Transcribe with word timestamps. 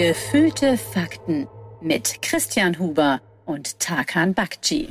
Gefühlte 0.00 0.78
Fakten 0.78 1.46
mit 1.82 2.22
Christian 2.22 2.78
Huber 2.78 3.20
und 3.44 3.78
Tarkan 3.80 4.32
Bakci. 4.32 4.88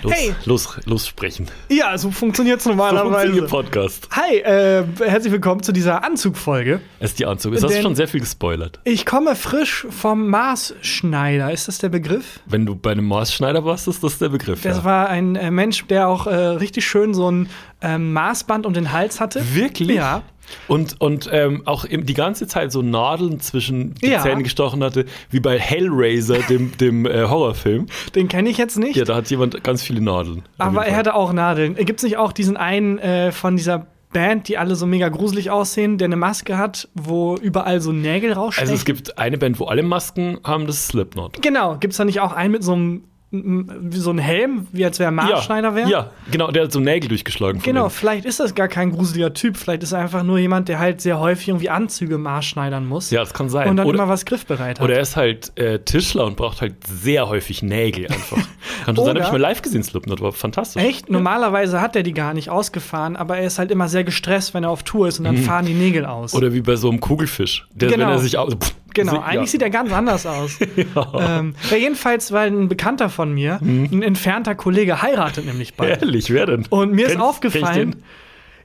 Los, 0.00 0.12
Hey. 0.14 0.34
los, 0.46 0.80
los 0.86 1.06
sprechen. 1.06 1.46
Ja, 1.68 1.98
so 1.98 2.10
funktioniert's 2.10 2.64
normalerweise. 2.64 3.26
Funktioniert 3.34 3.50
Podcast. 3.50 4.08
Hi, 4.12 4.36
äh, 4.38 4.84
herzlich 5.04 5.30
willkommen 5.30 5.62
zu 5.62 5.72
dieser 5.72 6.04
Anzugfolge. 6.04 6.80
Es 7.00 7.10
ist 7.10 7.18
die 7.18 7.26
Anzug. 7.26 7.52
Es 7.52 7.62
hast 7.62 7.74
Denn- 7.74 7.82
schon 7.82 7.96
sehr 7.96 8.08
viel 8.08 8.20
gespoilert. 8.20 8.80
Ich 8.84 9.04
komme 9.04 9.36
frisch 9.36 9.86
vom 9.90 10.28
Maßschneider. 10.28 11.52
Ist 11.52 11.68
das 11.68 11.76
der 11.76 11.90
Begriff? 11.90 12.40
Wenn 12.46 12.64
du 12.64 12.76
bei 12.76 12.92
einem 12.92 13.06
Maßschneider 13.08 13.66
warst, 13.66 13.88
ist 13.88 14.02
das 14.02 14.18
der 14.18 14.30
Begriff. 14.30 14.62
Das 14.62 14.78
ja. 14.78 14.84
war 14.84 15.10
ein 15.10 15.36
äh, 15.36 15.50
Mensch, 15.50 15.86
der 15.86 16.08
auch 16.08 16.26
äh, 16.26 16.34
richtig 16.34 16.86
schön 16.86 17.12
so 17.12 17.30
ein 17.30 17.50
ähm, 17.82 18.14
Maßband 18.14 18.64
um 18.64 18.72
den 18.72 18.90
Hals 18.90 19.20
hatte. 19.20 19.42
Wirklich? 19.54 19.98
Ja. 19.98 20.22
Und, 20.66 21.00
und 21.00 21.28
ähm, 21.32 21.62
auch 21.66 21.84
im, 21.84 22.06
die 22.06 22.14
ganze 22.14 22.46
Zeit 22.46 22.72
so 22.72 22.82
Nadeln 22.82 23.40
zwischen 23.40 23.94
die 23.94 24.08
Ja. 24.08 24.20
Zähne 24.20 24.42
gestochen 24.42 24.82
hatte, 24.84 25.04
wie 25.30 25.40
bei 25.40 25.58
Hellraiser, 25.58 26.38
dem, 26.48 26.76
dem 26.76 27.06
äh, 27.06 27.24
Horrorfilm. 27.28 27.86
Den 28.14 28.28
kenne 28.28 28.48
ich 28.50 28.58
jetzt 28.58 28.78
nicht. 28.78 28.96
Ja, 28.96 29.04
da 29.04 29.16
hat 29.16 29.30
jemand 29.30 29.62
ganz 29.64 29.82
viele 29.82 30.00
Nadeln. 30.00 30.42
Aber 30.58 30.86
er 30.86 30.96
hatte 30.96 31.14
auch 31.14 31.32
Nadeln. 31.32 31.74
Gibt 31.74 32.00
es 32.00 32.04
nicht 32.04 32.16
auch 32.16 32.32
diesen 32.32 32.56
einen 32.56 32.98
äh, 32.98 33.32
von 33.32 33.56
dieser 33.56 33.86
Band, 34.12 34.48
die 34.48 34.56
alle 34.56 34.74
so 34.74 34.86
mega 34.86 35.10
gruselig 35.10 35.50
aussehen, 35.50 35.98
der 35.98 36.06
eine 36.06 36.16
Maske 36.16 36.56
hat, 36.56 36.88
wo 36.94 37.36
überall 37.36 37.80
so 37.82 37.92
Nägel 37.92 38.32
rausstechen? 38.32 38.68
Also 38.70 38.78
es 38.78 38.86
gibt 38.86 39.18
eine 39.18 39.36
Band, 39.36 39.60
wo 39.60 39.66
alle 39.66 39.82
Masken 39.82 40.38
haben, 40.44 40.66
das 40.66 40.76
ist 40.76 40.88
Slipknot. 40.88 41.42
genau. 41.42 41.76
Gibt 41.78 41.92
es 41.92 41.98
da 41.98 42.04
nicht 42.06 42.20
auch 42.20 42.32
einen 42.32 42.52
mit 42.52 42.64
so 42.64 42.72
einem 42.72 43.04
so 43.30 44.10
ein 44.10 44.18
Helm, 44.18 44.66
wie 44.72 44.84
als 44.86 44.98
wäre 44.98 45.08
er 45.08 45.12
Maßschneider 45.12 45.74
wäre? 45.74 45.90
Ja, 45.90 46.10
genau, 46.30 46.50
der 46.50 46.64
hat 46.64 46.72
so 46.72 46.80
Nägel 46.80 47.08
durchgeschlagen. 47.08 47.60
Genau, 47.62 47.82
denen. 47.82 47.90
vielleicht 47.90 48.24
ist 48.24 48.40
das 48.40 48.54
gar 48.54 48.68
kein 48.68 48.90
gruseliger 48.90 49.34
Typ. 49.34 49.58
Vielleicht 49.58 49.82
ist 49.82 49.92
er 49.92 49.98
einfach 49.98 50.22
nur 50.22 50.38
jemand, 50.38 50.68
der 50.68 50.78
halt 50.78 51.02
sehr 51.02 51.20
häufig 51.20 51.48
irgendwie 51.48 51.68
Anzüge 51.68 52.16
maßschneidern 52.16 52.86
muss. 52.86 53.10
Ja, 53.10 53.20
das 53.20 53.34
kann 53.34 53.50
sein. 53.50 53.68
Und 53.68 53.76
dann 53.76 53.86
Oder- 53.86 53.98
immer 53.98 54.08
was 54.08 54.24
griffbereit 54.24 54.78
hat. 54.78 54.84
Oder 54.84 54.94
er 54.94 55.00
ist 55.02 55.16
halt 55.16 55.52
äh, 55.58 55.78
Tischler 55.80 56.24
und 56.24 56.36
braucht 56.36 56.62
halt 56.62 56.76
sehr 56.86 57.28
häufig 57.28 57.62
Nägel 57.62 58.06
einfach. 58.06 58.38
Kann 58.84 58.96
schon 58.96 59.04
sein, 59.04 59.16
habe 59.16 59.24
ich 59.26 59.32
mal 59.32 59.40
live 59.40 59.60
gesehen, 59.60 59.82
Slipknot, 59.82 60.20
war 60.22 60.32
fantastisch. 60.32 60.82
Echt? 60.82 61.10
Normalerweise 61.10 61.80
hat 61.82 61.96
er 61.96 62.02
die 62.02 62.14
gar 62.14 62.32
nicht 62.32 62.48
ausgefahren, 62.48 63.16
aber 63.16 63.36
er 63.38 63.46
ist 63.46 63.58
halt 63.58 63.70
immer 63.70 63.88
sehr 63.88 64.04
gestresst, 64.04 64.54
wenn 64.54 64.64
er 64.64 64.70
auf 64.70 64.82
Tour 64.82 65.08
ist 65.08 65.18
und 65.18 65.24
dann 65.24 65.36
fahren 65.36 65.66
die 65.66 65.74
Nägel 65.74 66.06
aus. 66.06 66.32
Mhm. 66.32 66.38
Oder 66.38 66.54
wie 66.54 66.60
bei 66.62 66.76
so 66.76 66.88
einem 66.88 67.00
Kugelfisch. 67.00 67.66
Der, 67.74 67.88
Genau. 67.90 68.06
wenn 68.06 68.12
er 68.14 68.18
sich 68.20 68.38
auch. 68.38 68.48
Pff, 68.50 68.74
genau, 68.94 69.12
si- 69.12 69.18
eigentlich 69.18 69.34
ja. 69.34 69.46
sieht 69.52 69.62
er 69.62 69.70
ganz 69.70 69.92
anders 69.92 70.26
aus. 70.26 70.58
ähm, 71.18 71.54
ja, 71.70 71.76
jedenfalls, 71.76 72.32
weil 72.32 72.50
ein 72.50 72.68
Bekannter 72.68 73.08
von 73.08 73.32
mir, 73.32 73.58
Mhm. 73.60 73.88
ein 73.92 74.02
entfernter 74.02 74.54
Kollege, 74.54 75.02
heiratet 75.02 75.46
nämlich 75.46 75.74
bald. 75.74 76.02
Ehrlich, 76.02 76.30
wer 76.30 76.46
denn? 76.46 76.66
Und 76.70 76.92
mir 76.92 77.06
ist 77.06 77.12
Kenn- 77.12 77.18
ich 77.18 77.22
aufgefallen? 77.22 77.96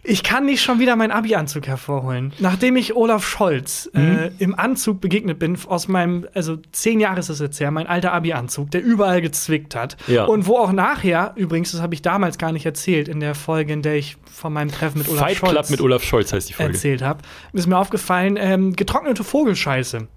Ich 0.04 0.22
kann 0.24 0.46
nicht 0.46 0.62
schon 0.62 0.80
wieder 0.80 0.96
meinen 0.96 1.12
Abi-Anzug 1.12 1.68
hervorholen. 1.68 2.34
Nachdem 2.40 2.76
ich 2.76 2.96
Olaf 2.96 3.26
Scholz 3.26 3.90
Mhm. 3.94 4.02
äh, 4.18 4.32
im 4.40 4.58
Anzug 4.58 5.00
begegnet 5.00 5.40
bin, 5.40 5.58
aus 5.68 5.88
meinem, 5.88 6.28
also 6.34 6.58
zehn 6.72 7.00
Jahre 7.00 7.20
ist 7.22 7.30
es 7.30 7.40
jetzt 7.40 7.60
her, 7.60 7.72
mein 7.72 7.88
alter 7.88 8.12
Abi-Anzug, 8.14 8.72
der 8.72 8.84
überall 8.84 9.22
gezwickt 9.22 9.76
hat. 9.76 9.96
Ja. 10.08 10.26
Und 10.26 10.46
wo 10.48 10.58
auch 10.58 10.72
nachher, 10.74 11.32
übrigens, 11.36 11.72
das 11.72 11.82
habe 11.82 11.94
ich 11.94 12.02
damals 12.02 12.38
gar 12.38 12.52
nicht 12.52 12.66
erzählt, 12.66 13.08
in 13.08 13.20
der 13.20 13.34
Folge, 13.36 13.74
in 13.74 13.82
der 13.82 13.96
ich 13.96 14.18
von 14.32 14.52
meinem 14.54 14.72
Treffen 14.72 14.98
mit 15.00 15.08
Olaf 15.10 15.22
Fight 15.22 15.38
Scholz 15.38 15.52
Club 15.52 15.70
mit 15.70 15.82
Olaf 15.82 16.04
Scholz 16.04 16.34
heißt 16.34 16.50
die 16.50 16.54
Folge. 16.54 16.74
erzählt 16.74 17.02
habe, 17.02 17.22
ist 17.54 17.68
mir 17.68 17.78
aufgefallen, 17.78 18.38
ähm, 18.40 18.76
getrocknete 18.76 19.24
Vogelscheiße 19.24 20.08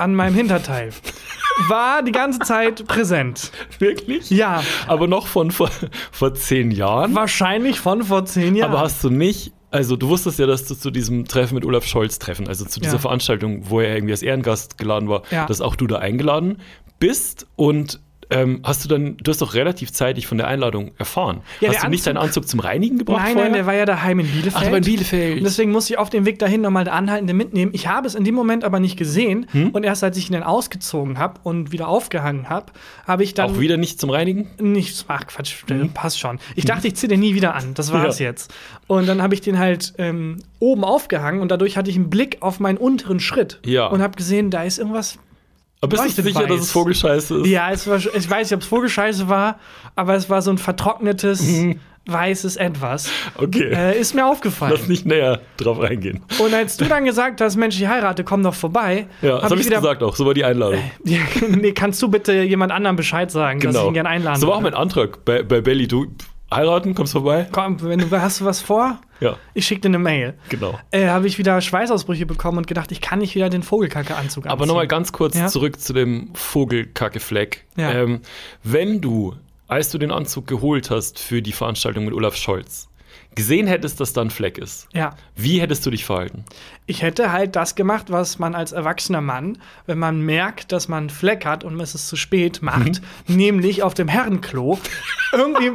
an 0.00 0.14
meinem 0.14 0.34
Hinterteil 0.34 0.90
war 1.68 2.02
die 2.02 2.12
ganze 2.12 2.38
Zeit 2.40 2.86
präsent. 2.86 3.52
Wirklich? 3.78 4.30
Ja, 4.30 4.62
Aber 4.86 5.06
noch 5.06 5.26
von 5.26 5.50
vor, 5.50 5.70
vor 6.10 6.34
zehn 6.34 6.70
Jahren. 6.70 7.14
wahrscheinlich 7.14 7.80
von 7.80 8.02
vor 8.04 8.24
zehn 8.24 8.56
Jahren. 8.56 8.70
Aber 8.72 8.80
hast 8.80 9.04
du 9.04 9.10
nicht. 9.10 9.52
Also, 9.72 9.94
du 9.96 10.08
wusstest 10.08 10.38
ja, 10.40 10.46
dass 10.46 10.64
du 10.64 10.74
zu 10.74 10.90
diesem 10.90 11.26
Treffen 11.26 11.54
mit 11.54 11.64
Olaf 11.64 11.84
Scholz 11.86 12.18
treffen, 12.18 12.48
also 12.48 12.64
zu 12.64 12.80
dieser 12.80 12.94
Ja. 12.94 12.98
Veranstaltung, 12.98 13.70
wo 13.70 13.80
er 13.80 13.94
irgendwie 13.94 14.12
als 14.12 14.22
Ehrengast 14.22 14.78
geladen 14.78 15.08
war, 15.08 15.22
Ja. 15.30 15.46
dass 15.46 15.60
auch 15.60 15.76
du 15.76 15.86
da 15.86 15.98
eingeladen 15.98 16.58
bist 16.98 17.46
und 17.56 18.00
ähm, 18.30 18.60
hast 18.64 18.84
du 18.84 18.88
dann, 18.88 19.16
du 19.18 19.30
hast 19.30 19.40
doch 19.42 19.54
relativ 19.54 19.92
zeitig 19.92 20.26
von 20.26 20.38
der 20.38 20.46
Einladung 20.48 20.92
erfahren. 20.98 21.40
Ja, 21.60 21.70
hast 21.72 21.84
du 21.84 21.88
nicht 21.88 22.06
deinen 22.06 22.16
Anzug- 22.16 22.30
Anzug 22.30 22.48
zum 22.48 22.60
Reinigen 22.60 22.98
gebracht? 22.98 23.22
Nein, 23.24 23.32
vorher? 23.32 23.50
nein, 23.50 23.54
der 23.58 23.66
war 23.66 23.74
ja 23.74 23.84
daheim 23.86 24.20
in 24.20 24.26
Bielefeld. 24.28 24.54
Ach, 24.70 24.76
in 24.76 24.84
Bielefeld. 24.84 25.38
Und 25.38 25.44
deswegen 25.44 25.72
musste 25.72 25.92
ich 25.94 25.98
auf 25.98 26.10
dem 26.10 26.24
Weg 26.26 26.38
dahin 26.38 26.60
nochmal 26.60 26.84
der 26.84 26.94
Anhaltende 26.94 27.34
mitnehmen. 27.34 27.72
Ich 27.74 27.86
habe 27.88 28.06
es 28.06 28.14
in 28.14 28.24
dem 28.24 28.34
Moment 28.34 28.62
aber 28.64 28.78
nicht 28.80 28.96
gesehen. 28.96 29.46
Hm? 29.52 29.70
Und 29.70 29.82
erst 29.84 30.04
als 30.04 30.16
ich 30.16 30.28
ihn 30.30 30.34
dann 30.34 30.42
ausgezogen 30.44 31.18
habe 31.18 31.40
und 31.42 31.72
wieder 31.72 31.88
aufgehangen 31.88 32.48
habe, 32.48 32.66
habe 33.06 33.24
ich 33.24 33.34
dann 33.34 33.50
auch 33.50 33.58
wieder 33.58 33.76
nicht 33.76 34.00
zum 34.00 34.10
Reinigen? 34.10 34.48
nicht. 34.60 35.04
Ach 35.08 35.26
Quatsch, 35.26 35.64
der 35.68 35.76
passt 35.92 36.18
schon. 36.20 36.38
Ich 36.54 36.64
dachte, 36.64 36.86
ich 36.86 36.94
ziehe 36.94 37.08
den 37.08 37.20
nie 37.20 37.34
wieder 37.34 37.54
an. 37.54 37.74
Das 37.74 37.92
war's 37.92 38.18
Ja. 38.20 38.26
jetzt. 38.26 38.52
Und 38.86 39.06
dann 39.08 39.22
habe 39.22 39.34
ich 39.34 39.40
den 39.40 39.58
halt 39.58 39.92
ähm, 39.98 40.38
oben 40.60 40.84
aufgehangen 40.84 41.40
und 41.40 41.50
dadurch 41.50 41.76
hatte 41.76 41.90
ich 41.90 41.96
einen 41.96 42.10
Blick 42.10 42.38
auf 42.40 42.60
meinen 42.60 42.78
unteren 42.78 43.18
Schritt. 43.20 43.58
Ja. 43.66 43.86
Und 43.88 44.02
habe 44.02 44.16
gesehen, 44.16 44.50
da 44.50 44.62
ist 44.62 44.78
irgendwas 44.78 45.18
Aber 45.82 46.02
bist 46.02 46.18
du 46.18 46.22
sicher, 46.22 46.40
dass 46.42 46.50
weiß. 46.50 46.60
es 46.60 46.70
Vogelscheiße 46.72 47.36
ist? 47.38 47.46
Ja, 47.46 47.70
es 47.70 47.86
war, 47.86 47.96
ich 47.96 48.30
weiß 48.30 48.50
nicht, 48.50 48.54
ob 48.54 48.60
es 48.60 48.66
Vogelscheiße 48.66 49.28
war, 49.28 49.58
aber 49.96 50.14
es 50.14 50.28
war 50.28 50.42
so 50.42 50.50
ein 50.50 50.58
vertrocknetes, 50.58 51.42
weißes 52.06 52.56
Etwas. 52.56 53.10
Okay. 53.36 53.70
Äh, 53.72 53.98
ist 53.98 54.14
mir 54.14 54.26
aufgefallen. 54.26 54.72
Lass 54.76 54.88
nicht 54.88 55.06
näher 55.06 55.40
drauf 55.56 55.80
eingehen. 55.80 56.22
Und 56.38 56.52
als 56.52 56.76
du 56.76 56.84
dann 56.84 57.04
gesagt 57.04 57.40
hast, 57.40 57.56
Mensch, 57.56 57.80
ich 57.80 57.86
heirate, 57.86 58.24
komm 58.24 58.42
doch 58.42 58.54
vorbei, 58.54 59.06
Ja, 59.22 59.36
das 59.36 59.44
hab 59.44 59.50
habe 59.52 59.60
ich 59.60 59.70
gesagt 59.70 60.02
auch. 60.02 60.16
So 60.16 60.26
war 60.26 60.34
die 60.34 60.44
Einladung. 60.44 60.80
Nee, 61.48 61.72
kannst 61.72 62.00
du 62.02 62.08
bitte 62.08 62.42
jemand 62.42 62.72
anderem 62.72 62.96
Bescheid 62.96 63.30
sagen, 63.30 63.60
dass 63.60 63.74
ich 63.74 63.82
ihn 63.82 63.94
gerne 63.94 64.08
einladen 64.08 64.34
Genau. 64.40 64.46
So 64.46 64.52
war 64.52 64.58
auch 64.58 64.62
mein 64.62 64.74
Antrag 64.74 65.24
bei, 65.24 65.42
bei 65.42 65.60
Belly. 65.60 65.88
Du 65.88 66.06
heiraten, 66.52 66.94
kommst 66.94 67.12
vorbei? 67.12 67.48
Komm, 67.52 67.80
wenn 67.82 67.98
du 67.98 68.10
hast 68.20 68.40
du 68.40 68.44
was 68.44 68.60
vor, 68.60 68.98
Ja, 69.20 69.36
ich 69.54 69.66
schicke 69.66 69.82
dir 69.82 69.88
eine 69.88 69.98
Mail. 69.98 70.34
genau. 70.48 70.78
Äh, 70.90 71.08
habe 71.08 71.26
ich 71.26 71.38
wieder 71.38 71.60
Schweißausbrüche 71.60 72.26
bekommen 72.26 72.58
und 72.58 72.66
gedacht, 72.66 72.90
ich 72.92 73.00
kann 73.00 73.18
nicht 73.18 73.34
wieder 73.34 73.50
den 73.50 73.62
Vogelkacke-Anzug 73.62 74.44
anziehen. 74.44 74.50
Aber 74.52 74.66
nochmal 74.66 74.86
ganz 74.88 75.12
kurz 75.12 75.36
Ja. 75.36 75.46
zurück 75.48 75.78
zu 75.80 75.92
dem 75.92 76.30
Vogelkacke-Fleck. 76.34 77.64
Ja. 77.76 77.92
Ähm, 77.92 78.20
wenn 78.62 79.00
du, 79.00 79.34
als 79.68 79.90
du 79.90 79.98
den 79.98 80.10
Anzug 80.10 80.46
geholt 80.46 80.90
hast 80.90 81.18
für 81.18 81.42
die 81.42 81.52
Veranstaltung 81.52 82.04
mit 82.04 82.14
Olaf 82.14 82.36
Scholz, 82.36 82.88
gesehen 83.34 83.66
hättest, 83.66 84.00
dass 84.00 84.12
da 84.12 84.22
ein 84.22 84.30
Fleck 84.30 84.58
ist, 84.58 84.88
Ja. 84.92 85.14
wie 85.36 85.60
hättest 85.60 85.84
du 85.86 85.90
dich 85.90 86.04
verhalten? 86.04 86.44
Ich 86.90 87.02
hätte 87.02 87.30
halt 87.30 87.54
das 87.54 87.76
gemacht, 87.76 88.06
was 88.08 88.40
man 88.40 88.56
als 88.56 88.72
erwachsener 88.72 89.20
Mann, 89.20 89.58
wenn 89.86 89.96
man 90.00 90.22
merkt, 90.22 90.72
dass 90.72 90.88
man 90.88 91.04
einen 91.04 91.10
Fleck 91.10 91.46
hat 91.46 91.62
und 91.62 91.78
es 91.80 91.94
ist 91.94 92.08
zu 92.08 92.16
spät, 92.16 92.62
macht, 92.62 93.00
Mhm. 93.28 93.36
nämlich 93.36 93.84
auf 93.84 93.94
dem 93.94 94.08
Herrenklo 94.08 94.76
irgendwie 95.32 95.70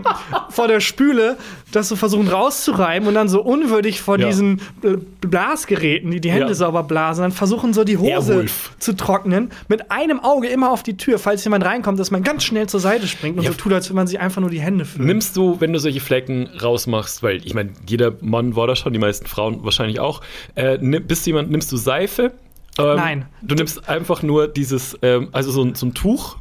vor 0.50 0.68
der 0.68 0.81
Spüle 0.81 1.38
das 1.72 1.88
so 1.88 1.96
versuchen 1.96 2.28
rauszureiben 2.28 3.08
und 3.08 3.14
dann 3.14 3.30
so 3.30 3.42
unwürdig 3.42 4.02
vor 4.02 4.20
Ja. 4.20 4.28
diesen 4.28 4.59
Bl- 4.81 5.00
Blasgeräten, 5.22 6.12
die 6.12 6.20
die 6.20 6.31
Hände 6.31 6.48
Ja. 6.50 6.54
sauber 6.54 6.84
blasen, 6.84 7.22
dann 7.22 7.31
versuchen 7.31 7.74
so 7.74 7.86
die 7.86 7.98
Hose 7.98 8.46
zu 8.80 8.94
trocknen, 8.94 9.52
mit 9.70 9.92
einem 9.92 10.20
Auge 10.20 10.48
immer 10.50 10.70
auf 10.72 10.84
die 10.84 10.98
Tür, 10.98 11.18
falls 11.18 11.44
jemand 11.46 11.64
reinkommt, 11.64 11.98
dass 11.98 12.12
man 12.12 12.24
ganz 12.24 12.44
schnell 12.44 12.68
zur 12.68 12.81
Seite 12.81 13.08
springt 13.08 13.38
und 13.38 13.44
Ja. 13.46 13.52
so 13.52 13.58
tut, 13.58 13.72
als 13.72 13.88
wenn 13.90 13.96
man 13.96 14.08
sich 14.08 14.20
einfach 14.20 14.42
nur 14.42 14.50
die 14.50 14.59
Hände 14.59 14.84
füllt. 14.84 15.06
Nimmst 15.06 15.38
du, 15.38 15.62
wenn 15.62 15.72
du 15.72 15.80
solche 15.80 16.02
Flecken 16.02 16.50
rausmachst, 16.62 17.24
weil 17.24 17.38
ich 17.46 17.54
meine, 17.54 17.70
jeder 17.88 18.14
Mann 18.20 18.58
war 18.58 18.68
da 18.68 18.75
schon, 18.75 18.92
die 18.92 19.00
meisten 19.00 19.25
Frauen 19.28 19.64
wahrscheinlich 19.64 20.02
auch, 20.02 20.20
äh, 20.56 20.78
nimm, 20.81 21.05
bist 21.08 21.26
du 21.26 21.30
jemand, 21.32 21.52
nimmst 21.52 21.72
du 21.72 21.78
Seife? 21.78 22.34
Ähm, 22.78 22.96
Nein. 22.98 23.26
Du 23.42 23.56
nimmst 23.56 23.88
einfach 23.88 24.22
nur 24.22 24.48
dieses, 24.48 24.98
ähm, 25.02 25.30
also 25.32 25.52
so, 25.52 25.64
ein- 25.64 25.76
so 25.76 25.86
ein 25.86 25.94
Tuch 25.94 26.38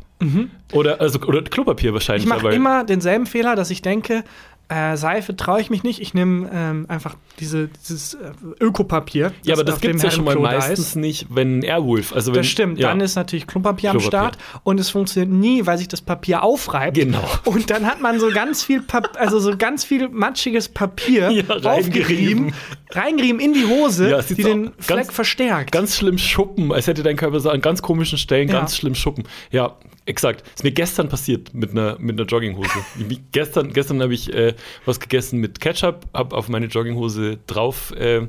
oder, 0.72 1.02
also, 1.02 1.18
oder 1.20 1.42
Klopapier 1.42 1.92
wahrscheinlich. 1.92 2.24
Mhm. 2.26 2.32
Ich 2.36 2.42
mache 2.42 2.54
immer 2.54 2.84
denselben 2.84 3.26
Fehler, 3.26 3.56
dass 3.56 3.70
ich 3.70 3.82
denke, 3.82 4.24
äh, 4.70 4.96
Seife 4.96 5.36
traue 5.36 5.60
ich 5.60 5.68
mich 5.68 5.82
nicht. 5.82 6.00
Ich 6.00 6.14
nehme 6.14 6.48
ähm, 6.50 6.86
einfach 6.88 7.16
diese, 7.38 7.68
dieses 7.68 8.14
äh, 8.14 8.30
Ökopapier. 8.58 9.32
Ja, 9.42 9.52
aber 9.54 9.64
das 9.64 9.78
gibt 9.82 9.96
es 9.96 10.02
ja 10.02 10.10
schon 10.10 10.24
mal 10.24 10.36
meistens 10.36 10.78
ist. 10.78 10.96
nicht, 10.96 11.26
wenn 11.28 11.58
ein 11.58 11.62
Airwolf. 11.62 12.14
Also 12.14 12.32
wenn, 12.32 12.38
Das 12.40 12.46
stimmt, 12.46 12.78
ja. 12.78 12.88
dann 12.88 13.02
ist 13.02 13.14
natürlich 13.16 13.46
Klopapier 13.46 13.90
am 13.90 13.98
Klopapier. 13.98 14.18
Start 14.32 14.38
und 14.62 14.80
es 14.80 14.88
funktioniert 14.88 15.30
nie, 15.30 15.66
weil 15.66 15.76
sich 15.76 15.88
das 15.88 16.00
Papier 16.00 16.42
aufreibt. 16.42 16.96
Genau. 16.96 17.22
Und 17.44 17.68
dann 17.68 17.84
hat 17.84 18.00
man 18.00 18.18
so 18.18 18.30
ganz 18.30 18.64
viel, 18.64 18.80
Pap 18.80 19.10
also 19.20 19.38
so 19.38 19.54
ganz 19.58 19.84
viel 19.84 20.08
matschiges 20.08 20.70
Papier 20.70 21.28
Ja, 21.30 21.56
aufgerieben, 21.70 22.54
reingerieben. 22.94 23.40
in 23.40 23.52
die 23.52 23.64
Hose, 23.66 24.10
Ja, 24.10 24.22
die 24.22 24.34
den 24.34 24.64
ganz- 24.64 24.86
Fleck 24.86 25.12
verstärkt. 25.12 25.72
Ganz 25.72 25.96
schlimm 25.96 26.18
Schuppen, 26.18 26.72
als 26.72 26.86
hätte 26.86 27.02
dein 27.02 27.16
Körper 27.16 27.40
so 27.40 27.50
an 27.50 27.60
ganz 27.60 27.82
komischen 27.82 28.18
Stellen 28.18 28.48
Ja. 28.48 28.54
ganz 28.60 28.76
schlimm 28.76 28.94
Schuppen. 28.94 29.24
Ja, 29.50 29.76
exakt. 30.06 30.42
Ist 30.54 30.64
mir 30.64 30.72
gestern 30.72 31.08
passiert 31.08 31.52
mit 31.54 31.70
einer, 31.72 31.96
mit 31.98 32.18
einer 32.18 32.26
Jogginghose. 32.28 32.68
Gestern 33.32 33.72
gestern 33.72 34.02
habe 34.02 34.14
ich 34.14 34.32
äh, 34.32 34.54
was 34.84 35.00
gegessen 35.00 35.40
mit 35.40 35.60
Ketchup, 35.60 36.06
habe 36.14 36.36
auf 36.36 36.48
meine 36.48 36.66
Jogginghose 36.66 37.38
drauf, 37.46 37.92
äh, 37.96 38.22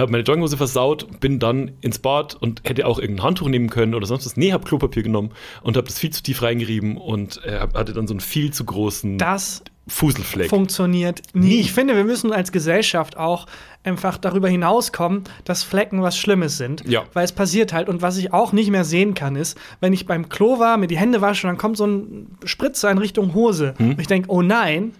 habe 0.00 0.12
meine 0.12 0.24
Jogginghose 0.24 0.56
versaut, 0.56 1.20
bin 1.20 1.38
dann 1.38 1.72
ins 1.80 1.98
Bad 1.98 2.34
und 2.34 2.62
hätte 2.64 2.86
auch 2.86 2.98
irgendein 2.98 3.26
Handtuch 3.26 3.48
nehmen 3.48 3.70
können 3.70 3.94
oder 3.94 4.06
sonst 4.06 4.26
was. 4.26 4.36
Nee, 4.36 4.52
habe 4.52 4.64
Klopapier 4.64 5.02
genommen 5.02 5.30
und 5.62 5.76
habe 5.76 5.86
das 5.86 5.98
viel 5.98 6.10
zu 6.10 6.22
tief 6.22 6.42
reingerieben 6.42 6.96
und 6.96 7.42
äh, 7.44 7.60
hatte 7.74 7.92
dann 7.92 8.06
so 8.06 8.14
einen 8.14 8.20
viel 8.20 8.52
zu 8.52 8.64
großen 8.64 9.18
das 9.18 9.62
Fuselfleck. 9.88 10.50
funktioniert 10.50 11.22
nie. 11.32 11.60
Ich 11.60 11.72
finde, 11.72 11.96
wir 11.96 12.04
müssen 12.04 12.32
als 12.32 12.52
Gesellschaft 12.52 13.16
auch 13.16 13.46
einfach 13.82 14.18
darüber 14.18 14.48
hinauskommen, 14.48 15.24
dass 15.44 15.62
Flecken 15.62 16.02
was 16.02 16.18
Schlimmes 16.18 16.58
sind. 16.58 16.84
Ja. 16.86 17.04
Weil 17.14 17.24
es 17.24 17.32
passiert 17.32 17.72
halt. 17.72 17.88
Und 17.88 18.02
was 18.02 18.18
ich 18.18 18.32
auch 18.32 18.52
nicht 18.52 18.70
mehr 18.70 18.84
sehen 18.84 19.14
kann, 19.14 19.34
ist, 19.34 19.58
wenn 19.80 19.92
ich 19.92 20.06
beim 20.06 20.28
Klo 20.28 20.58
war, 20.58 20.76
mir 20.76 20.86
die 20.86 20.98
Hände 20.98 21.20
wasche 21.20 21.46
und 21.46 21.54
dann 21.54 21.58
kommt 21.58 21.76
so 21.76 21.86
ein 21.86 22.38
Spritzer 22.44 22.90
in 22.90 22.98
Richtung 22.98 23.34
Hose. 23.34 23.74
Hm? 23.78 23.92
Und 23.92 24.00
ich 24.00 24.06
denke, 24.06 24.30
oh 24.30 24.42
nein, 24.42 24.92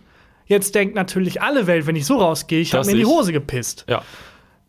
jetzt 0.47 0.75
denkt 0.75 0.95
natürlich 0.95 1.43
alle 1.43 1.67
Welt, 1.67 1.87
wenn 1.87 1.97
ich 1.97 2.07
so 2.07 2.17
rausgehe, 2.17 2.61
ich 2.61 2.73
habe 2.73 2.87
mir 2.87 2.93
in 2.93 2.99
die. 2.99 3.07
Hose 3.07 3.33
gepisst. 3.33 3.85
Ja. 3.89 4.03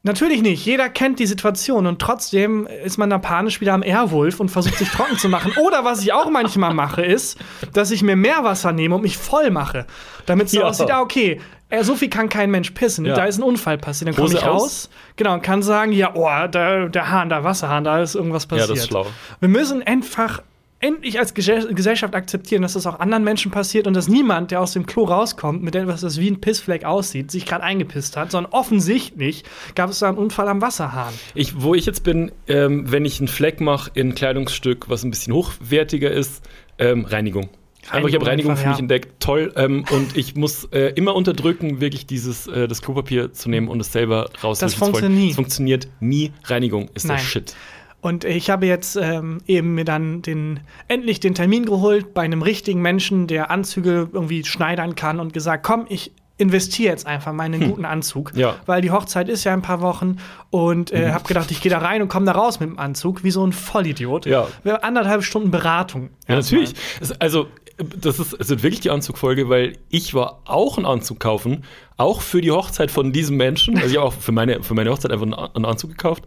Natürlich 0.01 0.42
nicht. 0.42 0.66
Jeder 0.66 0.88
kennt 0.88 1.19
die 1.19 1.25
Situation 1.25 1.86
und 1.86 2.00
trotzdem 2.00 2.68
ist 2.86 2.98
man 2.98 3.10
da 3.10 3.18
panisch 3.18 3.60
wieder 3.60 3.74
am 3.74 3.84
Airwolf 3.84 4.40
und 4.40 4.50
versucht 4.50 4.78
sich 4.78 4.90
trocken 4.90 5.18
zu 5.18 5.28
machen. 5.28 5.51
Oder 5.66 5.84
was 5.84 6.01
ich 6.01 6.13
auch 6.13 6.30
manchmal 6.30 6.74
mache, 6.74 7.01
ist, 7.04 7.38
dass 7.74 7.92
ich 7.92 8.01
mir 8.01 8.16
Meerwasser 8.16 8.72
nehme 8.72 8.96
und 8.96 9.01
mich 9.01 9.18
voll 9.18 9.50
mache. 9.51 9.86
Damit 10.25 10.46
es 10.48 10.54
so 10.54 10.62
Ja. 10.62 10.68
aussieht, 10.68 10.90
ah, 10.90 11.01
okay, 11.01 11.42
äh, 11.69 11.84
so 11.84 11.96
viel 11.96 12.10
kann 12.10 12.30
kein 12.30 12.50
Mensch 12.50 12.72
pissen. 12.72 13.06
Ja. 13.06 13.13
Da 13.13 13.25
ist 13.25 13.40
ein 13.40 13.44
Unfall 13.44 13.78
passiert. 13.78 14.07
Dann 14.07 14.16
komme 14.16 14.30
ich 14.38 14.44
aus? 14.44 14.62
raus, 14.62 14.90
genau, 15.18 15.34
und 15.34 15.42
kann 15.44 15.62
sagen, 15.62 15.92
ja, 15.92 16.12
oh, 16.16 16.48
da, 16.50 16.88
der 16.88 17.12
Hahn, 17.12 17.28
der 17.28 17.44
Wasserhahn, 17.44 17.84
da 17.84 18.02
ist 18.02 18.16
irgendwas 18.16 18.44
Ja, 18.44 18.50
passiert. 18.50 18.69
das 18.69 18.78
ist 18.80 18.88
schlau. 18.88 19.06
Wir 19.42 19.50
müssen 19.50 19.84
einfach 19.84 20.42
endlich 20.80 21.20
als 21.20 21.36
Gesell- 21.36 21.74
Gesellschaft 21.74 22.16
akzeptieren, 22.16 22.62
dass 22.62 22.74
das 22.74 22.88
auch 22.88 23.00
anderen 23.00 23.24
Menschen 23.24 23.52
passiert 23.52 23.88
und 23.88 23.94
dass 23.94 24.08
niemand, 24.08 24.52
der 24.52 24.62
aus 24.62 24.74
dem 24.74 24.86
Klo 24.86 25.04
rauskommt, 25.04 25.62
mit 25.62 25.76
etwas, 25.76 26.02
das 26.02 26.20
wie 26.20 26.30
ein 26.30 26.42
Pissfleck 26.42 26.86
aussieht, 26.86 27.31
sich 27.31 27.46
gerade 27.46 27.64
eingepisst 27.64 28.18
hat, 28.18 28.31
sondern 28.31 28.52
offensichtlich 28.54 29.44
gab 29.76 29.90
es 29.90 30.00
da 30.00 30.10
einen 30.10 30.18
Unfall 30.18 30.48
am 30.48 30.62
Wasserhahn. 30.62 31.14
Ich, 31.34 31.62
wo 31.62 31.76
ich 31.76 31.86
jetzt 31.86 32.04
bin, 32.04 32.31
ähm, 32.48 32.92
wenn 32.92 33.06
ich 33.06 33.20
einen 33.20 33.28
Fleck 33.28 33.62
mache 33.62 33.92
in 33.94 34.10
ein 34.10 34.16
Kleidungsstück, 34.16 34.90
was 34.90 35.04
ein 35.04 35.12
bisschen 35.12 35.34
hochwertiger 35.34 36.12
ist, 36.12 36.44
ähm, 36.78 37.06
Reinigung. 37.06 37.50
Einfach, 37.92 38.10
ich 38.10 38.16
habe 38.16 38.28
Reinigung 38.28 38.52
einfach, 38.52 38.64
für 38.64 38.70
mich 38.70 38.78
ja. 38.78 38.81
entdeckt, 38.81 39.20
toll. 39.20 39.54
Ähm, 39.56 39.84
und 39.92 40.16
ich 40.16 40.36
muss 40.36 40.66
äh, 40.66 40.94
immer 40.96 41.16
unterdrücken, 41.16 41.81
wirklich 41.81 42.06
dieses 42.06 42.46
äh, 42.48 42.68
das 42.68 42.81
Klopapier 42.81 43.34
zu 43.34 43.50
nehmen 43.50 43.68
und 43.68 43.80
es 43.80 43.92
selber 43.92 44.30
raus. 44.44 44.60
Das 44.60 44.76
funktioniert 44.76 45.20
nie. 45.20 45.28
Das 45.28 45.36
funktioniert 45.36 45.88
nie. 46.00 46.31
Reinigung 46.44 46.90
ist 46.94 47.06
der 47.06 47.16
Nein. 47.16 47.26
Shit. 47.26 47.56
Und 48.01 48.24
ich 48.24 48.50
habe 48.50 48.66
jetzt 48.66 48.96
ähm, 48.96 49.40
eben 49.46 49.75
mir 49.75 49.86
dann 49.86 50.22
den, 50.22 50.62
endlich 50.88 51.19
den 51.19 51.36
Termin 51.36 51.66
geholt 51.66 52.13
bei 52.13 52.22
einem 52.22 52.42
richtigen 52.42 52.81
Menschen, 52.81 53.28
der 53.28 53.51
Anzüge 53.51 54.10
irgendwie 54.12 54.46
schneidern 54.46 54.96
kann 54.96 55.19
und 55.19 55.34
gesagt, 55.34 55.66
komm, 55.66 55.86
ich 55.90 56.12
investiere 56.40 56.92
jetzt 56.92 57.06
einfach 57.06 57.34
mal 57.34 57.46
in 57.46 57.56
einen 57.56 57.69
guten 57.69 57.86
Anzug. 57.86 58.31
Ja. 58.34 58.56
Weil 58.66 58.81
die 58.81 58.92
Hochzeit 58.92 59.28
ist 59.28 59.44
ja 59.44 59.54
in 59.54 59.60
ein 59.60 59.62
paar 59.62 59.81
Wochen 59.81 60.18
und 60.50 60.92
äh, 60.92 61.12
habe 61.12 61.25
gedacht, 61.28 61.51
ich 61.51 61.62
gehe 61.62 61.69
da 61.69 61.80
rein 61.80 62.01
und 62.01 62.07
komme 62.07 62.25
da 62.25 62.31
raus 62.31 62.62
mit 62.62 62.69
dem 62.69 62.80
Anzug, 62.80 63.25
wie 63.25 63.31
so 63.31 63.46
ein 63.46 63.51
Vollidiot. 63.51 64.25
Ja. 64.25 64.48
Wir 64.63 64.74
haben 64.74 64.84
anderthalb 64.84 65.24
Stunden 65.24 65.52
Beratung. 65.52 66.12
Ja, 66.30 66.36
natürlich. 66.36 66.74
Also, 67.19 67.48
das 67.78 68.19
ist, 68.19 68.34
es 68.40 68.50
wird 68.50 68.63
wirklich 68.63 68.80
die 68.80 68.90
Anzugfolge, 68.90 69.50
weil 69.50 69.78
ich 69.90 70.13
war 70.13 70.42
auch 70.45 70.78
einen 70.78 70.86
Anzug 70.86 71.19
kaufen, 71.19 71.66
auch 72.00 72.22
für 72.22 72.42
die 72.42 72.51
Hochzeit 72.51 72.90
von 72.92 73.12
diesem 73.12 73.38
Menschen. 73.38 73.75
Also, 73.78 73.90
ich 73.90 73.98
habe 73.98 74.07
auch 74.07 74.13
für 74.13 74.31
meine, 74.31 74.63
für 74.63 74.74
meine 74.74 74.90
Hochzeit 74.90 75.12
einfach 75.12 75.25
einen, 75.54 75.66
Anzug 75.66 75.92
gekauft. 75.92 76.24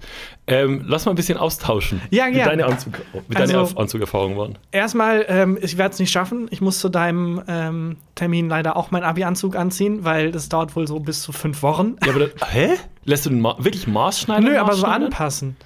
Ähm, 0.47 0.85
lass 0.87 1.05
mal 1.07 1.13
ein 1.13 1.17
bisschen 1.17 1.39
austauschen, 1.39 2.01
Ja, 2.11 2.27
wie 2.29 2.33
gern. 2.33 2.49
deine, 2.49 2.67
Anzug, 2.67 3.01
wie 3.29 3.37
Also- 3.37 3.53
deine 3.65 3.77
Anzugerfahrungen 3.79 4.37
waren. 4.37 4.59
Erstmal, 4.71 5.25
ähm, 5.29 5.59
ich 5.61 5.79
werde 5.79 5.95
es 5.95 5.99
nicht 5.99 6.11
schaffen. 6.13 6.47
Ich 6.51 6.61
muss 6.61 6.79
zu 6.79 6.89
deinem 6.89 7.43
ähm, 7.49 7.97
Termin 8.15 8.49
leider 8.49 8.77
auch 8.77 8.91
meinen 8.91 9.05
Abi-Anzug 9.05 9.57
anziehen, 9.57 10.05
weil 10.05 10.31
das 10.33 10.49
dauert 10.49 10.77
wohl 10.77 10.87
so 10.87 11.01
bis 11.01 11.23
zu 11.23 11.33
fünf 11.33 11.63
Wochen. 11.63 11.97
Ja, 12.05 12.13
aber 12.13 12.27
das, 12.29 12.31
hä? 12.53 12.71
Lässt 13.05 13.27
du 13.27 13.31
den 13.31 13.41
Ma 13.41 13.57
wirklich 13.59 13.87
Maßschneiden? 13.87 14.45
Nö, 14.45 14.59
aber 14.59 14.75
so 14.75 14.87
anpassen. 14.87 15.57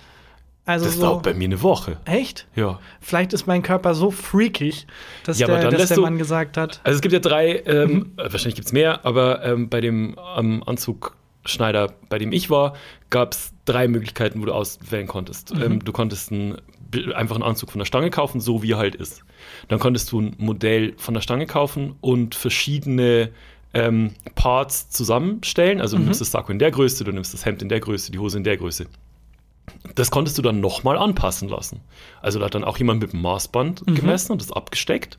Also 0.67 0.85
Das 0.87 0.97
so. 0.97 1.03
dauert 1.03 1.23
bei 1.23 1.33
mir 1.33 1.45
eine 1.45 1.63
Woche. 1.63 1.97
Echt? 2.05 2.47
Ja. 2.57 2.81
Vielleicht 3.01 3.33
ist 3.33 3.47
mein 3.47 3.63
Körper 3.63 3.95
so 3.95 4.11
freakig, 4.11 4.87
dass 5.25 5.39
Ja, 5.39 5.47
der, 5.47 5.71
dass 5.71 5.89
der 5.89 5.97
du- 5.97 6.03
Mann 6.03 6.19
gesagt 6.19 6.57
hat. 6.57 6.81
Also 6.85 6.97
es 6.97 7.01
gibt 7.03 7.13
ja 7.13 7.21
drei, 7.21 7.63
ähm, 7.67 7.91
Mhm. 7.93 8.13
äh, 8.17 8.23
wahrscheinlich 8.33 8.57
gibt 8.57 8.67
es 8.67 8.73
mehr, 8.73 9.07
aber 9.07 9.45
ähm, 9.45 9.69
bei 9.69 9.81
dem 9.81 10.17
ähm, 10.37 10.63
Anzugschneider, 10.67 11.93
bei 12.09 12.19
dem 12.19 12.33
ich 12.33 12.51
war, 12.51 12.75
gab 13.11 13.33
es 13.33 13.53
drei 13.65 13.89
Möglichkeiten, 13.89 14.41
wo 14.41 14.45
du 14.45 14.53
auswählen 14.53 15.07
konntest. 15.07 15.55
Mhm. 15.55 15.63
Ähm, 15.63 15.85
du 15.85 15.93
konntest 15.93 16.33
einen, 16.33 16.57
einfach 17.15 17.37
einen 17.37 17.45
Anzug 17.45 17.71
von 17.71 17.79
der 17.79 17.87
Stange 17.87 18.11
kaufen, 18.11 18.41
so 18.41 18.63
wie 18.63 18.73
er 18.73 18.79
halt 18.79 18.95
ist. 18.97 19.23
Dann 19.69 19.79
konntest 19.79 20.11
du 20.13 20.21
ein 20.21 20.35
Modell 20.39 20.95
von 20.97 21.15
der 21.15 21.21
Stange 21.21 21.47
kaufen 21.47 21.95
und 22.01 22.35
verschiedene 22.35 23.31
ähm, 23.75 24.13
Parts 24.37 24.89
zusammenstellen. 24.89 25.81
Also 25.83 25.97
du 25.97 26.01
Mhm. 26.01 26.07
nimmst 26.07 26.21
das 26.23 26.31
Sakko 26.31 26.51
in 26.51 26.59
der 26.59 26.71
Größe, 26.71 27.05
du 27.05 27.13
nimmst 27.13 27.35
das 27.35 27.45
Hemd 27.45 27.61
in 27.61 27.69
der 27.69 27.81
Größe, 27.81 28.11
die 28.11 28.19
Hose 28.19 28.39
in 28.39 28.45
der 28.45 28.57
Größe. 28.57 28.87
Das 29.95 30.11
konntest 30.11 30.37
du 30.39 30.43
dann 30.43 30.61
nochmal 30.61 30.97
anpassen 30.99 31.49
lassen. 31.49 31.81
Also 32.23 32.39
da 32.39 32.47
hat 32.47 32.55
dann 32.55 32.65
auch 32.65 32.79
jemand 32.79 33.01
mit 33.01 33.13
dem 33.13 33.23
Maßband 33.23 33.87
Mhm. 33.87 33.95
gemessen 33.95 34.33
und 34.33 34.41
das 34.43 34.53
abgesteckt. 34.53 35.19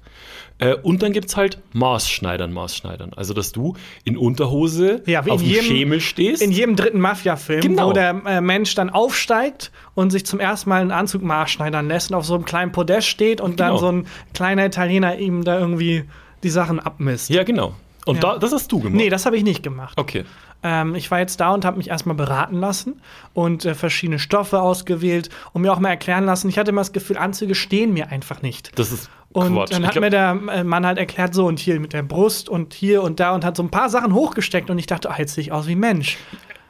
Äh, 0.60 0.76
und 0.76 1.04
dann 1.04 1.14
gibt 1.14 1.28
es 1.30 1.38
halt 1.38 1.60
Maßschneidern, 1.74 2.52
Maßschneidern. 2.54 3.14
Also 3.16 3.34
dass 3.34 3.52
du 3.52 3.76
in 4.04 4.18
Unterhose 4.18 5.04
Ja, 5.06 5.22
auf 5.22 5.42
dem 5.42 5.50
jedem- 5.50 5.66
Schemel 5.66 6.02
stehst. 6.02 6.42
In 6.42 6.52
jedem 6.52 6.76
dritten 6.76 7.00
Mafia-Film, 7.00 7.62
Genau. 7.62 7.90
wo 7.90 7.94
der 7.94 8.22
äh, 8.26 8.42
Mensch 8.42 8.74
dann 8.76 8.90
aufsteigt 8.90 9.72
und 9.96 10.12
sich 10.12 10.26
zum 10.26 10.40
ersten 10.40 10.70
Mal 10.70 10.82
einen 10.82 10.92
Anzug 10.92 11.22
maßschneidern 11.24 11.88
lässt 11.88 12.12
und 12.12 12.16
auf 12.18 12.26
so 12.26 12.36
einem 12.36 12.46
kleinen 12.46 12.72
Podest 12.72 13.08
steht 13.08 13.42
und 13.42 13.60
dann 13.60 13.70
Genau. 13.70 13.80
so 13.80 13.88
ein 13.92 14.08
kleiner 14.34 14.66
Italiener 14.66 15.18
ihm 15.18 15.44
da 15.44 15.60
irgendwie 15.60 16.06
die 16.44 16.50
Sachen 16.50 16.80
abmisst. 16.80 17.30
ja, 17.30 17.44
genau. 17.44 17.74
Und 18.06 18.16
Ja. 18.24 18.34
Da, 18.34 18.38
das 18.38 18.54
hast 18.54 18.72
du 18.72 18.80
gemacht. 18.80 18.96
Nee, 18.96 19.10
das 19.10 19.26
habe 19.26 19.36
ich 19.36 19.44
nicht 19.44 19.64
gemacht. 19.64 20.00
okay. 20.00 20.24
Ähm, 20.63 20.95
ich 20.95 21.12
war 21.12 21.19
jetzt 21.19 21.39
da 21.39 21.54
und 21.54 21.65
habe 21.65 21.77
mich 21.77 21.89
erstmal 21.89 22.15
beraten 22.15 22.59
lassen 22.59 23.01
und 23.33 23.65
äh, 23.65 23.75
verschiedene 23.75 24.19
Stoffe 24.19 24.59
ausgewählt 24.62 25.30
und 25.54 25.62
mir 25.62 25.71
auch 25.71 25.80
mal 25.80 25.89
erklären 25.89 26.25
lassen. 26.25 26.50
Ich 26.50 26.57
hatte 26.57 26.71
immer 26.71 26.81
das 26.81 26.92
Gefühl, 26.94 27.18
Anzüge 27.18 27.54
stehen 27.56 27.94
mir 27.94 28.09
einfach 28.12 28.42
nicht. 28.42 28.77
Das 28.77 28.92
ist 28.92 29.09
Und 29.33 29.54
Quatsch. 29.54 29.71
dann 29.71 29.86
hat 29.86 29.92
glaub- 29.94 30.04
mir 30.04 30.09
der 30.09 30.39
äh, 30.51 30.63
Mann 30.63 30.86
halt 30.86 30.98
erklärt, 30.98 31.33
so 31.36 31.45
und 31.45 31.59
hier 31.59 31.80
mit 31.80 31.94
der 31.94 32.04
Brust 32.04 32.50
und 32.50 32.74
hier 32.74 33.04
und 33.04 33.19
da 33.19 33.36
und 33.36 33.45
hat 33.45 33.56
so 33.56 33.63
ein 33.63 33.69
paar 33.69 33.89
Sachen 33.89 34.13
hochgesteckt 34.13 34.69
und 34.69 34.80
ich 34.80 34.88
dachte, 34.88 35.09
ah, 35.12 35.15
jetzt 35.18 35.36
sehe 35.36 35.44
ich 35.44 35.51
aus 35.51 35.68
wie 35.68 35.75
Mensch. 35.75 36.18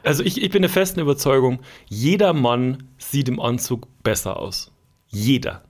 also 0.04 0.22
ich, 0.22 0.42
ich 0.42 0.50
bin 0.50 0.62
der 0.62 0.70
festen 0.70 1.00
Überzeugung, 1.00 1.60
jeder 1.86 2.32
Mann 2.34 2.84
sieht 2.98 3.28
im 3.28 3.40
Anzug 3.40 3.86
besser 4.02 4.36
aus. 4.38 4.70
Jeder. 5.06 5.62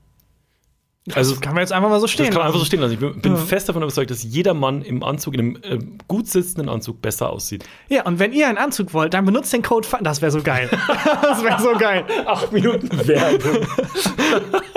Also 1.14 1.36
Kann 1.40 1.54
man 1.54 1.62
jetzt 1.62 1.72
einfach 1.72 1.88
mal 1.88 2.00
so 2.00 2.06
stehen. 2.06 2.26
Das 2.26 2.34
kann 2.34 2.40
man 2.40 2.46
einfach 2.48 2.58
so 2.60 2.64
stehen 2.64 2.80
lassen. 2.80 2.94
Ich 2.94 2.98
bin, 3.00 3.20
bin 3.20 3.32
Ja. 3.32 3.38
fest 3.38 3.68
davon 3.68 3.82
überzeugt, 3.82 4.10
dass 4.10 4.22
jeder 4.22 4.54
Mann 4.54 4.82
im 4.82 5.02
Anzug, 5.02 5.34
in 5.34 5.40
einem 5.40 5.56
äh, 5.62 5.78
gut 6.08 6.28
sitzenden 6.28 6.68
Anzug, 6.68 7.00
besser 7.02 7.30
aussieht. 7.30 7.64
Ja, 7.88 8.04
und 8.04 8.18
wenn 8.18 8.32
ihr 8.32 8.48
einen 8.48 8.58
Anzug 8.58 8.92
wollt, 8.94 9.14
dann 9.14 9.24
benutzt 9.24 9.52
den 9.52 9.62
Code 9.62 9.86
FAN. 9.86 10.04
Das 10.04 10.20
wäre 10.22 10.30
so 10.32 10.42
geil. 10.42 10.68
das 11.22 11.42
wäre 11.42 11.60
so 11.60 11.72
geil. 11.78 12.04
Acht 12.26 12.52
Minuten 12.52 12.88
Werbung. 13.06 13.66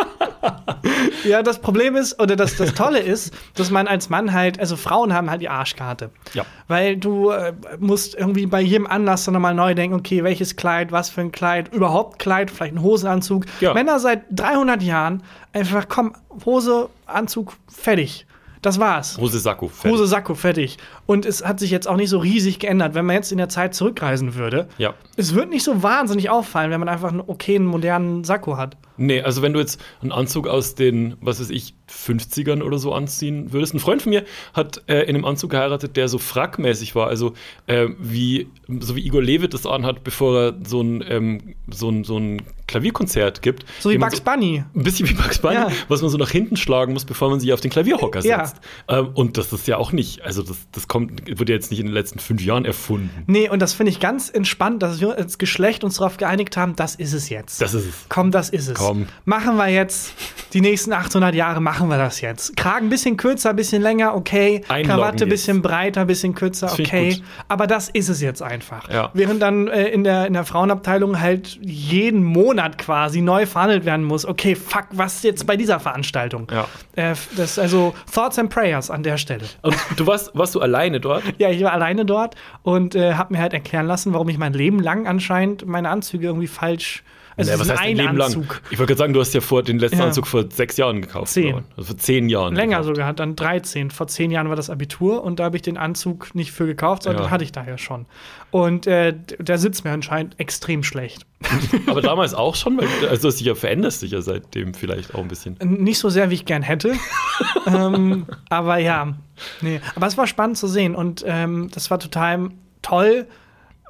Ja, 1.23 1.43
das 1.43 1.59
Problem 1.59 1.95
ist, 1.95 2.19
oder 2.19 2.35
das, 2.35 2.55
das 2.57 2.73
Tolle 2.73 2.99
ist, 2.99 3.33
dass 3.55 3.69
man 3.69 3.87
als 3.87 4.09
Mann 4.09 4.33
halt, 4.33 4.59
also 4.59 4.75
Frauen 4.75 5.13
haben 5.13 5.29
halt 5.29 5.41
die 5.41 5.49
Arschkarte. 5.49 6.09
Ja. 6.33 6.45
Weil 6.67 6.97
du 6.97 7.29
äh, 7.29 7.53
musst 7.79 8.15
irgendwie 8.15 8.47
bei 8.47 8.61
jedem 8.61 8.87
Anlass 8.87 9.25
dann 9.25 9.33
nochmal 9.35 9.53
neu 9.53 9.75
denken, 9.75 9.95
okay, 9.95 10.23
welches 10.23 10.55
Kleid, 10.55 10.91
was 10.91 11.09
für 11.09 11.21
ein 11.21 11.31
Kleid, 11.31 11.73
überhaupt 11.73 12.17
Kleid, 12.19 12.49
vielleicht 12.49 12.73
ein 12.73 12.81
Hosenanzug. 12.81 13.45
Ja. 13.59 13.73
Männer 13.73 13.99
seit 13.99 14.23
300 14.31 14.81
Jahren 14.81 15.21
einfach, 15.53 15.85
komm, 15.87 16.13
Hose, 16.45 16.89
Anzug, 17.05 17.53
fertig. 17.67 18.25
Das 18.61 18.79
war's. 18.79 19.17
Hose 19.17 19.39
Sakko. 19.39 19.69
fertig. 19.69 19.91
Hose, 19.91 20.05
Sakko, 20.07 20.35
fertig. 20.35 20.77
Und 21.07 21.25
es 21.25 21.43
hat 21.43 21.59
sich 21.59 21.71
jetzt 21.71 21.87
auch 21.87 21.95
nicht 21.95 22.09
so 22.09 22.19
riesig 22.19 22.59
geändert. 22.59 22.93
Wenn 22.93 23.05
man 23.07 23.15
jetzt 23.15 23.31
in 23.31 23.39
der 23.39 23.49
Zeit 23.49 23.73
zurückreisen 23.73 24.35
würde, 24.35 24.67
Ja. 24.77 24.93
es 25.17 25.33
wird 25.33 25.49
nicht 25.49 25.63
so 25.63 25.81
wahnsinnig 25.81 26.29
auffallen, 26.29 26.69
wenn 26.69 26.79
man 26.79 26.87
einfach 26.89 27.09
einen 27.09 27.21
okayen, 27.21 27.65
modernen 27.65 28.23
Sakko 28.23 28.57
hat. 28.57 28.77
Nee, 28.97 29.21
also 29.21 29.41
wenn 29.41 29.53
du 29.53 29.59
jetzt 29.59 29.81
einen 30.01 30.11
Anzug 30.11 30.47
aus 30.47 30.75
den, 30.75 31.15
was 31.21 31.39
weiß 31.39 31.49
ich, 31.49 31.73
50ern 31.91 32.61
oder 32.61 32.77
so 32.77 32.93
anziehen 32.93 33.51
würdest. 33.51 33.73
Ein 33.73 33.79
Freund 33.79 34.01
von 34.01 34.11
mir 34.11 34.23
hat 34.53 34.81
äh, 34.87 35.01
in 35.03 35.15
einem 35.15 35.25
Anzug 35.25 35.51
geheiratet, 35.51 35.97
der 35.97 36.07
so 36.07 36.17
frackmäßig 36.19 36.95
war. 36.95 37.07
Also 37.07 37.33
äh, 37.67 37.87
wie, 37.99 38.47
so 38.79 38.95
wie 38.95 39.05
Igor 39.05 39.21
Levit 39.21 39.53
das 39.53 39.65
anhat, 39.65 40.03
bevor 40.03 40.39
er 40.39 40.53
so 40.65 40.81
ein, 40.81 41.03
ähm, 41.07 41.55
so 41.69 41.89
ein, 41.89 42.03
so 42.05 42.17
ein 42.17 42.41
Klavierkonzert 42.67 43.41
gibt. 43.41 43.65
So 43.81 43.89
wie 43.89 43.97
Bugs 43.97 44.21
Bunny. 44.21 44.63
Ein 44.73 44.83
bisschen 44.83 45.09
wie 45.09 45.13
Bugs 45.13 45.39
Bunny, 45.39 45.55
Ja. 45.55 45.67
was 45.89 46.01
man 46.01 46.09
so 46.09 46.17
nach 46.17 46.29
hinten 46.31 46.55
schlagen 46.55 46.93
muss, 46.93 47.03
bevor 47.03 47.29
man 47.29 47.41
sich 47.41 47.51
auf 47.51 47.59
den 47.59 47.69
Klavierhocker 47.71 48.21
Ja. 48.21 48.45
setzt. 48.45 48.61
Ähm, 48.87 49.09
und 49.13 49.37
das 49.37 49.51
ist 49.51 49.67
ja 49.67 49.75
auch 49.77 49.91
nicht, 49.91 50.21
also 50.21 50.41
das, 50.43 50.57
das 50.71 50.87
kommt, 50.87 51.37
wurde 51.37 51.51
jetzt 51.51 51.71
nicht 51.71 51.81
in 51.81 51.87
den 51.87 51.93
letzten 51.93 52.19
fünf 52.19 52.41
Jahren 52.41 52.63
erfunden. 52.63 53.23
Nee, 53.27 53.49
und 53.49 53.61
das 53.61 53.73
finde 53.73 53.91
ich 53.91 53.99
ganz 53.99 54.29
entspannt, 54.29 54.81
dass 54.81 55.01
wir 55.01 55.17
als 55.17 55.37
Geschlecht 55.37 55.83
uns 55.83 55.97
darauf 55.97 56.15
geeinigt 56.15 56.55
haben, 56.55 56.77
das 56.77 56.95
ist 56.95 57.11
es 57.11 57.27
jetzt. 57.27 57.61
Das 57.61 57.73
ist 57.73 57.85
es. 57.85 58.05
Komm, 58.07 58.31
das 58.31 58.49
ist 58.49 58.69
es. 58.69 58.75
Komm. 58.75 58.80
Machen 59.25 59.57
wir 59.57 59.67
jetzt, 59.67 60.13
die 60.53 60.61
nächsten 60.61 60.93
800 60.93 61.33
Jahre 61.33 61.61
machen 61.61 61.89
wir 61.89 61.97
das 61.97 62.21
jetzt. 62.21 62.57
Kragen 62.57 62.87
ein 62.87 62.89
bisschen 62.89 63.17
kürzer, 63.17 63.51
ein 63.51 63.55
bisschen 63.55 63.81
länger, 63.81 64.15
okay. 64.15 64.63
Einloggen 64.67 64.89
Krawatte 64.89 65.23
ein 65.25 65.29
bisschen 65.29 65.61
breiter, 65.61 66.01
ein 66.01 66.07
bisschen 66.07 66.35
kürzer, 66.35 66.67
Das 66.67 66.79
okay. 66.79 67.21
Aber 67.47 67.67
das 67.67 67.89
ist 67.89 68.09
es 68.09 68.21
jetzt 68.21 68.41
einfach. 68.41 68.89
Ja. 68.89 69.09
Während 69.13 69.41
dann 69.41 69.67
äh, 69.67 69.87
in, 69.89 70.03
der, 70.03 70.27
in 70.27 70.33
der 70.33 70.45
Frauenabteilung 70.45 71.19
halt 71.19 71.57
jeden 71.61 72.23
Monat 72.23 72.77
quasi 72.77 73.21
neu 73.21 73.45
verhandelt 73.45 73.85
werden 73.85 74.05
muss. 74.05 74.25
Okay, 74.25 74.55
fuck, 74.55 74.87
was 74.91 75.23
jetzt 75.23 75.47
bei 75.47 75.55
dieser 75.55 75.79
Veranstaltung? 75.79 76.47
Ja. 76.51 76.67
Äh, 76.95 77.15
das 77.37 77.57
also 77.57 77.93
Thoughts 78.13 78.39
and 78.39 78.49
Prayers 78.49 78.89
an 78.89 79.03
der 79.03 79.17
Stelle. 79.17 79.45
Und 79.61 79.75
du 79.95 80.05
warst, 80.07 80.31
warst 80.33 80.55
du 80.55 80.61
alleine 80.61 80.99
dort? 80.99 81.23
Ja, 81.37 81.49
ich 81.49 81.63
war 81.63 81.71
alleine 81.73 82.05
dort 82.05 82.35
und 82.63 82.95
äh, 82.95 83.13
habe 83.13 83.33
mir 83.33 83.41
halt 83.41 83.53
erklären 83.53 83.87
lassen, 83.87 84.13
warum 84.13 84.29
ich 84.29 84.37
mein 84.37 84.53
Leben 84.53 84.79
lang 84.79 85.07
anscheinend 85.07 85.65
meine 85.65 85.89
Anzüge 85.89 86.27
irgendwie 86.27 86.47
falsch. 86.47 87.03
Also 87.37 87.51
es 87.51 87.59
was 87.59 87.69
heißt 87.69 87.81
ein 87.81 87.95
Leben 87.97 88.21
Anzug. 88.21 88.47
lang? 88.49 88.59
Ich 88.71 88.79
wollte 88.79 88.87
gerade 88.91 88.97
sagen, 88.99 89.13
du 89.13 89.19
hast 89.21 89.33
ja 89.33 89.41
vor 89.41 89.63
den 89.63 89.79
letzten 89.79 89.99
Ja. 89.99 90.05
Anzug 90.05 90.27
vor 90.27 90.45
sechs 90.51 90.77
Jahren 90.77 91.01
gekauft. 91.01 91.29
Zehn. 91.31 91.63
Also 91.77 91.87
vor 91.89 91.97
zehn 91.97 92.29
Jahren. 92.29 92.55
Länger 92.55 92.79
gekauft. 92.79 92.95
sogar, 92.97 93.13
dann 93.13 93.35
13. 93.35 93.89
Vor 93.91 94.07
zehn 94.07 94.31
Jahren 94.31 94.49
war 94.49 94.55
das 94.55 94.69
Abitur 94.69 95.23
und 95.23 95.39
da 95.39 95.45
habe 95.45 95.55
ich 95.55 95.61
den 95.61 95.77
Anzug 95.77 96.35
nicht 96.35 96.51
für 96.51 96.65
gekauft, 96.65 97.03
sondern 97.03 97.23
Ja. 97.23 97.27
den 97.27 97.31
hatte 97.31 97.43
ich 97.43 97.51
daher 97.51 97.77
schon. 97.77 98.05
Und 98.51 98.85
äh, 98.87 99.13
der 99.39 99.57
sitzt 99.57 99.85
mir 99.85 99.91
anscheinend 99.91 100.39
extrem 100.39 100.83
schlecht. 100.83 101.25
Aber 101.87 102.01
damals 102.01 102.33
auch 102.33 102.55
schon, 102.55 102.77
weil 102.77 102.87
also 103.09 103.29
sich 103.29 103.45
ja 103.45 103.55
veränderst 103.55 104.01
dich 104.01 104.11
ja 104.11 104.21
seitdem 104.21 104.73
vielleicht 104.73 105.15
auch 105.15 105.19
ein 105.19 105.27
bisschen. 105.27 105.57
Nicht 105.63 105.99
so 105.99 106.09
sehr, 106.09 106.29
wie 106.29 106.35
ich 106.35 106.45
gern 106.45 106.61
hätte. 106.63 106.93
ähm, 107.65 108.25
aber 108.49 108.77
ja, 108.77 109.13
nee. 109.61 109.79
Aber 109.95 110.07
es 110.07 110.17
war 110.17 110.27
spannend 110.27 110.57
zu 110.57 110.67
sehen 110.67 110.95
und 110.95 111.23
ähm, 111.27 111.69
das 111.73 111.89
war 111.91 111.99
total 111.99 112.49
toll, 112.81 113.27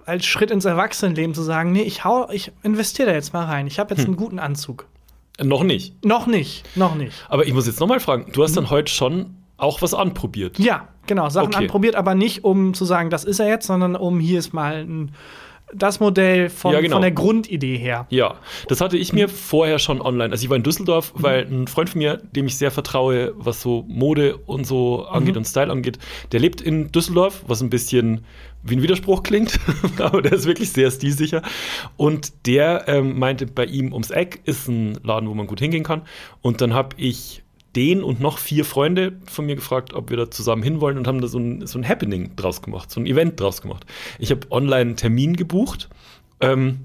als 0.06 0.26
Schritt 0.26 0.52
ins 0.52 0.66
Erwachsenenleben 0.66 1.34
zu 1.34 1.42
sagen, 1.44 1.72
nee, 1.72 1.82
ich 1.84 2.04
hau, 2.04 2.30
ich 2.32 2.52
investiere 2.64 3.10
da 3.10 3.16
jetzt 3.16 3.34
mal 3.34 3.46
rein. 3.46 3.68
Ich 3.68 3.80
habe 3.80 3.94
jetzt 3.96 4.06
einen 4.06 4.16
guten 4.16 4.40
Anzug. 4.40 4.88
Noch 5.42 5.64
nicht. 5.64 6.04
Noch 6.06 6.28
nicht, 6.28 6.66
noch 6.78 6.96
nicht. 6.96 7.26
Aber 7.30 7.46
ich 7.48 7.54
muss 7.54 7.66
jetzt 7.66 7.80
nochmal 7.80 8.00
fragen, 8.00 8.32
du 8.34 8.44
hast 8.44 8.56
dann 8.58 8.70
heute 8.70 8.92
schon 8.92 9.36
auch 9.58 9.82
was 9.82 9.94
anprobiert. 9.94 10.60
Ja, 10.60 10.88
genau, 11.08 11.30
Sachen 11.30 11.48
Okay. 11.48 11.64
anprobiert, 11.66 11.96
aber 11.96 12.16
nicht 12.16 12.44
um 12.44 12.74
zu 12.74 12.86
sagen, 12.86 13.10
das 13.10 13.24
ist 13.24 13.40
er 13.40 13.48
jetzt, 13.48 13.68
sondern 13.68 13.96
um 13.96 14.20
hier 14.20 14.40
ist 14.40 14.54
mal 14.54 14.84
ein, 14.84 15.12
das 15.74 16.00
Modell 16.00 16.50
von, 16.50 16.74
Ja, 16.74 16.82
genau. 16.82 16.96
von 16.98 17.02
der 17.02 17.12
Grundidee 17.12 17.78
her. 17.78 18.06
Ja, 18.10 18.36
das 18.68 18.82
hatte 18.82 18.98
ich 18.98 19.14
mir 19.14 19.30
vorher 19.30 19.80
schon 19.80 20.02
online. 20.02 20.32
Also 20.32 20.44
ich 20.44 20.50
war 20.50 20.58
in 20.58 20.64
Düsseldorf, 20.64 21.14
weil 21.16 21.46
ein 21.50 21.68
Freund 21.68 21.90
von 21.92 22.00
mir, 22.00 22.18
dem 22.18 22.46
ich 22.48 22.58
sehr 22.58 22.72
vertraue, 22.72 23.34
was 23.38 23.62
so 23.62 23.86
Mode 23.88 24.38
und 24.46 24.68
so 24.68 25.06
angeht 25.06 25.38
und 25.38 25.46
Style 25.46 25.72
angeht, 25.72 25.98
der 26.34 26.40
lebt 26.42 26.60
in 26.60 26.92
Düsseldorf, 26.92 27.44
was 27.48 27.62
ein 27.62 27.70
bisschen 27.70 28.26
wie 28.64 28.76
ein 28.76 28.82
Widerspruch 28.82 29.24
klingt, 29.24 29.60
aber 29.98 30.22
der 30.22 30.34
ist 30.34 30.46
wirklich 30.46 30.72
sehr 30.72 30.92
stilsicher. 30.92 31.42
Und 31.98 32.46
der 32.46 32.88
ähm, 32.88 33.18
meinte, 33.18 33.48
bei 33.48 33.66
ihm 33.66 33.94
ums 33.94 34.12
Eck 34.12 34.42
ist 34.46 34.68
ein 34.68 34.98
Laden, 35.04 35.30
wo 35.30 35.34
man 35.34 35.48
gut 35.48 35.60
hingehen 35.60 35.84
kann. 35.84 36.04
Und 36.42 36.62
dann 36.62 36.74
habe 36.74 36.96
ich 36.98 37.44
den 37.76 38.04
und 38.04 38.20
noch 38.20 38.38
vier 38.38 38.66
Freunde 38.66 39.14
von 39.26 39.46
mir 39.46 39.56
gefragt, 39.56 39.94
ob 39.94 40.10
wir 40.10 40.18
da 40.18 40.30
zusammen 40.30 40.62
hinwollen 40.62 40.98
und 40.98 41.08
haben 41.08 41.22
da 41.22 41.28
so 41.28 41.40
ein, 41.40 41.66
so 41.66 41.80
ein 41.80 41.88
Happening 41.88 42.36
draus 42.36 42.62
gemacht, 42.62 42.92
so 42.92 43.00
ein 43.00 43.06
Event 43.06 43.40
draus 43.40 43.62
gemacht. 43.62 43.86
Ich 44.20 44.32
habe 44.32 44.52
online 44.52 44.82
einen 44.82 44.96
Termin 44.98 45.36
gebucht. 45.36 45.90
Ähm, 46.42 46.82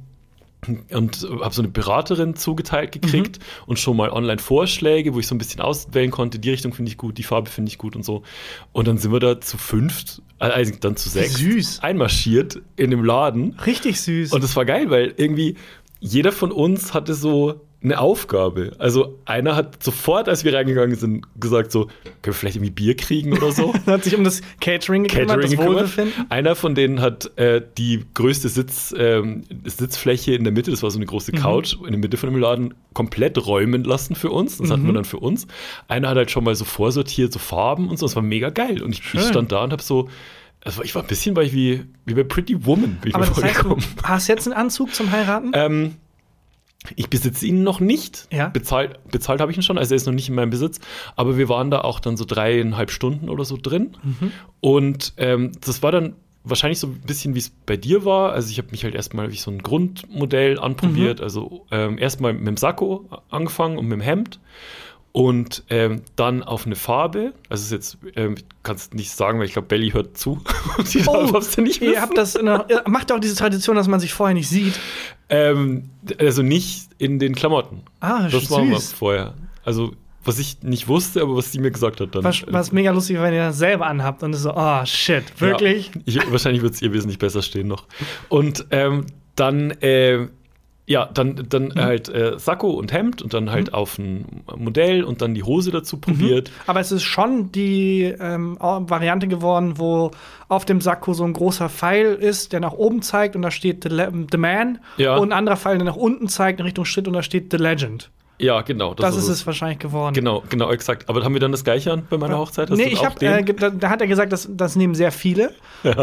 und 0.90 1.22
habe 1.42 1.54
so 1.54 1.62
eine 1.62 1.70
Beraterin 1.70 2.34
zugeteilt 2.34 2.90
gekriegt 2.92 3.38
und 3.66 3.78
schon 3.78 3.96
mal 3.96 4.10
online 4.10 4.38
Vorschläge, 4.38 5.14
wo 5.14 5.20
ich 5.20 5.26
so 5.26 5.34
ein 5.34 5.38
bisschen 5.38 5.60
auswählen 5.60 6.10
konnte, 6.10 6.38
die 6.40 6.50
Richtung 6.50 6.72
finde 6.72 6.90
ich 6.90 6.98
gut, 6.98 7.18
die 7.18 7.22
Farbe 7.22 7.50
finde 7.50 7.68
ich 7.68 7.78
gut 7.78 7.94
und 7.94 8.04
so. 8.04 8.22
Und 8.72 8.88
dann 8.88 8.98
sind 8.98 9.12
wir 9.12 9.20
da 9.20 9.40
zu 9.40 9.58
fünft, 9.58 10.22
also 10.38 10.72
dann 10.80 10.96
zu 10.96 11.08
sechs, 11.08 11.34
Süß. 11.34 11.80
einmarschiert 11.80 12.60
in 12.76 12.90
dem 12.90 13.04
Laden. 13.04 13.58
Richtig 13.64 14.00
süß. 14.00 14.32
Und 14.32 14.44
das 14.44 14.54
war 14.56 14.64
geil, 14.64 14.90
weil 14.90 15.14
irgendwie 15.16 15.56
jeder 16.00 16.32
von 16.32 16.52
uns 16.52 16.94
hatte 16.94 17.14
so 17.14 17.65
eine 17.82 18.00
Aufgabe. 18.00 18.72
Also 18.78 19.18
einer 19.26 19.54
hat 19.54 19.82
sofort, 19.82 20.28
als 20.28 20.44
wir 20.44 20.52
reingegangen 20.54 20.96
sind, 20.96 21.24
gesagt 21.38 21.70
so, 21.70 21.84
können 21.84 21.94
wir 22.22 22.32
vielleicht 22.32 22.56
irgendwie 22.56 22.72
Bier 22.72 22.96
kriegen 22.96 23.32
oder 23.32 23.52
so. 23.52 23.72
hat 23.86 24.02
sich 24.04 24.16
um 24.16 24.24
das 24.24 24.40
Catering 24.60 25.04
gekümmert, 25.04 25.40
Catering 25.40 25.56
das. 25.56 25.66
Wohlbefinden. 25.66 26.26
Einer 26.30 26.56
von 26.56 26.74
denen 26.74 27.00
hat 27.00 27.36
äh, 27.38 27.62
die 27.78 28.04
größte 28.14 28.48
Sitz, 28.48 28.94
ähm, 28.98 29.44
Sitzfläche 29.64 30.34
in 30.34 30.44
der 30.44 30.52
Mitte, 30.52 30.70
das 30.70 30.82
war 30.82 30.90
so 30.90 30.98
eine 30.98 31.06
große 31.06 31.32
Mhm. 31.32 31.36
Couch, 31.36 31.76
in 31.84 31.90
der 31.92 31.98
Mitte 31.98 32.16
von 32.16 32.30
dem 32.30 32.38
Laden 32.40 32.74
komplett 32.94 33.46
räumen 33.46 33.84
lassen 33.84 34.14
für 34.16 34.30
uns. 34.30 34.58
Das 34.58 34.70
hatten 34.70 34.82
Mhm. 34.82 34.86
wir 34.86 34.94
dann 34.94 35.04
für 35.04 35.18
uns. 35.18 35.46
Einer 35.86 36.08
hat 36.08 36.16
halt 36.16 36.30
schon 36.30 36.44
mal 36.44 36.54
so 36.54 36.64
vorsortiert, 36.64 37.32
so 37.32 37.38
Farben 37.38 37.88
und 37.88 37.98
so. 37.98 38.06
Das 38.06 38.16
war 38.16 38.22
mega 38.22 38.50
geil. 38.50 38.82
Und 38.82 38.92
ich, 38.92 39.02
ich 39.14 39.20
stand 39.22 39.52
da 39.52 39.62
und 39.64 39.72
habe 39.72 39.82
so, 39.82 40.08
also 40.64 40.82
ich 40.82 40.94
war 40.96 41.02
ein 41.02 41.08
bisschen 41.08 41.38
ich 41.40 41.52
wie, 41.52 41.84
wie 42.06 42.14
bei 42.14 42.24
Pretty 42.24 42.64
Woman, 42.66 42.98
bin 43.00 43.10
ich 43.10 43.14
Aber 43.14 43.26
das 43.26 43.40
heißt, 43.42 43.62
du 43.64 43.76
hast 44.02 44.26
jetzt 44.26 44.46
einen 44.48 44.56
Anzug 44.56 44.92
zum 44.94 45.12
Heiraten? 45.12 45.52
Ähm, 45.54 45.94
ich 46.94 47.10
besitze 47.10 47.46
ihn 47.46 47.62
noch 47.62 47.80
nicht. 47.80 48.28
Ja. 48.32 48.48
Bezahlt, 48.48 48.98
bezahlt 49.10 49.40
habe 49.40 49.50
ich 49.50 49.58
ihn 49.58 49.62
schon, 49.62 49.78
also 49.78 49.94
er 49.94 49.96
ist 49.96 50.06
noch 50.06 50.14
nicht 50.14 50.28
in 50.28 50.34
meinem 50.34 50.50
Besitz. 50.50 50.80
Aber 51.16 51.36
wir 51.36 51.48
waren 51.48 51.70
da 51.70 51.80
auch 51.80 52.00
dann 52.00 52.16
so 52.16 52.24
dreieinhalb 52.24 52.90
Stunden 52.90 53.28
oder 53.28 53.44
so 53.44 53.58
drin. 53.60 53.96
Mhm. 54.02 54.32
Und 54.60 55.14
ähm, 55.16 55.52
das 55.64 55.82
war 55.82 55.92
dann 55.92 56.14
wahrscheinlich 56.44 56.78
so 56.78 56.86
ein 56.86 57.00
bisschen, 57.00 57.34
wie 57.34 57.40
es 57.40 57.50
bei 57.50 57.76
dir 57.76 58.04
war. 58.04 58.32
Also 58.32 58.50
ich 58.50 58.58
habe 58.58 58.68
mich 58.70 58.84
halt 58.84 58.94
erstmal 58.94 59.32
wie 59.32 59.36
so 59.36 59.50
ein 59.50 59.62
Grundmodell 59.62 60.58
anprobiert. 60.58 61.20
Also 61.20 61.66
ähm, 61.70 61.98
erstmal 61.98 62.32
mit 62.32 62.46
dem 62.46 62.56
Sakko 62.56 63.08
angefangen 63.30 63.78
und 63.78 63.86
mit 63.86 63.98
dem 63.98 64.02
Hemd. 64.02 64.38
Und 65.16 65.64
ähm, 65.70 66.02
dann 66.14 66.42
auf 66.42 66.66
eine 66.66 66.76
Farbe. 66.76 67.32
Also 67.48 67.64
ist 67.64 67.70
jetzt, 67.72 67.98
ähm, 68.16 68.34
ich 68.36 68.44
kann 68.62 68.76
es 68.76 68.92
nicht 68.92 69.10
sagen, 69.10 69.38
weil 69.38 69.46
ich 69.46 69.54
glaube, 69.54 69.66
Belly 69.66 69.92
hört 69.92 70.18
zu. 70.18 70.42
Und 70.76 70.92
die 70.92 71.00
darf 71.00 71.56
nicht 71.56 71.80
Oh, 71.80 71.86
ihr 71.86 72.02
habt 72.02 72.18
das 72.18 72.34
in 72.34 72.44
der, 72.44 72.66
ihr 72.68 72.82
macht 72.86 73.10
auch 73.10 73.18
diese 73.18 73.34
Tradition, 73.34 73.76
dass 73.76 73.88
man 73.88 73.98
sich 73.98 74.12
vorher 74.12 74.34
nicht 74.34 74.50
sieht. 74.50 74.78
Ähm, 75.30 75.88
also 76.18 76.42
nicht 76.42 76.90
in 76.98 77.18
den 77.18 77.34
Klamotten. 77.34 77.80
Ah, 78.00 78.28
Das 78.28 78.50
machen 78.50 78.68
wir 78.68 78.78
süß. 78.78 78.92
vorher. 78.92 79.32
Also, 79.64 79.92
was 80.22 80.38
ich 80.38 80.62
nicht 80.62 80.86
wusste, 80.86 81.22
aber 81.22 81.34
was 81.34 81.50
sie 81.50 81.60
mir 81.60 81.70
gesagt 81.70 81.98
hat 82.02 82.14
dann. 82.14 82.22
Was, 82.22 82.44
was 82.48 82.72
mega 82.72 82.90
lustig, 82.90 83.18
wenn 83.18 83.32
ihr 83.32 83.46
das 83.46 83.56
selber 83.56 83.86
anhabt 83.86 84.22
und 84.22 84.34
so, 84.34 84.52
oh 84.54 84.84
shit, 84.84 85.24
wirklich? 85.40 85.92
Ja, 86.04 86.24
ich, 86.24 86.30
wahrscheinlich 86.30 86.60
wird 86.60 86.74
es 86.74 86.82
ihr 86.82 86.92
wesentlich 86.92 87.18
besser 87.18 87.40
stehen 87.40 87.68
noch. 87.68 87.86
Und 88.28 88.66
ähm, 88.70 89.06
dann, 89.34 89.70
äh, 89.80 90.28
ja, 90.86 91.06
dann, 91.12 91.46
dann 91.48 91.72
Mhm. 91.74 91.80
halt 91.80 92.08
äh, 92.08 92.38
Sakko 92.38 92.70
und 92.70 92.92
Hemd 92.92 93.20
und 93.20 93.34
dann 93.34 93.50
halt 93.50 93.74
auf 93.74 93.98
ein 93.98 94.42
Modell 94.56 95.02
und 95.02 95.20
dann 95.20 95.34
die 95.34 95.42
Hose 95.42 95.72
dazu 95.72 95.98
probiert. 95.98 96.50
Aber 96.66 96.78
es 96.80 96.92
ist 96.92 97.02
schon 97.02 97.50
die 97.50 98.04
ähm, 98.04 98.56
Variante 98.60 99.26
geworden, 99.26 99.74
wo 99.78 100.12
auf 100.48 100.64
dem 100.64 100.80
Sakko 100.80 101.12
so 101.12 101.24
ein 101.24 101.32
großer 101.32 101.68
Pfeil 101.68 102.14
ist, 102.14 102.52
der 102.52 102.60
nach 102.60 102.72
oben 102.72 103.02
zeigt 103.02 103.34
und 103.34 103.42
da 103.42 103.50
steht 103.50 103.82
The, 103.82 103.88
Le 103.88 104.12
the 104.30 104.38
Man. 104.38 104.78
Ja. 104.96 105.16
Und 105.16 105.32
ein 105.32 105.38
anderer 105.38 105.56
Pfeil, 105.56 105.76
der 105.78 105.86
nach 105.86 105.96
unten 105.96 106.28
zeigt 106.28 106.60
in 106.60 106.66
Richtung 106.66 106.84
Schritt 106.84 107.08
und 107.08 107.14
da 107.14 107.22
steht 107.22 107.50
The 107.50 107.56
Legend. 107.58 108.10
Ja, 108.38 108.60
genau. 108.60 108.92
Das, 108.94 109.16
ist 109.16 109.28
es 109.28 109.46
wahrscheinlich 109.46 109.78
geworden. 109.78 110.14
Genau, 110.14 110.42
genau, 110.48 110.70
exakt. 110.70 111.08
Aber 111.08 111.24
haben 111.24 111.32
wir 111.32 111.40
dann 111.40 111.52
das 111.52 111.64
gleiche 111.64 111.92
an 111.92 112.06
bei 112.08 112.18
meiner 112.18 112.38
Hochzeit? 112.38 112.70
Hast 112.70 112.76
nee, 112.76 112.88
ich 112.88 113.04
hab, 113.04 113.20
äh, 113.22 113.42
da, 113.42 113.70
da 113.70 113.88
hat 113.90 114.00
er 114.00 114.06
gesagt, 114.06 114.32
das, 114.32 114.48
das 114.50 114.76
nehmen 114.76 114.94
sehr 114.94 115.10
viele. 115.10 115.54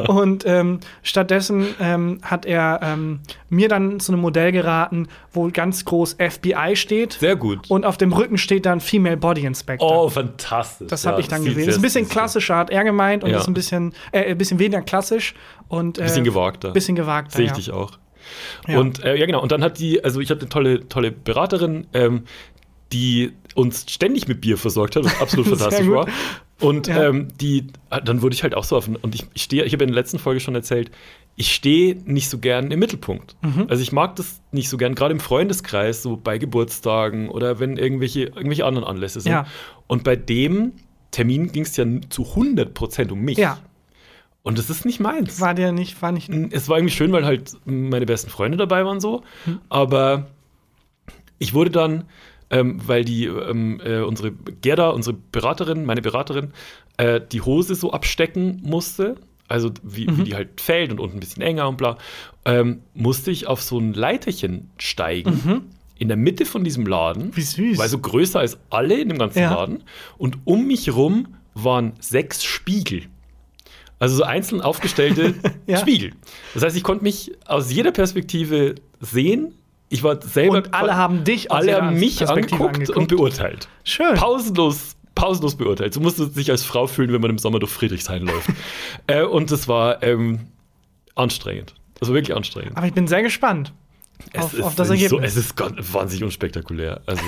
Und 0.08 0.44
ähm, 0.48 0.80
stattdessen 1.04 1.68
ähm, 1.80 2.20
hat 2.24 2.46
er 2.46 2.80
ähm, 2.82 3.20
mir 3.50 3.70
dann 3.70 4.00
zu 4.00 4.12
einem 4.12 4.22
Modell 4.22 4.52
geraten, 4.52 5.08
wo 5.32 5.50
ganz 5.54 5.86
groß 5.86 6.18
FBI 6.20 6.76
steht. 6.76 7.14
Sehr 7.14 7.36
gut. 7.36 7.70
Und 7.70 7.86
auf 7.86 7.98
dem 7.98 8.14
Rücken 8.14 8.38
steht 8.38 8.66
dann 8.66 8.80
Female 8.80 9.18
Body 9.18 9.46
Inspector. 9.46 10.06
oh, 10.06 10.10
fantastisch. 10.10 10.88
Das 10.88 11.04
Ja, 11.04 11.12
habe 11.12 11.22
ich 11.22 11.28
dann 11.28 11.44
gewählt. 11.44 11.68
Ist 11.68 11.76
ein 11.78 11.82
bisschen 11.82 12.10
klassischer, 12.10 12.56
hat 12.58 12.70
er 12.72 12.84
gemeint, 12.84 13.24
und 13.24 13.30
Ja. 13.30 13.38
ist 13.38 13.48
ein 13.48 13.54
bisschen, 13.54 13.94
äh, 14.12 14.32
ein 14.32 14.38
bisschen 14.38 14.58
weniger 14.58 14.82
klassisch 14.82 15.36
und 15.68 15.98
äh, 16.00 16.04
Bisschen 16.04 16.24
gewagter. 16.24 16.72
Bisschen 16.72 16.96
gewagter. 16.96 17.36
Sehe 17.36 17.46
ich 17.46 17.52
ja. 17.52 17.56
dich 17.56 17.72
auch. 17.72 17.92
Ja. 18.68 18.80
Und 18.80 19.04
äh, 19.04 19.16
ja, 19.16 19.26
genau. 19.26 19.42
Und 19.42 19.52
dann 19.52 19.64
hat 19.64 19.80
die, 19.80 20.04
also 20.04 20.20
ich 20.20 20.30
hatte 20.30 20.42
eine 20.42 20.50
tolle, 20.50 20.88
tolle 20.90 21.12
Beraterin, 21.12 21.88
ähm, 21.94 22.24
die 22.92 23.34
uns 23.56 23.86
ständig 23.90 24.28
mit 24.28 24.42
Bier 24.42 24.58
versorgt 24.58 24.96
hat, 24.96 25.04
was 25.06 25.20
absolut 25.22 25.48
fantastisch 25.50 25.88
war. 25.88 26.08
Und 26.60 26.88
Ja. 26.88 27.10
ähm, 27.10 27.28
die, 27.42 27.68
dann 28.06 28.22
wurde 28.22 28.36
ich 28.36 28.44
halt 28.44 28.56
auch 28.56 28.64
so 28.64 28.78
auf, 28.78 28.88
und 28.88 29.16
ich, 29.16 29.26
ich 29.34 29.44
stehe, 29.44 29.64
ich 29.66 29.74
habe 29.74 29.84
in 29.84 29.90
der 29.90 29.96
letzten 29.96 30.20
Folge 30.20 30.40
schon 30.40 30.56
erzählt, 30.56 30.92
ich 31.36 31.54
stehe 31.54 31.96
nicht 32.06 32.30
so 32.30 32.38
gern 32.38 32.70
im 32.72 32.80
Mittelpunkt. 32.80 33.36
Mhm. 33.42 33.66
Also 33.68 33.82
ich 33.82 33.92
mag 33.92 34.16
das 34.18 34.40
nicht 34.52 34.70
so 34.70 34.78
gern, 34.78 34.94
gerade 34.94 35.14
im 35.14 35.20
Freundeskreis, 35.20 36.04
so 36.04 36.16
bei 36.16 36.38
Geburtstagen 36.38 37.28
oder 37.30 37.60
wenn 37.60 37.78
irgendwelche, 37.78 38.26
irgendwelche 38.26 38.66
anderen 38.66 38.88
Anlässe 38.88 39.20
sind. 39.20 39.32
Ja. 39.32 39.48
Und 39.88 40.04
bei 40.04 40.16
dem 40.16 40.74
Termin 41.10 41.52
ging 41.52 41.64
es 41.64 41.76
ja 41.76 41.86
zu 42.10 42.24
100 42.30 42.74
Prozent 42.76 43.12
um 43.12 43.22
mich. 43.22 43.38
Ja. 43.40 43.58
Und 44.44 44.58
das 44.58 44.70
ist 44.70 44.86
nicht 44.86 45.00
meins. 45.00 45.40
War 45.40 45.54
der 45.54 45.72
nicht, 45.72 46.02
war 46.02 46.12
nicht. 46.12 46.30
Es 46.52 46.68
war 46.70 46.78
irgendwie 46.78 46.94
schön, 46.94 47.12
weil 47.14 47.26
halt 47.26 47.54
meine 47.66 48.06
besten 48.06 48.30
Freunde 48.30 48.58
dabei 48.58 48.86
waren 48.86 49.00
so. 49.00 49.24
Hm. 49.46 49.60
Aber 49.70 50.28
ich 51.40 51.54
wurde 51.54 51.70
dann, 51.72 52.04
ähm, 52.50 52.80
weil 52.86 53.06
die 53.06 53.26
ähm, 53.26 53.80
äh, 53.84 54.02
unsere 54.02 54.32
Gerda, 54.32 54.90
unsere 54.90 55.16
Beraterin, 55.32 55.86
meine 55.86 56.02
Beraterin, 56.02 56.52
äh, 56.98 57.22
die 57.32 57.42
Hose 57.42 57.74
so 57.76 57.92
abstecken 57.94 58.62
musste. 58.64 59.16
Also 59.48 59.72
wie, 59.82 60.08
Mhm. 60.08 60.18
wie 60.18 60.24
die 60.24 60.36
halt 60.36 60.60
fällt 60.62 60.92
und 60.92 61.00
unten 61.00 61.18
ein 61.18 61.20
bisschen 61.20 61.42
enger 61.44 61.68
und 61.70 61.78
bla, 61.78 61.98
ähm, 62.46 62.82
musste 62.94 63.32
ich 63.32 63.48
auf 63.48 63.62
so 63.62 63.78
ein 63.80 63.94
Leiterchen 63.94 64.70
steigen. 64.78 65.64
In 66.00 66.08
der 66.08 66.18
Mitte 66.18 66.46
von 66.46 66.64
diesem 66.64 66.86
Laden. 66.86 67.28
Mhm. 67.28 67.36
Wie 67.38 67.42
süß. 67.42 67.78
War 67.78 67.88
so 67.88 68.00
größer 68.00 68.40
als 68.40 68.58
alle 68.70 69.00
in 69.00 69.10
dem 69.10 69.18
ganzen 69.20 69.40
Ja. 69.40 69.54
Laden. 69.54 69.84
Und 70.18 70.40
um 70.46 70.66
mich 70.68 70.94
rum 70.94 71.28
waren 71.54 71.94
sechs 72.00 72.44
Spiegel. 72.44 73.04
Also 74.04 74.18
so 74.18 74.24
einzeln 74.24 74.60
aufgestellte 74.60 75.34
Ja. 75.66 75.78
Spiegel. 75.78 76.12
Das 76.54 76.62
heißt, 76.62 76.76
ich 76.76 76.84
konnte 76.84 77.06
mich 77.06 77.32
aus 77.46 77.72
jeder 77.72 77.94
Perspektive 77.94 78.76
sehen. 79.00 79.54
Ich 79.88 80.04
war 80.04 80.22
selber. 80.22 80.58
Und 80.58 80.74
alle 80.74 80.98
haben 80.98 81.24
dich 81.24 81.50
aus 81.50 81.60
alle 81.60 81.76
haben 81.82 81.98
mich 81.98 82.28
angeguckt, 82.28 82.76
angeguckt. 82.76 82.98
und 82.98 83.08
beurteilt. 83.08 83.70
Schön. 83.86 84.16
Pausenlos, 84.16 84.98
pausenlos 85.16 85.56
beurteilt. 85.56 85.94
So 85.94 86.02
musste 86.02 86.26
sich 86.26 86.52
als 86.52 86.64
Frau 86.66 86.86
fühlen, 86.86 87.14
wenn 87.14 87.22
man 87.22 87.30
im 87.30 87.38
Sommer 87.38 87.60
durch 87.60 87.72
Friedrichshain 87.72 88.24
läuft. 88.26 88.50
äh, 89.08 89.24
und 89.24 89.52
das 89.52 89.70
war 89.70 90.04
ähm, 90.04 90.48
anstrengend. 91.16 91.74
Also 92.02 92.14
wirklich 92.14 92.36
anstrengend. 92.36 92.76
Aber 92.76 92.86
ich 92.86 92.94
bin 92.94 93.08
sehr 93.08 93.24
gespannt 93.24 93.72
Es 94.34 94.44
auf, 94.44 94.54
ist 94.54 94.64
auf 94.64 94.76
das 94.76 94.90
Ergebnis. 94.90 95.12
So, 95.12 95.20
es 95.22 95.38
ist 95.38 95.56
wahnsinnig 95.94 96.26
unspektakulär. 96.26 97.00
Also 97.06 97.22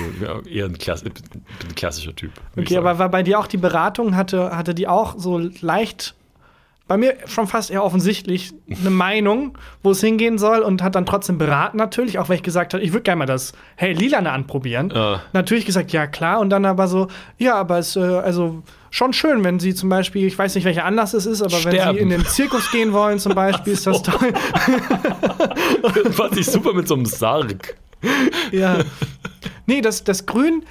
eher 0.46 0.66
ein, 0.66 0.76
Klass, 0.76 1.02
ein 1.02 1.74
klassischer 1.74 2.14
Typ. 2.14 2.32
okay, 2.54 2.76
aber 2.76 2.98
war 2.98 3.08
bei 3.08 3.22
dir 3.22 3.38
auch 3.38 3.46
die 3.46 3.56
Beratung, 3.56 4.14
hatte, 4.14 4.54
hatte 4.54 4.74
die 4.74 4.86
auch 4.88 5.14
so 5.16 5.38
leicht, 5.62 6.14
bei 6.88 6.96
mir 6.96 7.16
schon 7.26 7.48
fast 7.48 7.70
eher 7.70 7.82
offensichtlich 7.82 8.52
eine 8.68 8.90
Meinung, 8.90 9.58
wo 9.82 9.90
es 9.90 10.00
hingehen 10.00 10.38
soll 10.38 10.60
und 10.60 10.82
hat 10.82 10.94
dann 10.94 11.04
trotzdem 11.04 11.36
beraten 11.36 11.76
natürlich, 11.78 12.18
auch 12.18 12.28
weil 12.28 12.36
ich 12.36 12.44
gesagt 12.44 12.74
habe, 12.74 12.84
ich 12.84 12.92
würde 12.92 13.02
gerne 13.02 13.18
mal 13.20 13.26
das 13.26 13.54
Hey 13.74 13.92
Lilane 13.92 14.30
anprobieren. 14.30 14.92
Ah. 14.92 15.20
Natürlich 15.32 15.66
gesagt, 15.66 15.90
ja 15.92 16.06
klar, 16.06 16.38
und 16.38 16.50
dann 16.50 16.64
aber 16.64 16.86
so, 16.86 17.08
ja, 17.38 17.56
aber 17.56 17.78
es, 17.78 17.96
äh, 17.96 18.00
also 18.00 18.62
schon 18.90 19.12
schön, 19.12 19.42
wenn 19.42 19.58
sie 19.58 19.74
zum 19.74 19.88
Beispiel, 19.88 20.26
ich 20.26 20.38
weiß 20.38 20.54
nicht, 20.54 20.64
welcher 20.64 20.84
Anlass 20.84 21.12
es 21.12 21.26
ist, 21.26 21.42
aber 21.42 21.54
wenn 21.64 21.72
Sterben. 21.72 21.96
sie 21.96 22.02
in 22.02 22.10
den 22.10 22.24
Zirkus 22.24 22.70
gehen 22.70 22.92
wollen 22.92 23.18
zum 23.18 23.34
Beispiel, 23.34 23.72
ist 23.72 23.86
das 23.86 24.02
toll. 24.02 24.32
Fand 26.12 26.36
ich 26.36 26.46
super 26.46 26.72
mit 26.72 26.86
so 26.86 26.94
einem 26.94 27.06
Sarg. 27.06 27.76
Ja. 28.52 28.78
Nee, 29.66 29.80
das, 29.80 30.04
das 30.04 30.24
Grün 30.26 30.62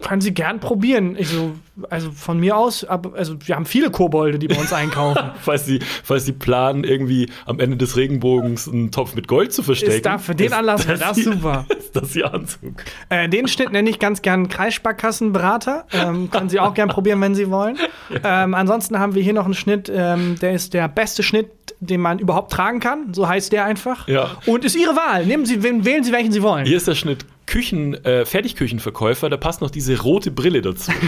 Können 0.00 0.20
Sie 0.20 0.32
gern 0.32 0.60
probieren. 0.60 1.16
Ich 1.18 1.28
so, 1.28 1.54
also 1.90 2.12
von 2.12 2.38
mir 2.38 2.56
aus, 2.56 2.84
aber, 2.84 3.16
also 3.18 3.34
wir 3.44 3.56
haben 3.56 3.66
viele 3.66 3.90
Kobolde, 3.90 4.38
die 4.38 4.46
bei 4.46 4.56
uns 4.56 4.72
einkaufen. 4.72 5.30
falls, 5.42 5.66
sie, 5.66 5.80
falls 6.04 6.24
sie 6.24 6.32
planen, 6.32 6.84
irgendwie 6.84 7.30
am 7.46 7.58
Ende 7.58 7.76
des 7.76 7.96
Regenbogens 7.96 8.68
einen 8.68 8.90
Topf 8.92 9.14
mit 9.14 9.26
Gold 9.26 9.52
zu 9.52 9.62
verstecken. 9.62 9.92
Ist 9.94 10.06
da 10.06 10.18
für 10.18 10.34
den 10.36 10.52
Anlass 10.52 10.86
wäre 10.86 10.98
das 10.98 11.18
ihr- 11.18 11.24
super. 11.24 11.66
Ist 11.78 11.96
das 11.96 12.14
Ihr 12.14 12.32
Anzug? 12.32 12.84
Äh, 13.08 13.28
den 13.28 13.48
Schnitt 13.48 13.72
nenne 13.72 13.88
ich 13.88 13.98
ganz 13.98 14.20
gern 14.22 14.48
Kreissparkassenberater. 14.48 15.86
Ähm, 15.92 16.30
können 16.30 16.48
Sie 16.48 16.60
auch 16.60 16.74
gern 16.74 16.88
probieren, 16.90 17.20
wenn 17.20 17.34
Sie 17.34 17.50
wollen. 17.50 17.78
Ähm, 18.22 18.54
ansonsten 18.54 18.98
haben 18.98 19.14
wir 19.14 19.22
hier 19.22 19.32
noch 19.32 19.46
einen 19.46 19.54
Schnitt, 19.54 19.90
ähm, 19.94 20.36
der 20.40 20.52
ist 20.52 20.74
der 20.74 20.88
beste 20.88 21.22
Schnitt, 21.22 21.48
den 21.80 22.00
man 22.00 22.18
überhaupt 22.18 22.52
tragen 22.52 22.80
kann. 22.80 23.14
So 23.14 23.26
heißt 23.28 23.52
der 23.52 23.64
einfach. 23.64 24.06
Ja. 24.06 24.32
Und 24.46 24.64
ist 24.64 24.76
Ihre 24.76 24.96
Wahl. 24.96 25.24
Nehmen 25.26 25.46
Sie, 25.46 25.62
wählen 25.62 26.04
Sie, 26.04 26.12
welchen 26.12 26.32
Sie 26.32 26.42
wollen. 26.42 26.66
Hier 26.66 26.76
ist 26.76 26.88
der 26.88 26.94
Schnitt 26.94 27.24
Küchen, 27.48 27.94
äh, 28.04 28.24
Fertigküchenverkäufer, 28.26 29.30
da 29.30 29.36
passt 29.38 29.60
noch 29.62 29.70
diese 29.70 30.00
rote 30.00 30.30
Brille 30.30 30.60
dazu. 30.62 30.92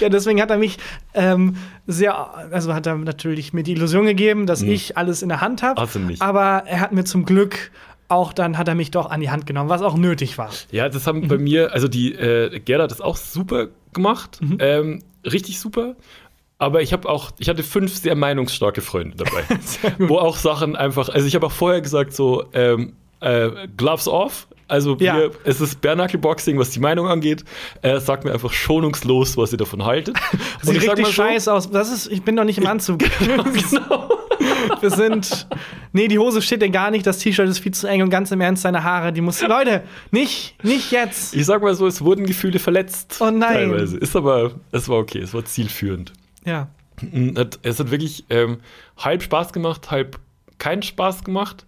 Ja, 0.00 0.08
deswegen 0.08 0.40
hat 0.40 0.50
er 0.50 0.56
mich 0.56 0.78
ähm, 1.12 1.56
sehr, 1.86 2.14
also 2.52 2.72
hat 2.72 2.86
er 2.86 2.96
natürlich 2.96 3.52
mir 3.52 3.62
die 3.62 3.72
Illusion 3.72 4.06
gegeben, 4.06 4.46
dass 4.46 4.62
ich 4.62 4.96
alles 4.96 5.20
in 5.20 5.28
der 5.28 5.42
Hand 5.42 5.62
habe. 5.62 5.86
Nicht. 6.00 6.22
Aber 6.22 6.62
er 6.66 6.80
hat 6.80 6.92
mir 6.92 7.04
zum 7.04 7.26
Glück 7.26 7.70
auch 8.08 8.32
dann 8.32 8.56
hat 8.56 8.66
er 8.66 8.74
mich 8.74 8.90
doch 8.90 9.10
an 9.10 9.20
die 9.20 9.30
Hand 9.30 9.46
genommen, 9.46 9.68
was 9.68 9.82
auch 9.82 9.96
nötig 9.96 10.38
war. 10.38 10.48
Ja, 10.70 10.88
das 10.88 11.06
haben 11.06 11.28
bei 11.28 11.36
mir, 11.36 11.72
also 11.74 11.86
die 11.86 12.14
äh, 12.14 12.58
Gerda 12.60 12.84
hat 12.84 12.90
das 12.92 13.02
auch 13.02 13.16
super 13.18 13.68
gemacht, 13.92 14.38
Mhm. 14.40 14.56
ähm, 14.60 15.02
richtig 15.30 15.60
super. 15.60 15.96
Aber 16.58 16.80
ich 16.82 16.92
habe 16.94 17.06
auch, 17.08 17.30
ich 17.38 17.48
hatte 17.50 17.62
fünf 17.62 17.94
sehr 17.94 18.14
meinungsstarke 18.16 18.80
Freunde 18.80 19.16
dabei, 19.18 19.44
wo 19.98 20.16
auch 20.18 20.36
Sachen 20.36 20.76
einfach, 20.76 21.08
also 21.10 21.26
ich 21.26 21.34
habe 21.34 21.44
auch 21.46 21.52
vorher 21.52 21.82
gesagt 21.82 22.14
so 22.14 22.44
ähm, 22.54 22.94
äh, 23.20 23.50
Gloves 23.76 24.08
off. 24.08 24.48
Also 24.68 24.96
Ja. 25.00 25.16
wir, 25.16 25.30
es 25.44 25.60
ist 25.60 25.80
Bärnackelboxing, 25.80 26.58
was 26.58 26.70
die 26.70 26.80
Meinung 26.80 27.08
angeht. 27.08 27.44
Äh, 27.82 27.98
sagt 27.98 28.24
mir 28.24 28.32
einfach 28.32 28.52
schonungslos, 28.52 29.36
was 29.36 29.50
ihr 29.52 29.58
davon 29.58 29.84
haltet. 29.84 30.16
Sieht 30.62 30.76
ich 30.76 30.82
richtig 30.88 31.06
so, 31.06 31.12
scheiße 31.12 31.52
aus. 31.52 31.70
Das 31.70 31.90
ist, 31.90 32.06
ich 32.06 32.22
bin 32.22 32.36
doch 32.36 32.44
nicht 32.44 32.58
im 32.58 32.66
Anzug. 32.66 33.00
genau. 33.18 34.08
Wir 34.80 34.90
sind. 34.90 35.46
Nee, 35.92 36.08
die 36.08 36.18
Hose 36.18 36.40
steht 36.40 36.62
dir 36.62 36.70
gar 36.70 36.90
nicht, 36.90 37.06
das 37.06 37.18
T-Shirt 37.18 37.48
ist 37.48 37.58
viel 37.58 37.72
zu 37.72 37.86
eng 37.86 38.02
und 38.02 38.10
ganz 38.10 38.30
im 38.30 38.40
Ernst, 38.40 38.64
deine 38.64 38.84
Haare, 38.84 39.12
die 39.12 39.20
muss. 39.20 39.42
Leute, 39.42 39.82
nicht, 40.10 40.54
nicht 40.64 40.92
jetzt. 40.92 41.34
Ich 41.34 41.46
sag 41.46 41.62
mal 41.62 41.74
so, 41.74 41.86
es 41.86 42.02
wurden 42.02 42.24
Gefühle 42.26 42.58
verletzt. 42.58 43.18
Oh 43.20 43.30
nein. 43.30 43.70
Teilweise. 43.70 43.98
Ist 43.98 44.16
aber, 44.16 44.52
es 44.72 44.88
war 44.88 44.98
okay, 44.98 45.18
es 45.18 45.34
war 45.34 45.44
zielführend. 45.44 46.12
Ja. 46.44 46.68
Es 47.62 47.80
hat 47.80 47.90
wirklich 47.90 48.24
ähm, 48.30 48.58
halb 48.98 49.22
Spaß 49.22 49.52
gemacht, 49.52 49.90
halb 49.90 50.18
keinen 50.58 50.82
Spaß 50.82 51.24
gemacht. 51.24 51.66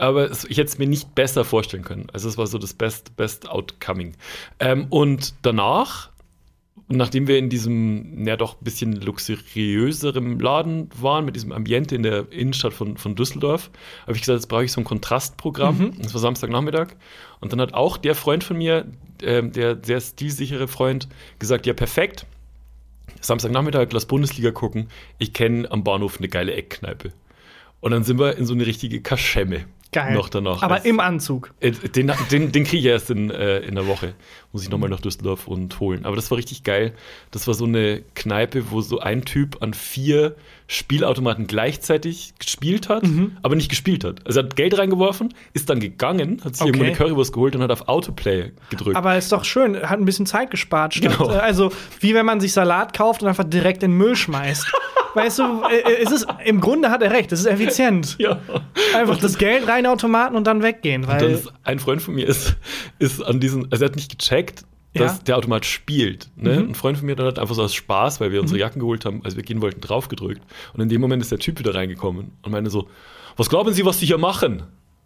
Aber 0.00 0.30
ich 0.30 0.56
hätte 0.56 0.62
es 0.62 0.78
mir 0.78 0.86
nicht 0.86 1.14
besser 1.14 1.44
vorstellen 1.44 1.84
können. 1.84 2.06
Also 2.14 2.26
es 2.26 2.38
war 2.38 2.46
so 2.46 2.56
das 2.56 2.72
Best, 2.72 3.16
Best 3.16 3.50
Outcoming. 3.50 4.14
Ähm, 4.58 4.86
und 4.88 5.34
danach, 5.42 6.08
nachdem 6.88 7.26
wir 7.26 7.36
in 7.36 7.50
diesem, 7.50 8.26
ja 8.26 8.38
doch 8.38 8.54
ein 8.54 8.64
bisschen 8.64 8.92
luxuriöserem 8.94 10.40
Laden 10.40 10.88
waren, 10.98 11.26
mit 11.26 11.36
diesem 11.36 11.52
Ambiente 11.52 11.94
in 11.94 12.02
der 12.02 12.32
Innenstadt 12.32 12.72
von, 12.72 12.96
von 12.96 13.14
Düsseldorf, 13.14 13.70
habe 14.02 14.14
ich 14.14 14.20
gesagt, 14.22 14.38
jetzt 14.38 14.48
brauche 14.48 14.64
ich 14.64 14.72
so 14.72 14.80
ein 14.80 14.84
Kontrastprogramm. 14.84 15.92
Das 16.00 16.14
war 16.14 16.20
Samstagnachmittag. 16.22 16.88
Und 17.40 17.52
dann 17.52 17.60
hat 17.60 17.74
auch 17.74 17.98
der 17.98 18.14
Freund 18.14 18.42
von 18.42 18.56
mir, 18.56 18.86
ähm, 19.22 19.52
der 19.52 19.78
sehr 19.84 20.00
stilsichere 20.00 20.66
Freund, 20.66 21.08
gesagt, 21.38 21.66
ja 21.66 21.74
perfekt, 21.74 22.24
Samstagnachmittag, 23.20 23.88
lass 23.92 24.06
Bundesliga 24.06 24.50
gucken. 24.50 24.88
Ich 25.18 25.34
kenne 25.34 25.70
am 25.70 25.84
Bahnhof 25.84 26.16
eine 26.18 26.28
geile 26.28 26.54
Eckkneipe. 26.54 27.12
Und 27.80 27.92
dann 27.92 28.04
sind 28.04 28.18
wir 28.18 28.38
in 28.38 28.46
so 28.46 28.54
eine 28.54 28.64
richtige 28.64 29.02
Kaschemme. 29.02 29.66
Geil. 29.92 30.14
Noch 30.14 30.28
danach. 30.28 30.62
Aber 30.62 30.76
Das- 30.76 30.84
im 30.84 31.00
Anzug. 31.00 31.52
äh, 31.60 31.72
Den, 31.72 32.12
den, 32.30 32.52
den 32.52 32.64
kriege 32.64 32.78
ich 32.78 32.84
erst 32.84 33.10
in, 33.10 33.30
äh, 33.30 33.58
in 33.58 33.74
der 33.74 33.86
Woche. 33.88 34.14
Muss 34.52 34.62
ich 34.62 34.70
nochmal 34.70 34.88
nach 34.88 35.00
Düsseldorf 35.00 35.48
und 35.48 35.80
holen. 35.80 36.04
Aber 36.04 36.14
das 36.16 36.30
war 36.30 36.38
richtig 36.38 36.62
geil. 36.62 36.92
Das 37.32 37.46
war 37.48 37.54
so 37.54 37.64
eine 37.64 38.02
Kneipe, 38.14 38.70
wo 38.70 38.80
so 38.82 39.00
ein 39.00 39.24
Typ 39.24 39.62
an 39.62 39.74
vier 39.74 40.36
Spielautomaten 40.72 41.48
gleichzeitig 41.48 42.32
gespielt 42.38 42.88
hat, 42.88 43.02
Mhm. 43.02 43.36
aber 43.42 43.56
nicht 43.56 43.68
gespielt 43.70 44.04
hat. 44.04 44.24
Also 44.24 44.38
er 44.40 44.44
hat 44.44 44.54
Geld 44.54 44.78
reingeworfen, 44.78 45.34
ist 45.52 45.68
dann 45.68 45.80
gegangen, 45.80 46.40
hat 46.44 46.54
sich 46.54 46.64
irgendwo 46.64 46.84
Okay. 46.84 46.92
eine 46.94 46.96
Currywurst 46.96 47.32
geholt 47.32 47.56
und 47.56 47.62
hat 47.62 47.72
auf 47.72 47.88
Autoplay 47.88 48.52
gedrückt. 48.70 48.96
Aber 48.96 49.16
ist 49.18 49.32
doch 49.32 49.42
schön, 49.44 49.76
hat 49.76 49.98
ein 49.98 50.04
bisschen 50.04 50.26
Zeit 50.26 50.52
gespart. 50.52 50.94
Statt, 50.94 51.18
Genau. 51.18 51.30
äh, 51.32 51.38
Also, 51.38 51.72
wie 51.98 52.14
wenn 52.14 52.24
man 52.24 52.38
sich 52.40 52.52
Salat 52.52 52.96
kauft 52.96 53.20
und 53.22 53.28
einfach 53.28 53.42
direkt 53.42 53.82
in 53.82 53.90
den 53.90 53.98
Müll 53.98 54.14
schmeißt. 54.14 54.70
weißt 55.14 55.40
du, 55.40 55.62
äh, 55.64 56.02
es 56.04 56.12
ist, 56.12 56.26
im 56.44 56.60
Grunde 56.60 56.90
hat 56.90 57.02
er 57.02 57.10
recht, 57.10 57.32
es 57.32 57.40
ist 57.40 57.46
effizient. 57.46 58.14
ja. 58.20 58.38
Einfach 58.96 59.18
das 59.18 59.38
Geld 59.38 59.66
rein 59.66 59.86
Automaten 59.86 60.36
und 60.36 60.46
dann 60.46 60.62
weggehen. 60.62 61.02
Und 61.02 61.10
dann 61.10 61.20
Weil, 61.20 61.30
ist 61.32 61.52
ein 61.64 61.80
Freund 61.80 62.00
von 62.00 62.14
mir 62.14 62.28
ist, 62.28 62.54
ist 63.00 63.20
an 63.20 63.40
diesen, 63.40 63.66
also 63.72 63.84
er 63.84 63.88
hat 63.88 63.96
nicht 63.96 64.16
gecheckt, 64.20 64.62
dass 64.94 65.12
Ja. 65.12 65.18
Mhm. 65.20 65.24
der 65.24 65.36
Automat 65.38 65.64
spielt. 65.66 66.30
Ne? 66.36 66.52
Ein 66.54 66.74
Freund 66.74 66.98
von 66.98 67.06
mir 67.06 67.16
hat 67.16 67.38
einfach 67.38 67.54
so 67.54 67.62
aus 67.62 67.74
Spaß, 67.74 68.20
weil 68.20 68.32
wir 68.32 68.40
unsere 68.40 68.58
Jacken 68.58 68.80
geholt 68.80 69.04
haben, 69.04 69.20
als 69.24 69.36
wir 69.36 69.42
gehen 69.42 69.60
wollten, 69.60 69.80
draufgedrückt. 69.80 70.42
Und 70.74 70.80
in 70.80 70.88
dem 70.88 71.00
Moment 71.00 71.22
ist 71.22 71.30
der 71.30 71.38
Typ 71.38 71.58
wieder 71.58 71.74
reingekommen 71.74 72.32
und 72.42 72.52
meinte 72.52 72.70
so, 72.70 72.88
was 73.36 73.48
glauben 73.48 73.72
Sie, 73.72 73.84
was 73.84 74.00
Sie 74.00 74.06
hier 74.06 74.18
machen? 74.18 74.64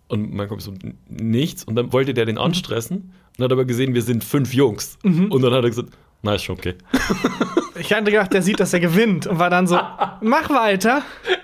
Und 0.09 0.33
mein 0.35 0.49
kommt 0.49 0.63
so, 0.63 0.71
"N- 0.73 0.99
nichts. 1.09 1.65
Und 1.65 1.77
dann 1.77 1.93
wollte 1.93 2.15
der 2.15 2.25
den 2.27 2.35
Mhm. 2.37 2.41
anstressen 2.43 3.13
und 3.39 3.45
hat 3.45 3.53
aber 3.53 3.65
gesehen, 3.65 3.95
wir 3.95 4.03
sind 4.03 4.23
fünf 4.25 4.53
Jungs. 4.55 4.99
Und 5.03 5.43
dann 5.43 5.53
hat 5.53 5.65
er 5.65 5.71
gesagt, 5.71 5.89
na, 6.23 6.35
ist 6.35 6.45
schon 6.45 6.57
okay. 6.57 6.75
ich 7.79 7.93
hatte 7.93 8.11
gedacht, 8.11 8.33
der 8.33 8.43
sieht, 8.43 8.61
dass 8.61 8.73
er 8.73 8.81
gewinnt 8.81 9.27
und 9.27 9.39
war 9.39 9.51
dann 9.51 9.67
so, 9.67 9.79
mach 10.23 10.49
weiter. 10.51 11.03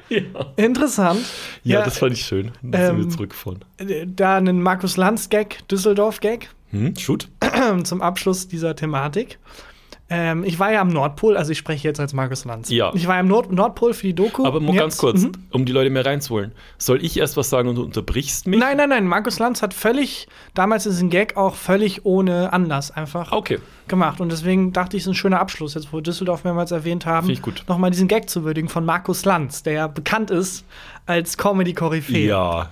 ja. 0.08 0.20
Interessant. 0.56 1.20
ja, 1.64 1.82
das 1.84 1.98
fand 1.98 2.12
ich 2.14 2.22
schön. 2.22 2.52
Dann 2.62 2.82
sind 2.86 2.90
Ähm, 2.96 3.04
wir 3.04 3.08
zurückgefahren. 3.10 3.64
äh, 3.78 4.06
Da 4.06 4.36
einen 4.36 4.62
Markus 4.62 4.96
Lanz-Gag, 4.96 5.66
Düsseldorf-Gag. 5.68 6.48
Hm, 6.70 6.96
shoot. 6.96 7.28
zum 7.84 8.02
Abschluss 8.02 8.48
dieser 8.48 8.76
Thematik. 8.76 9.38
Ähm, 10.12 10.42
ich 10.42 10.58
war 10.58 10.72
ja 10.72 10.80
am 10.80 10.88
Nordpol, 10.88 11.36
also 11.36 11.52
ich 11.52 11.58
spreche 11.58 11.86
jetzt 11.86 12.00
als 12.00 12.12
Markus 12.12 12.44
Lanz. 12.44 12.68
Ja. 12.68 12.90
Ich 12.94 13.06
war 13.06 13.14
am 13.16 13.28
Nord 13.28 13.52
Nordpol 13.52 13.94
für 13.94 14.08
die 14.08 14.14
Doku. 14.14 14.44
Aber 14.44 14.58
nur 14.58 14.74
ganz 14.74 14.96
kurz, 14.96 15.22
Mhm. 15.22 15.32
um 15.52 15.64
die 15.64 15.70
Leute 15.70 15.88
mehr 15.88 16.04
reinzuholen. 16.04 16.50
Soll 16.78 17.04
ich 17.04 17.16
erst 17.16 17.36
was 17.36 17.48
sagen 17.48 17.68
und 17.68 17.76
du 17.76 17.84
unterbrichst 17.84 18.48
mich? 18.48 18.58
Nein, 18.58 18.76
nein, 18.76 18.88
nein. 18.88 19.06
Markus 19.06 19.38
Lanz 19.38 19.62
hat 19.62 19.72
völlig, 19.72 20.26
damals 20.54 20.84
ist 20.86 21.00
ein 21.00 21.10
Gag 21.10 21.36
auch 21.36 21.54
völlig 21.54 22.04
ohne 22.06 22.52
Anlass 22.52 22.90
einfach 22.90 23.30
Okay. 23.30 23.60
gemacht. 23.86 24.20
Und 24.20 24.32
deswegen 24.32 24.72
dachte 24.72 24.96
ich, 24.96 25.04
es 25.04 25.06
ist 25.06 25.12
ein 25.12 25.14
schöner 25.14 25.38
Abschluss, 25.38 25.74
jetzt 25.74 25.92
wo 25.92 25.98
wir 25.98 26.02
Düsseldorf 26.02 26.42
mehrmals 26.42 26.72
erwähnt 26.72 27.06
haben, 27.06 27.26
Finde 27.28 27.34
ich 27.38 27.42
gut. 27.42 27.62
nochmal 27.68 27.92
diesen 27.92 28.08
Gag 28.08 28.28
zu 28.28 28.42
würdigen 28.42 28.68
von 28.68 28.84
Markus 28.84 29.24
Lanz, 29.24 29.62
der 29.62 29.74
ja 29.74 29.86
bekannt 29.86 30.32
ist 30.32 30.64
als 31.06 31.36
Comedy-Koryphäe. 31.38 32.26
Ja. 32.26 32.68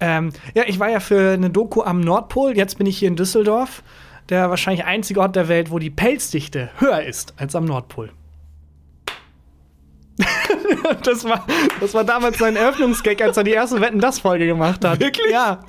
Ähm, 0.00 0.30
ja, 0.54 0.64
ich 0.66 0.78
war 0.78 0.90
ja 0.90 1.00
für 1.00 1.32
eine 1.32 1.50
Doku 1.50 1.82
am 1.82 2.00
Nordpol. 2.00 2.56
Jetzt 2.56 2.78
bin 2.78 2.86
ich 2.86 2.98
hier 2.98 3.08
in 3.08 3.16
Düsseldorf. 3.16 3.82
Der 4.28 4.50
wahrscheinlich 4.50 4.84
einzige 4.84 5.20
Ort 5.20 5.36
der 5.36 5.48
Welt, 5.48 5.70
wo 5.70 5.78
die 5.78 5.90
Pelzdichte 5.90 6.70
höher 6.78 7.02
ist 7.02 7.34
als 7.36 7.54
am 7.54 7.64
Nordpol. 7.64 8.10
das, 11.02 11.24
war, 11.24 11.44
das 11.80 11.94
war 11.94 12.04
damals 12.04 12.38
sein 12.38 12.56
Eröffnungsgag, 12.56 13.20
als 13.22 13.36
er 13.36 13.44
die 13.44 13.52
erste 13.52 13.80
Wetten 13.80 13.98
das 14.00 14.18
Folge 14.20 14.46
gemacht 14.46 14.84
hat. 14.84 15.00
Wirklich? 15.00 15.30
Ja. 15.32 15.60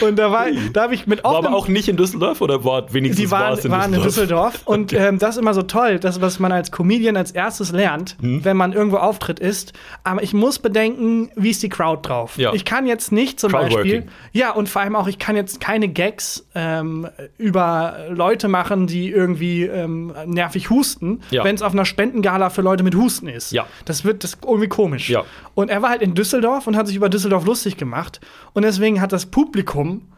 Und 0.00 0.16
da 0.18 0.30
war, 0.30 0.46
da 0.72 0.82
habe 0.82 0.94
ich 0.94 1.06
mit 1.06 1.24
War 1.24 1.32
offenem 1.32 1.46
aber 1.52 1.56
auch 1.56 1.68
nicht 1.68 1.88
in 1.88 1.96
Düsseldorf 1.96 2.40
oder 2.40 2.64
war 2.64 2.92
wenigstens 2.92 3.24
die 3.24 3.30
waren, 3.30 3.56
war 3.56 3.64
in 3.64 3.70
waren 3.70 3.94
in 3.94 4.02
Düsseldorf? 4.02 4.60
Und 4.64 4.92
ähm, 4.92 5.18
das 5.18 5.36
ist 5.36 5.40
immer 5.40 5.54
so 5.54 5.62
toll, 5.62 5.98
das, 5.98 6.20
was 6.20 6.38
man 6.38 6.52
als 6.52 6.70
Comedian 6.72 7.16
als 7.16 7.30
erstes 7.32 7.72
lernt, 7.72 8.16
Hm. 8.20 8.44
wenn 8.44 8.56
man 8.56 8.72
irgendwo 8.72 8.96
auftritt, 8.98 9.38
ist. 9.40 9.72
Aber 10.04 10.22
ich 10.22 10.34
muss 10.34 10.58
bedenken, 10.58 11.30
wie 11.36 11.50
ist 11.50 11.62
die 11.62 11.68
Crowd 11.68 12.06
drauf? 12.08 12.36
Ja. 12.38 12.52
Ich 12.52 12.64
kann 12.64 12.86
jetzt 12.86 13.12
nicht 13.12 13.40
zum. 13.40 13.52
Beispiel. 13.52 14.06
Ja, 14.32 14.50
und 14.52 14.68
vor 14.68 14.82
allem 14.82 14.94
auch, 14.96 15.08
ich 15.08 15.18
kann 15.18 15.34
jetzt 15.36 15.60
keine 15.60 15.88
Gags 15.88 16.46
ähm, 16.54 17.08
über 17.38 17.96
Leute 18.10 18.48
machen, 18.48 18.86
die 18.86 19.10
irgendwie 19.10 19.62
ähm, 19.64 20.12
nervig 20.26 20.70
husten, 20.70 21.20
Ja. 21.30 21.44
wenn 21.44 21.54
es 21.54 21.62
auf 21.62 21.72
einer 21.72 21.84
Spendengala 21.84 22.50
für 22.50 22.62
Leute 22.62 22.84
mit 22.84 22.94
Husten 22.94 23.28
ist. 23.28 23.52
Ja. 23.52 23.66
Das 23.84 24.04
wird 24.04 24.24
das 24.24 24.38
irgendwie 24.58 24.68
komisch. 24.68 25.08
Ja. 25.08 25.24
Und 25.54 25.70
er 25.70 25.82
war 25.82 25.90
halt 25.90 26.02
in 26.02 26.14
Düsseldorf 26.14 26.66
und 26.66 26.76
hat 26.76 26.86
sich 26.86 26.96
über 26.96 27.08
Düsseldorf 27.08 27.44
lustig 27.44 27.76
gemacht. 27.76 28.20
Und 28.52 28.62
deswegen 28.62 29.00
hat 29.00 29.12
das 29.12 29.26
Publikum 29.26 30.12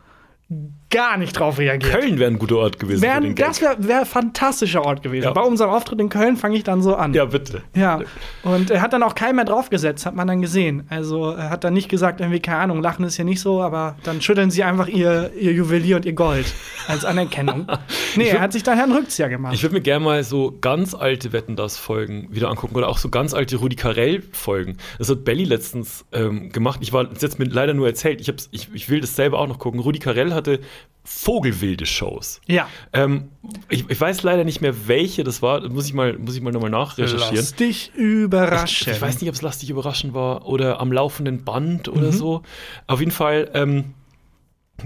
gar 0.90 1.16
nicht 1.16 1.38
drauf 1.38 1.58
reagiert. 1.58 1.92
Köln 1.92 2.18
wäre 2.18 2.30
ein 2.30 2.38
guter 2.38 2.56
Ort 2.56 2.78
gewesen. 2.78 3.00
Gag. 3.00 3.36
das 3.36 3.60
wäre 3.62 3.76
wär 3.78 4.00
ein 4.00 4.06
fantastischer 4.06 4.84
Ort 4.84 5.02
gewesen. 5.02 5.24
Ja. 5.24 5.32
Bei 5.32 5.42
unserem 5.42 5.70
Auftritt 5.70 6.00
in 6.00 6.08
Köln 6.08 6.36
fange 6.36 6.56
ich 6.56 6.64
dann 6.64 6.82
so 6.82 6.96
an. 6.96 7.14
ja, 7.14 7.24
bitte. 7.24 7.62
Ja. 7.74 8.00
Und 8.42 8.70
er 8.70 8.82
hat 8.82 8.92
dann 8.92 9.02
auch 9.02 9.14
keinen 9.14 9.36
mehr 9.36 9.44
draufgesetzt, 9.44 10.04
hat 10.04 10.16
man 10.16 10.26
dann 10.26 10.42
gesehen. 10.42 10.86
Also 10.90 11.30
er 11.30 11.50
hat 11.50 11.64
dann 11.64 11.74
nicht 11.74 11.88
gesagt, 11.88 12.20
irgendwie, 12.20 12.40
keine 12.40 12.58
Ahnung, 12.58 12.82
Lachen 12.82 13.04
ist 13.04 13.16
ja 13.16 13.24
nicht 13.24 13.40
so, 13.40 13.62
aber 13.62 13.96
dann 14.02 14.20
schütteln 14.20 14.50
sie 14.50 14.64
einfach 14.64 14.88
ihr, 14.88 15.30
ihr 15.38 15.52
Juwelier 15.52 15.96
und 15.96 16.04
ihr 16.04 16.12
Gold 16.12 16.52
als 16.88 17.04
Anerkennung. 17.04 17.66
Nee, 18.16 18.28
er 18.28 18.40
hat 18.40 18.52
sich 18.52 18.64
daher 18.64 18.84
einen 18.84 18.92
Rückzieher 18.92 19.28
gemacht. 19.28 19.54
Ich 19.54 19.62
würde 19.62 19.74
mir 19.76 19.80
gerne 19.82 20.04
mal 20.04 20.24
so 20.24 20.56
ganz 20.60 20.94
alte 20.94 21.32
Wetten 21.32 21.54
das 21.54 21.76
Folgen 21.76 22.26
wieder 22.30 22.48
angucken 22.48 22.74
oder 22.74 22.88
auch 22.88 22.98
so 22.98 23.08
ganz 23.08 23.34
alte 23.34 23.56
Rudi 23.56 23.76
Carell 23.76 24.22
Folgen. 24.32 24.78
Das 24.98 25.08
hat 25.08 25.24
Belly 25.24 25.44
letztens 25.44 26.04
ähm, 26.12 26.50
gemacht. 26.50 26.80
Ich 26.82 26.92
war 26.92 27.08
jetzt 27.20 27.38
mir 27.38 27.44
leider 27.44 27.72
nur 27.72 27.86
erzählt. 27.86 28.20
Ich, 28.20 28.32
ich, 28.50 28.68
ich 28.74 28.90
will 28.90 29.00
das 29.00 29.14
selber 29.14 29.38
auch 29.38 29.46
noch 29.46 29.60
gucken. 29.60 29.78
Rudi 29.80 30.00
Carell 30.00 30.34
hatte 30.34 30.58
vogelwilde 31.02 31.86
Shows. 31.86 32.40
ja. 32.46 32.68
Ähm, 32.92 33.30
ich, 33.68 33.88
ich 33.88 34.00
weiß 34.00 34.22
leider 34.22 34.44
nicht 34.44 34.60
mehr, 34.60 34.86
welche 34.86 35.24
das 35.24 35.42
war. 35.42 35.66
Muss 35.68 35.86
ich 35.86 35.92
mal, 35.94 36.16
muss 36.18 36.36
ich 36.36 36.40
mal 36.42 36.52
nochmal 36.52 36.70
nachrecherchieren. 36.70 37.34
Lass 37.34 37.54
dich 37.54 37.92
überraschen. 37.94 38.92
Ich 38.92 39.00
weiß 39.00 39.20
nicht, 39.20 39.28
ob 39.28 39.34
es 39.34 39.42
lastig 39.42 39.70
überraschend 39.70 40.14
war 40.14 40.46
oder 40.46 40.78
am 40.78 40.92
laufenden 40.92 41.42
Band 41.44 41.88
Mhm. 41.88 41.92
oder 41.98 42.12
so. 42.12 42.42
Auf 42.86 43.00
jeden 43.00 43.10
Fall 43.12 43.50
ähm, 43.54 43.94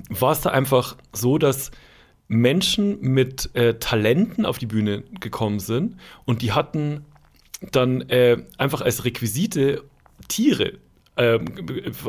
war 0.09 0.33
es 0.33 0.41
da 0.41 0.51
einfach 0.51 0.97
so, 1.13 1.37
dass 1.37 1.71
Menschen 2.27 3.01
mit 3.01 3.51
äh, 3.55 3.75
Talenten 3.75 4.47
auf 4.47 4.57
die 4.59 4.67
Bühne 4.67 5.03
gekommen 5.21 5.59
sind 5.61 5.97
und 6.25 6.41
die 6.41 6.53
hatten 6.53 7.05
dann 7.71 8.01
äh, 8.09 8.39
einfach 8.57 8.81
als 8.81 9.05
Requisite 9.05 9.85
Tiere 10.29 10.79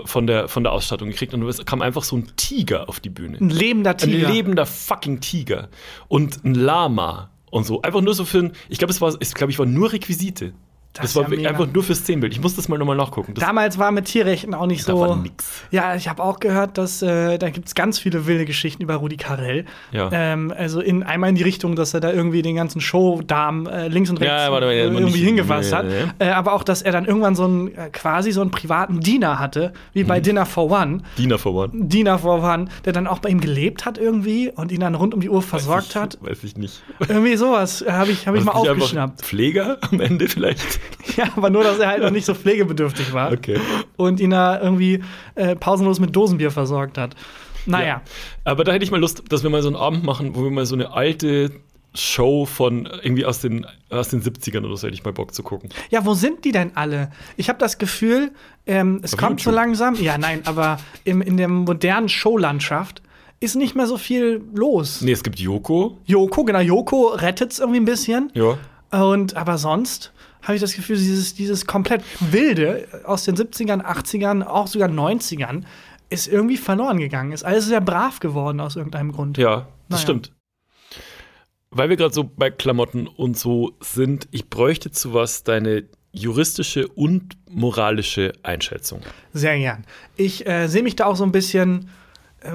von, 0.05 0.25
der, 0.25 0.47
von 0.47 0.63
der 0.63 0.71
Ausstattung 0.71 1.09
gekriegt 1.09 1.33
und 1.33 1.43
es 1.43 1.63
kam 1.65 1.81
einfach 1.81 2.03
so 2.03 2.17
ein 2.17 2.27
Tiger 2.37 2.89
auf 2.89 2.99
die 2.99 3.09
Bühne. 3.09 3.37
Ein 3.39 3.51
lebender 3.51 3.95
Tiger. 3.95 4.27
Ein 4.27 4.33
lebender 4.33 4.65
fucking 4.65 5.19
Tiger. 5.19 5.69
Und 6.07 6.43
ein 6.43 6.55
Lama 6.55 7.29
und 7.51 7.65
so. 7.65 7.81
Einfach 7.83 8.01
nur 8.01 8.15
so 8.15 8.25
für 8.25 8.39
ein, 8.39 8.53
ich 8.67 8.79
glaube, 8.79 8.91
es 8.91 9.01
war, 9.01 9.15
ich 9.19 9.33
glaube, 9.33 9.51
ich 9.51 9.59
war 9.59 9.67
nur 9.67 9.93
Requisite. 9.93 10.53
Das 10.95 11.13
Das, 11.13 11.15
war 11.15 11.33
ja 11.33 11.49
einfach 11.49 11.67
nur 11.71 11.83
fürs 11.83 11.99
Szenenbild. 11.99 12.33
Ich 12.33 12.41
muss 12.41 12.55
das 12.55 12.67
mal 12.69 12.77
nochmal 12.77 12.95
nachgucken. 12.95 13.33
Das, 13.35 13.43
Damals 13.43 13.77
war 13.77 13.91
mit 13.91 14.05
Tierrechten 14.05 14.53
auch 14.53 14.65
nicht 14.65 14.87
da 14.87 14.93
so. 14.93 14.99
war 15.01 15.15
nix. 15.15 15.63
Ja, 15.71 15.95
ich 15.95 16.07
habe 16.07 16.23
auch 16.23 16.39
gehört, 16.39 16.77
dass 16.77 17.01
äh, 17.01 17.37
da 17.37 17.49
gibt 17.49 17.67
es 17.67 17.75
ganz 17.75 17.99
viele 17.99 18.25
wilde 18.27 18.45
Geschichten 18.45 18.81
über 18.81 18.95
Rudi 18.95 19.17
Carell. 19.17 19.65
Ja. 19.91 20.09
Ähm, 20.11 20.53
also 20.57 20.79
in 20.79 21.03
einmal 21.03 21.29
in 21.29 21.35
die 21.35 21.43
Richtung, 21.43 21.75
dass 21.75 21.93
er 21.93 21.99
da 21.99 22.11
irgendwie 22.11 22.41
den 22.41 22.55
ganzen 22.55 22.79
Showdamen 22.81 23.67
äh, 23.67 23.87
links 23.89 24.09
und 24.09 24.17
rechts 24.21 24.31
Ja, 24.45 24.51
warte 24.51 24.67
mal, 24.67 24.71
äh, 24.73 24.83
irgendwie 24.83 25.03
nicht- 25.03 25.15
hingefasst 25.25 25.73
hat. 25.73 25.85
Äh, 26.19 26.29
aber 26.29 26.53
auch, 26.53 26.63
dass 26.63 26.81
er 26.81 26.91
dann 26.91 27.05
irgendwann 27.05 27.35
so 27.35 27.43
einen 27.45 27.67
äh, 27.75 27.89
quasi 27.91 28.31
so 28.31 28.41
einen 28.41 28.51
privaten 28.51 28.99
Diener 29.01 29.37
hatte, 29.39 29.73
wie 29.93 30.03
Mhm. 30.03 30.07
bei 30.07 30.19
Dinner 30.19 30.45
for 30.45 30.71
One. 30.71 31.01
Diener 31.17 31.37
for 31.37 31.53
One. 31.55 31.71
Diener 31.73 32.17
for 32.19 32.41
One, 32.43 32.65
der 32.85 32.93
dann 32.93 33.07
auch 33.07 33.19
bei 33.19 33.29
ihm 33.29 33.41
gelebt 33.41 33.85
hat 33.85 33.97
irgendwie 33.97 34.51
und 34.55 34.71
ihn 34.71 34.79
dann 34.79 34.95
rund 34.95 35.13
um 35.13 35.19
die 35.21 35.29
Uhr 35.29 35.41
versorgt 35.41 35.87
ich, 35.89 35.95
hat. 35.95 36.17
Weiß 36.21 36.43
ich 36.43 36.55
nicht. 36.57 36.81
Irgendwie 37.07 37.35
sowas 37.35 37.81
äh, 37.81 37.91
habe 37.91 38.11
ich, 38.11 38.27
hab 38.27 38.35
ich 38.35 38.43
mal 38.43 38.53
Was 38.53 38.61
nicht 38.61 38.69
einfach 38.69 38.81
aufgeschnappt. 38.83 39.21
Pfleger 39.21 39.77
am 39.91 39.99
Ende 39.99 40.27
vielleicht? 40.27 40.79
Ja, 41.17 41.25
aber 41.35 41.49
nur, 41.49 41.63
dass 41.63 41.79
er 41.79 41.87
halt 41.87 42.01
noch 42.01 42.11
nicht 42.11 42.25
so 42.25 42.33
pflegebedürftig 42.33 43.13
war. 43.13 43.31
Okay. 43.31 43.59
Und 43.95 44.19
ihn 44.19 44.31
da 44.31 44.59
irgendwie 44.59 45.01
äh, 45.35 45.55
pausenlos 45.55 45.99
mit 45.99 46.15
Dosenbier 46.15 46.51
versorgt 46.51 46.97
hat. 46.97 47.15
Naja. 47.65 47.85
Ja. 47.85 48.01
Aber 48.43 48.63
da 48.63 48.73
hätte 48.73 48.83
ich 48.83 48.91
mal 48.91 48.99
Lust, 48.99 49.23
dass 49.29 49.43
wir 49.43 49.49
mal 49.49 49.61
so 49.61 49.69
einen 49.69 49.77
Abend 49.77 50.03
machen, 50.03 50.35
wo 50.35 50.43
wir 50.43 50.51
mal 50.51 50.65
so 50.65 50.75
eine 50.75 50.91
alte 50.91 51.51
Show 51.93 52.45
von 52.45 52.87
irgendwie 53.01 53.25
aus 53.25 53.39
den, 53.39 53.65
aus 53.89 54.09
den 54.09 54.21
70ern 54.21 54.65
oder 54.65 54.75
so 54.77 54.87
hätte 54.87 54.95
ich 54.95 55.03
mal 55.03 55.13
Bock 55.13 55.33
zu 55.33 55.43
gucken. 55.43 55.69
Ja, 55.89 56.05
wo 56.05 56.13
sind 56.13 56.45
die 56.45 56.51
denn 56.51 56.71
alle? 56.75 57.11
Ich 57.37 57.49
habe 57.49 57.59
das 57.59 57.77
Gefühl, 57.77 58.31
ähm, 58.65 58.99
es 59.03 59.13
Auf 59.13 59.19
kommt 59.19 59.39
so 59.39 59.49
YouTube. 59.49 59.55
langsam. 59.55 59.95
Ja, 59.95 60.17
nein, 60.17 60.41
aber 60.45 60.77
im, 61.03 61.21
in 61.21 61.37
der 61.37 61.47
modernen 61.47 62.09
Showlandschaft 62.09 63.01
ist 63.39 63.55
nicht 63.55 63.75
mehr 63.75 63.87
so 63.87 63.97
viel 63.97 64.41
los. 64.53 65.01
Nee, 65.01 65.11
es 65.11 65.23
gibt 65.23 65.39
Yoko. 65.39 65.97
Joko, 66.05 66.43
genau, 66.43 66.59
Joko 66.59 67.07
rettet 67.09 67.53
es 67.53 67.59
irgendwie 67.59 67.79
ein 67.79 67.85
bisschen. 67.85 68.31
Ja. 68.33 68.57
Und 68.91 69.35
aber 69.35 69.57
sonst 69.57 70.13
habe 70.45 70.55
ich 70.55 70.61
das 70.61 70.73
Gefühl, 70.73 70.95
dieses, 70.97 71.33
dieses 71.35 71.65
komplett 71.67 72.01
Wilde 72.19 72.87
aus 73.03 73.25
den 73.25 73.35
70ern, 73.35 73.81
80ern, 73.83 74.43
auch 74.43 74.67
sogar 74.67 74.87
90ern, 74.89 75.63
ist 76.09 76.27
irgendwie 76.27 76.57
verloren 76.57 76.97
gegangen. 76.99 77.31
Ist 77.33 77.43
alles 77.43 77.65
sehr 77.65 77.81
brav 77.81 78.19
geworden 78.19 78.59
aus 78.59 78.75
irgendeinem 78.75 79.11
Grund. 79.11 79.37
Ja, 79.37 79.67
das 79.89 79.99
Naja. 79.99 80.01
stimmt. 80.03 80.31
Weil 81.71 81.89
wir 81.89 81.97
gerade 81.97 82.13
so 82.13 82.23
bei 82.23 82.49
Klamotten 82.51 83.07
und 83.07 83.37
so 83.37 83.73
sind, 83.81 84.27
ich 84.31 84.49
bräuchte 84.49 84.91
zu 84.91 85.13
was 85.13 85.43
deine 85.43 85.83
juristische 86.13 86.87
und 86.87 87.35
moralische 87.49 88.31
Einschätzung. 88.43 89.01
Sehr 89.33 89.57
gern. 89.57 89.85
Ich 90.15 90.47
äh, 90.47 90.67
sehe 90.67 90.83
mich 90.83 90.95
da 90.95 91.05
auch 91.05 91.17
so 91.17 91.25
ein 91.25 91.33
bisschen 91.33 91.89
äh, 92.41 92.51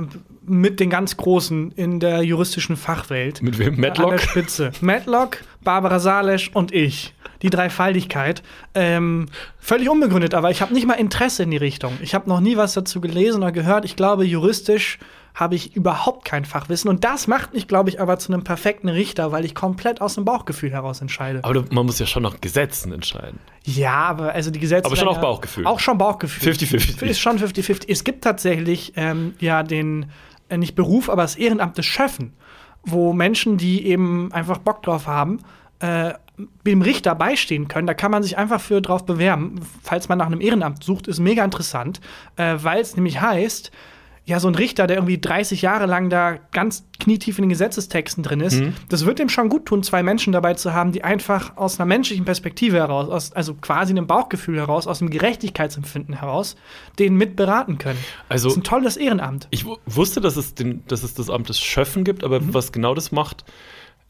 mit 0.46 0.80
den 0.80 0.88
ganz 0.88 1.18
Großen 1.18 1.72
in 1.72 2.00
der 2.00 2.22
juristischen 2.22 2.76
Fachwelt. 2.78 3.42
Mit 3.42 3.58
wem? 3.58 3.74
An 3.74 3.80
der 3.82 3.90
Matlock? 3.90 4.20
Spitze. 4.20 4.72
Matlock, 4.80 5.42
Barbara 5.62 5.98
Salesch 5.98 6.50
und 6.54 6.72
ich. 6.72 7.12
Die 7.42 7.50
Dreifaltigkeit. 7.50 8.42
Ähm, 8.74 9.26
völlig 9.58 9.88
unbegründet, 9.88 10.34
aber 10.34 10.50
ich 10.50 10.60
habe 10.62 10.74
nicht 10.74 10.86
mal 10.86 10.94
Interesse 10.94 11.42
in 11.42 11.50
die 11.50 11.56
Richtung. 11.56 11.96
Ich 12.02 12.14
habe 12.14 12.28
noch 12.28 12.40
nie 12.40 12.56
was 12.56 12.74
dazu 12.74 13.00
gelesen 13.00 13.42
oder 13.42 13.52
gehört. 13.52 13.84
Ich 13.84 13.96
glaube, 13.96 14.24
juristisch 14.24 14.98
habe 15.34 15.54
ich 15.54 15.76
überhaupt 15.76 16.24
kein 16.24 16.44
Fachwissen. 16.44 16.90
Und 16.90 17.04
das 17.04 17.26
macht 17.26 17.54
mich, 17.54 17.68
glaube 17.68 17.88
ich, 17.88 18.00
aber 18.00 18.18
zu 18.18 18.32
einem 18.32 18.44
perfekten 18.44 18.88
Richter, 18.88 19.32
weil 19.32 19.44
ich 19.44 19.54
komplett 19.54 20.00
aus 20.00 20.16
dem 20.16 20.24
Bauchgefühl 20.24 20.70
heraus 20.70 21.00
entscheide. 21.00 21.44
Aber 21.44 21.64
man 21.70 21.86
muss 21.86 21.98
ja 21.98 22.06
schon 22.06 22.22
nach 22.22 22.40
Gesetzen 22.40 22.92
entscheiden. 22.92 23.38
Ja, 23.64 23.94
aber 23.94 24.32
also 24.32 24.50
die 24.50 24.58
Gesetze. 24.58 24.86
Aber 24.86 24.96
schon 24.96 25.08
auch 25.08 25.20
Bauchgefühl. 25.20 25.66
Auch 25.66 25.80
schon 25.80 25.98
Bauchgefühl. 25.98 26.52
50-50. 26.52 27.02
Ist 27.02 27.20
schon 27.20 27.38
50-50. 27.38 27.84
Es 27.88 28.04
gibt 28.04 28.24
tatsächlich 28.24 28.92
ähm, 28.96 29.34
ja 29.38 29.62
den, 29.62 30.06
äh, 30.48 30.58
nicht 30.58 30.74
Beruf, 30.74 31.08
aber 31.08 31.22
das 31.22 31.36
Ehrenamt 31.36 31.78
des 31.78 31.86
Schöffen, 31.86 32.34
wo 32.82 33.12
Menschen, 33.12 33.56
die 33.56 33.86
eben 33.86 34.32
einfach 34.32 34.58
Bock 34.58 34.82
drauf 34.82 35.06
haben, 35.06 35.40
äh, 35.80 36.12
dem 36.66 36.82
Richter 36.82 37.14
beistehen 37.14 37.68
können. 37.68 37.86
Da 37.86 37.94
kann 37.94 38.10
man 38.10 38.22
sich 38.22 38.36
einfach 38.38 38.60
für 38.60 38.80
drauf 38.80 39.04
bewerben. 39.06 39.60
Falls 39.82 40.08
man 40.08 40.18
nach 40.18 40.26
einem 40.26 40.40
Ehrenamt 40.40 40.84
sucht, 40.84 41.06
ist 41.08 41.18
mega 41.20 41.44
interessant, 41.44 42.00
äh, 42.36 42.56
weil 42.60 42.80
es 42.80 42.96
nämlich 42.96 43.20
heißt, 43.20 43.70
ja, 44.26 44.38
so 44.38 44.46
ein 44.46 44.54
Richter, 44.54 44.86
der 44.86 44.98
irgendwie 44.98 45.18
30 45.18 45.62
Jahre 45.62 45.86
lang 45.86 46.08
da 46.08 46.36
ganz 46.52 46.84
knietief 47.00 47.38
in 47.38 47.44
den 47.44 47.48
Gesetzestexten 47.48 48.22
drin 48.22 48.40
ist, 48.40 48.62
das 48.88 49.04
wird 49.06 49.18
dem 49.18 49.28
schon 49.28 49.48
gut 49.48 49.66
tun, 49.66 49.82
zwei 49.82 50.02
Menschen 50.04 50.32
dabei 50.32 50.54
zu 50.54 50.72
haben, 50.72 50.92
die 50.92 51.02
einfach 51.02 51.56
aus 51.56 51.80
einer 51.80 51.86
menschlichen 51.86 52.24
Perspektive 52.26 52.76
heraus, 52.76 53.08
aus, 53.08 53.32
also 53.32 53.54
quasi 53.54 53.92
einem 53.92 54.06
Bauchgefühl 54.06 54.58
heraus, 54.58 54.86
aus 54.86 54.98
dem 55.00 55.10
Gerechtigkeitsempfinden 55.10 56.14
heraus, 56.14 56.54
den 56.98 57.16
mit 57.16 57.34
beraten 57.34 57.78
können. 57.78 57.98
Also- 58.28 58.48
das 58.48 58.52
ist 58.56 58.60
ein 58.60 58.64
tolles 58.64 58.96
Ehrenamt. 58.98 59.48
Ich 59.50 59.64
wu- 59.64 59.78
wusste, 59.86 60.20
dass 60.20 60.36
es, 60.36 60.54
den, 60.54 60.84
dass 60.86 61.02
es 61.02 61.14
das 61.14 61.28
Amt 61.30 61.48
des 61.48 61.58
Schöffen 61.58 62.04
gibt, 62.04 62.22
aber 62.22 62.40
was 62.54 62.70
genau 62.70 62.94
das 62.94 63.10
macht, 63.10 63.44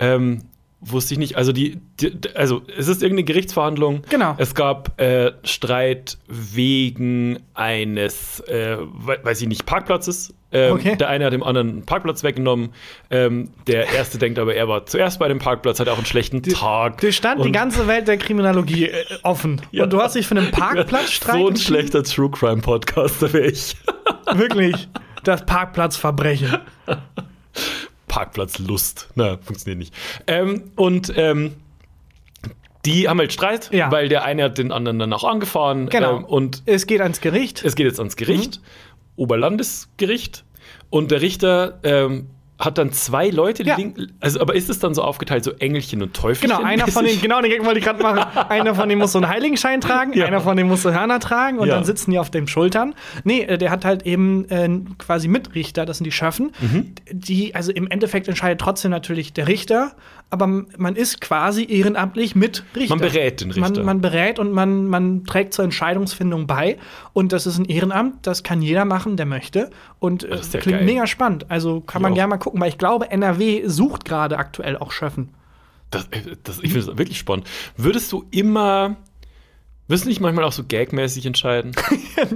ähm, 0.01 0.43
wusste 0.81 1.15
ich 1.15 1.19
nicht. 1.19 1.37
Also, 1.37 1.53
die, 1.53 1.79
die, 2.01 2.13
also 2.35 2.63
es 2.77 2.89
ist 2.89 3.03
irgendeine 3.03 3.25
Gerichtsverhandlung. 3.25 4.03
Genau. 4.09 4.35
Es 4.39 4.55
gab 4.55 5.01
äh, 5.01 5.33
Streit 5.45 6.19
wegen 6.29 7.39
eines, 7.55 8.41
äh, 8.41 8.77
we- 8.79 9.19
weiß 9.23 9.41
ich 9.43 9.49
nicht, 9.49 9.67
Parkplatzes. 9.67 10.35
Ähm, 10.53 10.73
Okay. 10.73 10.97
Der 10.97 11.09
eine 11.09 11.27
hat 11.27 11.33
dem 11.33 11.43
anderen 11.45 11.69
einen 11.71 11.87
Parkplatz 11.87 12.25
weggenommen. 12.25 12.71
Ähm, 13.11 13.51
der 13.69 13.89
erste 13.93 14.19
denkt 14.19 14.39
aber, 14.39 14.55
er 14.55 14.67
war 14.69 14.85
zuerst 14.87 15.19
bei 15.21 15.29
dem 15.29 15.39
Parkplatz, 15.39 15.79
hat 15.79 15.89
auch 15.89 15.97
einen 15.97 16.07
schlechten 16.07 16.43
Tag. 16.43 17.01
Dir 17.01 17.13
stand 17.13 17.45
die 17.45 17.53
ganze 17.53 17.87
Welt 17.87 18.09
der 18.09 18.17
Kriminologie 18.17 18.87
äh, 18.89 19.05
offen. 19.23 19.61
Ja. 19.71 19.85
Und 19.85 19.93
du 19.93 20.01
hast 20.01 20.17
dich 20.17 20.27
für 20.27 20.37
einen 20.37 20.51
Parkplatzstreit 20.51 21.37
So 21.41 21.49
ein 21.49 21.57
schlechter 21.57 22.03
True 22.03 22.31
Crime 22.31 22.63
Podcaster 22.63 23.33
wäre 23.33 23.47
ich. 23.49 23.77
Wirklich. 24.35 24.89
Das 25.23 25.45
Parkplatzverbrechen. 25.45 26.57
Parkplatzlust. 28.11 29.09
Na, 29.15 29.39
funktioniert 29.41 29.79
nicht. 29.79 29.95
Ähm, 30.27 30.73
und 30.75 31.13
ähm, 31.17 31.55
die 32.85 33.09
haben 33.09 33.19
halt 33.21 33.33
Streit, 33.33 33.71
Ja. 33.73 33.91
weil 33.93 34.09
der 34.09 34.25
eine 34.25 34.43
hat 34.45 34.59
den 34.59 34.73
anderen 34.73 34.99
dann 34.99 35.13
auch 35.13 35.23
angefahren. 35.25 35.89
Genau. 35.89 36.17
Ähm, 36.19 36.25
und 36.25 36.63
Es 36.67 36.87
geht 36.89 37.01
ans 37.01 37.21
Gericht. 37.21 37.63
es 37.65 37.77
geht 37.77 37.87
jetzt 37.87 38.01
ans 38.01 38.17
Gericht, 38.17 38.57
Mhm. 38.59 38.65
Oberlandesgericht. 39.17 40.45
Und 40.91 41.11
der 41.13 41.21
Richter 41.23 41.79
ähm, 41.85 42.27
hat 42.61 42.77
dann 42.79 42.93
zwei 42.93 43.31
Leute, 43.31 43.63
die 43.65 43.71
Ja. 43.71 43.77
liegen, 43.77 44.13
also 44.21 44.39
aber 44.41 44.55
ist 44.55 44.69
es 44.71 44.79
dann 44.79 44.95
so 44.95 45.03
aufgeteilt, 45.03 45.43
so 45.45 45.53
Engelchen 45.53 46.03
und 46.03 46.15
Teufelchen? 46.15 46.57
Genau, 46.57 46.63
einer 46.69 46.87
von 46.87 47.05
den, 47.05 47.19
genau 47.23 47.41
den 47.41 47.51
Gag 47.51 47.65
wollte 47.65 47.79
ich 47.79 47.85
gerade 47.87 48.03
machen. 48.03 48.21
Einer 48.51 48.75
von 48.75 48.89
denen 48.89 49.01
muss 49.01 49.13
so 49.13 49.19
einen 49.19 49.29
Heiligenschein 49.29 49.81
tragen, 49.81 50.13
Ja. 50.13 50.27
einer 50.27 50.41
von 50.43 50.57
denen 50.57 50.69
muss 50.69 50.83
so 50.83 50.93
Hörner 50.93 51.19
tragen 51.21 51.59
und 51.59 51.69
Ja. 51.69 51.75
dann 51.77 51.85
sitzen 51.85 52.11
die 52.11 52.19
auf 52.19 52.31
den 52.31 52.47
Schultern. 52.47 52.95
Nee, 53.25 53.41
äh, 53.45 53.57
der 53.59 53.71
hat 53.71 53.85
halt 53.85 54.05
eben 54.05 54.49
äh, 54.51 54.69
quasi 54.99 55.27
Mitrichter, 55.27 55.87
das 55.87 55.99
sind 55.99 56.05
die 56.05 56.13
Schöffen. 56.13 56.53
Mhm. 56.61 56.95
Die, 57.11 57.55
also 57.55 57.73
im 57.73 57.87
Endeffekt 57.89 58.29
entscheidet 58.29 58.61
trotzdem 58.61 58.91
natürlich 58.91 59.33
der 59.33 59.49
Richter, 59.49 59.93
aber 60.33 60.47
man 60.47 60.95
ist 60.95 61.21
quasi 61.21 61.65
ehrenamtlich 61.69 62.37
mit 62.37 62.63
Richter. 62.77 62.95
Man 62.95 63.01
berät 63.01 63.41
den 63.41 63.51
Richter. 63.51 63.71
Man, 63.79 63.85
man 63.85 64.01
berät 64.01 64.39
und 64.39 64.53
man, 64.53 64.87
man 64.87 65.25
trägt 65.25 65.55
zur 65.55 65.65
Entscheidungsfindung 65.65 66.47
bei. 66.47 66.79
Und 67.15 67.33
das 67.33 67.47
ist 67.47 67.59
ein 67.59 67.65
Ehrenamt, 67.65 68.27
das 68.27 68.43
kann 68.45 68.63
jeder 68.63 68.85
machen, 68.85 69.17
der 69.17 69.27
möchte. 69.27 69.71
Und 70.01 70.25
äh, 70.25 70.29
ja 70.31 70.61
klingt 70.61 70.79
geil. 70.79 70.85
mega 70.85 71.07
spannend. 71.07 71.51
Also 71.51 71.81
kann 71.83 72.01
Ich 72.01 72.03
man 72.03 72.13
auch. 72.13 72.17
gerne 72.17 72.31
mal 72.31 72.39
gucken, 72.39 72.61
weil 72.61 72.71
ich 72.71 72.79
glaube, 72.79 73.11
NRW 73.11 73.63
sucht 73.69 74.05
gerade 74.05 74.39
aktuell 74.39 74.77
auch 74.77 74.91
Schöffen. 74.93 75.29
Das, 75.91 76.05
äh, 76.11 76.37
das, 76.43 76.57
ich 76.59 76.73
finde 76.73 76.87
das 76.87 76.99
wirklich 76.99 77.19
spannend. 77.19 77.47
Würdest 77.77 78.11
du 78.13 78.25
immer, 78.31 78.97
du 80.05 80.09
nicht 80.09 80.21
manchmal 80.21 80.45
auch 80.45 80.53
so 80.53 80.63
gagmäßig 80.69 81.27
entscheiden? 81.27 81.73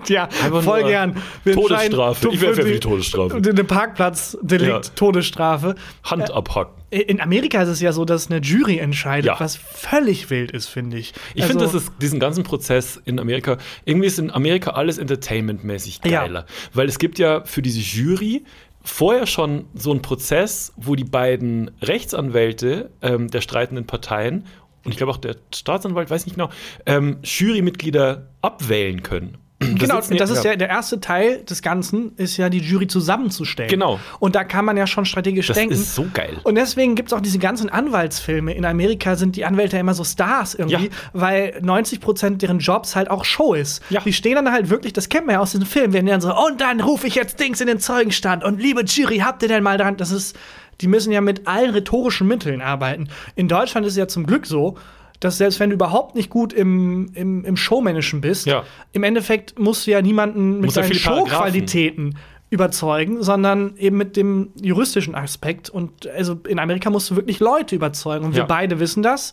Ja, 0.09 0.25
Einfach 0.43 0.63
voll 0.63 0.81
nur 0.81 0.89
gern. 0.91 1.17
Wir 1.45 1.55
Todesstrafe. 1.55 2.29
Ich 2.33 2.41
wäre 2.41 2.55
für 2.55 2.65
die 2.65 2.81
Todesstrafe. 2.81 3.41
Den 3.41 3.67
Parkplatzdelikt, 3.67 4.69
Ja. 4.69 4.81
Todesstrafe. 4.97 5.75
Hand 6.05 6.31
abhacken. 6.31 6.75
In 6.91 7.21
Amerika 7.21 7.63
ist 7.63 7.69
es 7.69 7.81
ja 7.81 7.93
so, 7.93 8.05
dass 8.05 8.31
eine 8.31 8.41
Jury 8.41 8.79
entscheidet, 8.79 9.27
Ja. 9.27 9.37
was 9.41 9.57
völlig 9.57 10.31
wild 10.31 10.53
ist, 10.53 10.69
finde 10.69 10.97
ich. 10.99 11.13
Ich 11.35 11.43
Also, 11.43 11.53
finde, 11.59 11.65
das 11.65 11.75
ist 11.75 11.93
diesen 12.01 12.19
ganzen 12.21 12.45
Prozess 12.45 13.01
in 13.05 13.19
Amerika, 13.21 13.59
irgendwie 13.85 14.07
ist 14.07 14.19
in 14.19 14.31
Amerika 14.31 14.71
alles 14.71 14.97
entertainmentmäßig 14.99 16.01
Ja. 16.05 16.23
geiler. 16.23 16.47
Weil 16.73 16.89
es 16.89 16.99
gibt 16.99 17.19
ja 17.19 17.43
für 17.45 17.63
diese 17.63 17.81
Jury 17.81 18.45
vorher 18.83 19.27
schon 19.27 19.65
so 19.75 19.91
einen 19.91 20.03
Prozess, 20.03 20.73
wo 20.77 20.95
die 20.95 21.05
beiden 21.05 21.71
Rechtsanwälte 21.83 22.91
ähm, 23.03 23.29
der 23.31 23.41
streitenden 23.41 23.87
Parteien 23.87 24.47
und 24.85 24.93
ich 24.93 24.97
glaube 24.97 25.13
auch 25.13 25.19
der 25.19 25.37
Staatsanwalt, 25.55 26.11
weiß 26.11 26.27
nicht 26.27 26.35
genau, 26.35 26.51
ähm, 26.87 27.19
Jurymitglieder 27.23 28.29
abwählen 28.43 29.03
können. 29.03 29.39
Genau, 29.79 30.01
sitzen- 30.01 30.17
das 30.17 30.31
ist 30.31 30.45
ja. 30.45 30.51
ja 30.53 30.57
der 30.57 30.69
erste 30.69 31.01
Teil 31.01 31.39
des 31.45 31.63
Ganzen, 31.63 32.13
ist 32.17 32.37
ja 32.37 32.49
die 32.49 32.59
Jury 32.59 32.87
zusammenzustellen. 32.87 33.71
Genau. 33.71 33.99
Und 34.21 34.35
da 34.35 34.45
kann 34.45 34.65
man 34.65 34.77
ja 34.77 34.87
schon 34.87 35.05
strategisch 35.05 35.47
Das 35.49 35.57
denken. 35.57 35.75
ist 35.75 35.95
so 35.95 36.07
geil. 36.13 36.39
Und 36.45 36.57
deswegen 36.57 36.95
gibt 36.95 37.09
es 37.11 37.13
auch 37.13 37.21
diese 37.21 37.39
ganzen 37.39 37.69
Anwaltsfilme. 37.71 38.53
In 38.55 38.65
Amerika 38.65 39.17
sind 39.17 39.37
die 39.37 39.45
Anwälte 39.45 39.79
immer 39.79 39.95
so 39.95 40.05
Stars 40.05 40.55
irgendwie, 40.55 40.85
Ja. 40.87 40.91
weil 41.13 41.59
90 41.63 42.01
Prozent 42.01 42.43
deren 42.43 42.59
Jobs 42.59 42.97
halt 42.97 43.11
auch 43.11 43.25
Show 43.25 43.55
ist. 43.55 43.83
Ja. 43.91 44.01
Die 44.01 44.13
stehen 44.13 44.35
dann 44.37 44.51
halt 44.53 44.71
wirklich, 44.71 44.93
das 44.93 45.09
kennt 45.09 45.27
man 45.27 45.35
ja 45.35 45.41
aus 45.41 45.53
diesen 45.53 45.67
Filmen, 45.67 45.93
werden 45.93 46.07
dann 46.07 46.21
so, 46.21 46.35
und 46.35 46.61
dann 46.61 46.81
rufe 46.81 47.07
ich 47.07 47.15
jetzt 47.15 47.41
Dings 47.41 47.61
in 47.61 47.67
den 47.67 47.79
Zeugenstand 47.81 48.45
und 48.45 48.61
liebe 48.61 48.83
Jury, 48.85 49.19
habt 49.19 49.43
ihr 49.43 49.49
denn 49.49 49.63
mal 49.63 49.79
dran? 49.79 49.97
Das 49.97 50.11
ist, 50.11 50.37
die 50.81 50.89
müssen 50.89 51.13
ja 51.13 51.21
mit 51.21 51.47
allen 51.47 51.71
rhetorischen 51.71 52.27
Mitteln 52.27 52.61
arbeiten. 52.61 53.09
In 53.37 53.49
Deutschland 53.49 53.87
ist 53.87 53.93
es 53.95 53.97
ja 53.99 54.09
zum 54.09 54.27
Glück 54.27 54.47
so, 54.47 54.77
dass 55.25 55.39
selbst 55.39 55.59
wenn 55.61 55.71
du 55.71 55.75
überhaupt 55.75 56.15
nicht 56.15 56.31
gut 56.31 56.53
im, 56.53 57.11
im, 57.15 57.45
im 57.45 57.57
Showmanischen 57.57 58.21
bist, 58.21 58.47
Ja. 58.47 58.65
im 58.93 59.03
Endeffekt 59.03 59.59
musst 59.59 59.87
du 59.87 59.91
ja 59.93 60.03
niemanden 60.03 60.61
mit 60.61 60.65
Musst 60.65 60.77
ja. 60.77 60.85
Showqualitäten 60.95 62.17
überzeugen, 62.51 63.23
sondern 63.23 63.77
eben 63.79 63.97
mit 63.97 64.17
dem 64.17 64.51
juristischen 64.61 65.15
Aspekt. 65.15 65.71
Und 65.71 66.07
also 66.09 66.39
in 66.49 66.59
Amerika 66.59 66.91
musst 66.91 67.11
du 67.11 67.17
wirklich 67.17 67.41
Leute 67.41 67.75
überzeugen. 67.75 68.25
Und 68.27 68.33
wir 68.35 68.41
Ja. 68.41 68.47
beide 68.47 68.79
wissen 68.79 69.03
das. 69.03 69.33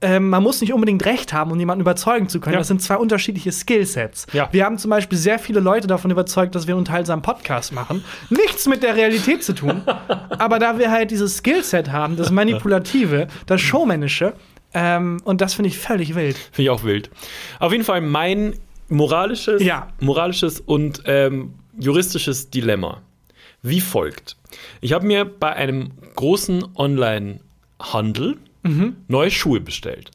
Ähm, 0.00 0.28
man 0.28 0.42
muss 0.42 0.60
nicht 0.60 0.72
unbedingt 0.72 1.04
Recht 1.06 1.32
haben, 1.32 1.50
um 1.52 1.58
jemanden 1.58 1.80
überzeugen 1.80 2.28
zu 2.28 2.40
können. 2.40 2.54
Ja. 2.54 2.58
Das 2.60 2.68
sind 2.68 2.82
zwei 2.82 2.96
unterschiedliche 2.96 3.52
Skillsets. 3.52 4.26
Ja. 4.32 4.48
Wir 4.50 4.64
haben 4.64 4.76
zum 4.76 4.90
Beispiel 4.90 5.16
sehr 5.16 5.38
viele 5.38 5.60
Leute 5.60 5.86
davon 5.86 6.10
überzeugt, 6.10 6.54
dass 6.54 6.66
wir 6.66 6.74
einen 6.74 6.80
unterhaltsamen 6.80 7.22
Podcast 7.22 7.72
machen. 7.72 8.02
Nichts 8.28 8.66
mit 8.66 8.82
der 8.82 8.96
Realität 8.96 9.42
zu 9.44 9.54
tun. 9.54 9.82
aber 10.38 10.58
da 10.58 10.78
wir 10.78 10.90
halt 10.90 11.10
dieses 11.10 11.38
Skillset 11.38 11.92
haben, 11.92 12.16
das 12.16 12.30
Manipulative, 12.30 13.28
das 13.46 13.60
Showmännische, 13.60 14.34
ähm, 14.74 15.20
und 15.24 15.40
das 15.40 15.54
finde 15.54 15.68
ich 15.68 15.78
völlig 15.78 16.14
wild. 16.14 16.36
Finde 16.36 16.62
ich 16.62 16.70
auch 16.70 16.84
wild. 16.84 17.10
Auf 17.60 17.72
jeden 17.72 17.84
Fall 17.84 18.00
mein 18.00 18.54
moralisches, 18.88 19.62
Ja. 19.62 19.88
moralisches 20.00 20.60
und 20.60 21.02
ähm, 21.06 21.54
juristisches 21.78 22.50
Dilemma. 22.50 23.00
Wie 23.62 23.80
folgt. 23.80 24.36
Ich 24.80 24.92
habe 24.92 25.06
mir 25.06 25.24
bei 25.24 25.52
einem 25.54 25.92
großen 26.16 26.64
Online-Handel 26.76 28.36
Mhm. 28.66 28.96
neue 29.08 29.30
Schuhe 29.30 29.60
bestellt. 29.60 30.10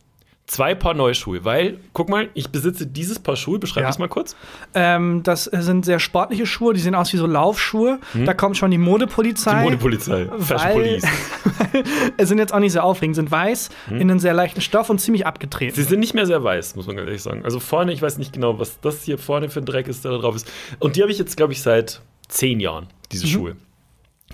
Zwei 0.52 0.74
Paar 0.74 0.96
neue 0.96 1.14
Schuhe, 1.14 1.46
weil, 1.46 1.78
guck 1.94 2.10
mal, 2.10 2.30
ich 2.34 2.50
besitze 2.50 2.88
dieses 2.88 3.20
Paar 3.20 3.36
Schuhe, 3.36 3.60
beschreibe 3.60 3.84
Ja. 3.84 3.90
es 3.92 4.00
mal 4.00 4.08
kurz. 4.08 4.36
Ähm, 4.74 5.22
das 5.22 5.44
sind 5.44 5.86
sehr 5.86 6.00
sportliche 6.00 6.48
Schuhe, 6.48 6.74
die 6.74 6.80
sehen 6.80 6.96
aus 6.96 7.14
wie 7.14 7.18
so 7.18 7.28
Laufschuhe. 7.28 8.00
Da 8.26 8.34
kommt 8.34 8.58
schon 8.58 8.72
die 8.72 8.80
Modepolizei. 8.80 9.52
Hm? 9.52 9.58
Die 9.60 9.64
Modepolizei, 9.66 10.28
Fashion 10.40 10.72
Police. 10.72 11.04
Es 12.18 12.30
sind 12.30 12.40
jetzt 12.40 12.52
auch 12.52 12.60
nicht 12.60 12.72
sehr 12.72 12.84
aufregend, 12.84 13.16
sind 13.16 13.30
weiß, 13.30 13.70
Hm? 13.90 13.96
in 14.02 14.10
einem 14.10 14.20
sehr 14.20 14.34
leichten 14.34 14.62
Stoff 14.62 14.90
und 14.90 15.00
ziemlich 15.00 15.28
abgetreten. 15.28 15.76
Sie 15.76 15.84
sind 15.84 16.00
nicht 16.00 16.16
mehr 16.16 16.26
sehr 16.26 16.44
weiß, 16.44 16.76
muss 16.76 16.88
man 16.88 16.96
ganz 16.96 17.06
ehrlich 17.08 17.22
sagen. 17.22 17.46
Also 17.46 17.60
vorne, 17.60 17.94
ich 17.94 18.02
weiß 18.02 18.18
nicht 18.18 18.34
genau, 18.34 18.58
was 18.58 18.80
das 18.82 19.04
hier 19.04 19.20
vorne 19.20 19.50
für 19.50 19.60
ein 19.60 19.66
Dreck 19.66 19.88
ist, 19.88 20.04
der 20.04 20.14
da 20.14 20.18
drauf 20.18 20.36
ist. 20.36 20.52
Und 20.80 20.96
die 20.96 21.04
habe 21.04 21.12
ich 21.12 21.20
jetzt, 21.20 21.38
glaube 21.38 21.54
ich, 21.54 21.62
seit 21.62 22.02
zehn 22.28 22.60
Jahren, 22.60 22.88
diese 23.12 23.28
Mhm. 23.28 23.30
Schuhe. 23.30 23.56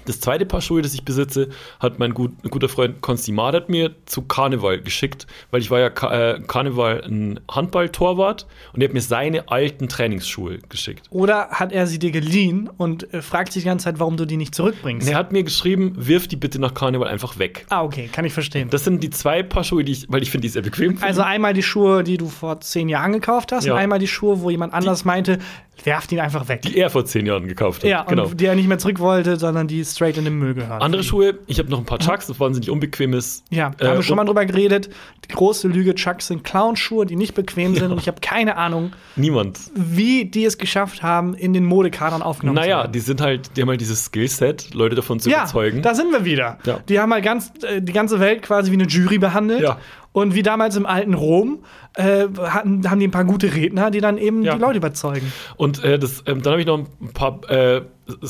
Das 0.06 0.20
zweite 0.20 0.46
Paar 0.46 0.62
Schuhe, 0.62 0.82
das 0.82 0.94
ich 0.94 1.04
besitze, 1.04 1.50
hat 1.80 2.00
mein 2.00 2.14
gut, 2.14 2.32
guter 2.50 2.70
Freund 2.70 3.02
Konsti 3.02 3.32
Madert 3.32 3.70
mir 3.70 3.92
zu 4.06 4.22
Karneval 4.22 4.80
geschickt, 4.82 5.26
weil 5.52 5.62
ich 5.62 5.72
war 5.72 5.80
ja 5.80 5.90
Ka 5.90 6.34
äh, 6.36 6.40
Karneval 6.48 7.04
ein 7.06 7.40
Handballtorwart 7.50 8.46
und 8.74 8.82
er 8.82 8.88
hat 8.90 8.94
mir 8.94 9.02
seine 9.02 9.50
alten 9.50 9.88
Trainingsschuhe 9.90 10.60
geschickt. 10.70 11.08
Oder 11.10 11.50
hat 11.50 11.72
er 11.72 11.88
sie 11.88 12.00
dir 12.00 12.12
geliehen 12.12 12.70
und 12.78 13.14
äh, 13.14 13.22
fragt 13.22 13.54
sich 13.54 13.64
die 13.64 13.70
ganze 13.70 13.86
Zeit, 13.86 14.00
warum 14.00 14.18
du 14.18 14.26
die 14.26 14.38
nicht 14.38 14.56
zurückbringst? 14.56 15.08
Und 15.08 15.12
er 15.14 15.18
hat 15.18 15.32
mir 15.32 15.44
geschrieben, 15.44 15.94
wirf 15.98 16.28
die 16.28 16.36
bitte 16.36 16.60
nach 16.60 16.74
Karneval 16.74 17.08
einfach 17.08 17.38
weg. 17.40 17.66
Ah, 17.70 17.84
okay, 17.84 18.10
kann 18.12 18.26
ich 18.26 18.34
verstehen. 18.34 18.70
Das 18.70 18.84
sind 18.84 19.04
die 19.04 19.10
zwei 19.10 19.44
Paar 19.44 19.64
Schuhe, 19.64 19.84
die 19.84 19.92
ich, 19.94 20.06
weil 20.10 20.22
ich 20.24 20.32
finde 20.32 20.44
die 20.44 20.50
sehr 20.50 20.62
bequem. 20.62 20.98
also 21.02 21.22
einmal 21.22 21.54
die 21.54 21.64
Schuhe, 21.64 22.04
die 22.04 22.18
du 22.18 22.28
vor 22.30 22.60
zehn 22.62 22.90
Jahren 22.90 23.12
gekauft 23.14 23.52
hast, 23.52 23.66
Ja. 23.66 23.74
und 23.74 23.80
einmal 23.80 24.00
die 24.00 24.08
Schuhe, 24.08 24.42
wo 24.42 24.50
jemand 24.50 24.74
anders 24.74 25.06
meinte, 25.06 25.40
werf 25.84 26.08
die 26.08 26.20
einfach 26.22 26.48
weg. 26.48 26.62
die 26.64 26.78
er 26.78 26.90
vor 26.90 27.06
zehn 27.06 27.26
Jahren 27.26 27.48
gekauft 27.48 27.84
hat. 27.84 27.90
ja, 27.90 28.02
und 28.02 28.08
genau. 28.10 28.26
die 28.28 28.46
er 28.46 28.56
nicht 28.56 28.68
mehr 28.68 28.78
zurück 28.78 29.00
wollte, 29.00 29.38
sondern 29.38 29.68
die 29.68 29.84
straight 29.86 30.18
in 30.18 30.24
den 30.24 30.38
Müll 30.40 30.54
gehören. 30.54 30.82
Andere 30.82 31.04
Schuhe, 31.04 31.40
ich 31.48 31.60
habe 31.60 31.70
noch 31.70 31.80
ein 31.80 31.86
paar 31.86 32.00
Chucks, 32.00 32.28
das 32.28 32.40
wahnsinnig 32.40 32.70
unbequemes. 32.70 33.44
Ja, 33.50 33.72
da 33.78 33.86
Äh, 33.86 33.90
haben 33.90 33.98
wir 33.98 34.04
schon 34.04 34.16
mal 34.16 34.26
drüber 34.26 34.46
geredet. 34.46 34.90
Die 35.30 35.34
große 35.34 35.68
Lüge, 35.68 35.94
Chucks 35.96 36.28
sind 36.28 36.44
Clownschuhe, 36.44 37.06
die 37.06 37.16
nicht 37.16 37.34
bequem 37.36 37.76
sind. 37.76 37.92
Und 37.92 38.00
ich 38.00 38.08
habe 38.08 38.22
keine 38.22 38.58
Ahnung, 38.58 38.94
Niemand. 39.16 39.60
wie 39.76 40.26
die 40.26 40.46
es 40.46 40.58
geschafft 40.58 41.04
haben, 41.04 41.34
in 41.34 41.54
den 41.54 41.66
Modekadern 41.66 42.22
aufgenommen 42.22 42.58
zu 42.58 42.62
Naja, 42.64 42.80
werden. 42.82 42.92
die 42.92 43.00
sind 43.00 43.22
halt, 43.22 43.52
die 43.58 43.62
haben 43.62 43.70
halt 43.70 43.82
dieses 43.82 44.06
Skillset, 44.06 44.74
Leute 44.74 44.96
davon 44.96 45.20
zu 45.20 45.30
ja, 45.30 45.40
überzeugen. 45.40 45.82
da 45.82 45.94
sind 45.96 46.12
wir 46.12 46.26
wieder. 46.26 46.58
Ja. 46.66 46.80
Die 46.88 47.00
haben 47.00 47.12
halt 47.14 47.24
ganz, 47.24 47.52
äh, 47.64 47.82
die 47.82 47.94
ganze 47.94 48.20
Welt 48.20 48.42
quasi 48.42 48.72
wie 48.72 48.76
eine 48.76 48.86
Jury 48.86 49.18
behandelt. 49.18 49.62
Ja. 49.62 49.78
Und 50.16 50.34
wie 50.34 50.44
damals 50.44 50.78
im 50.78 50.86
alten 50.86 51.14
Rom 51.14 51.66
äh, 51.96 52.28
hatten, 52.40 52.90
haben 52.90 53.00
die 53.02 53.08
ein 53.08 53.12
paar 53.12 53.26
gute 53.26 53.54
Redner, 53.54 53.92
die 53.92 54.00
dann 54.00 54.18
eben 54.18 54.44
Ja. 54.44 54.56
die 54.56 54.62
Leute 54.62 54.78
überzeugen. 54.78 55.34
Und 55.58 55.84
äh, 55.84 56.00
das, 56.00 56.24
ähm, 56.26 56.42
dann 56.42 56.52
habe 56.54 56.62
ich 56.62 56.68
noch 56.68 56.78
ein 56.80 57.12
paar 57.14 57.42
äh, 57.50 57.82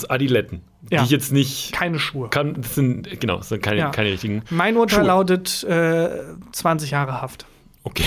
Adiletten, 0.10 0.62
Ja. 0.90 1.00
die 1.00 1.06
ich 1.06 1.12
jetzt 1.12 1.32
nicht 1.32 1.74
Keine 1.74 2.00
Schuhe. 2.00 2.30
kann. 2.30 2.56
Das 2.56 2.74
sind, 2.74 3.20
genau, 3.20 3.38
das 3.38 3.50
sind 3.50 3.62
keine, 3.62 3.82
Ja. 3.82 3.90
keine 3.92 4.10
richtigen. 4.10 4.42
Mein 4.50 4.78
Urteil 4.78 5.02
Schuhe. 5.02 5.08
lautet 5.08 5.64
äh, 5.66 6.10
20 6.54 6.90
Jahre 6.90 7.22
Haft. 7.22 7.46
Okay. 7.84 8.04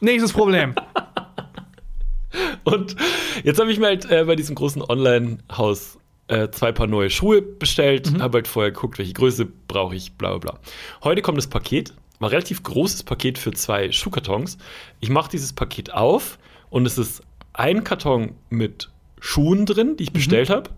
Nächstes 0.00 0.34
Problem. 0.34 0.74
Und 2.64 2.96
jetzt 3.44 3.60
habe 3.60 3.70
ich 3.72 3.78
mir 3.78 3.86
halt 3.86 4.10
äh, 4.10 4.24
bei 4.26 4.36
diesem 4.36 4.54
großen 4.54 4.82
Online-Haus 4.82 5.98
äh, 6.28 6.48
zwei 6.50 6.72
Paar 6.72 6.86
neue 6.86 7.10
Schuhe 7.10 7.42
bestellt, 7.42 8.10
Mhm. 8.12 8.22
habe 8.22 8.38
halt 8.38 8.48
vorher 8.48 8.72
geguckt, 8.72 8.98
welche 8.98 9.12
Größe 9.12 9.46
brauche 9.68 9.94
ich, 9.94 10.12
bla 10.16 10.36
bla 10.36 10.52
bla. 10.52 10.60
Heute 11.04 11.20
kommt 11.22 11.36
das 11.38 11.46
Paket, 11.46 11.92
war 12.22 12.28
ein 12.28 12.34
relativ 12.34 12.62
großes 12.62 13.02
Paket 13.02 13.36
für 13.36 13.52
zwei 13.52 13.90
Schuhkartons. 13.92 14.56
Ich 15.00 15.10
mache 15.10 15.30
dieses 15.30 15.52
Paket 15.52 15.92
auf 15.92 16.38
und 16.70 16.86
es 16.86 16.96
ist 16.96 17.22
ein 17.52 17.84
Karton 17.84 18.36
mit 18.48 18.90
Schuhen 19.20 19.66
drin, 19.66 19.96
die 19.96 20.04
ich 20.04 20.12
bestellt 20.12 20.48
habe, 20.48 20.70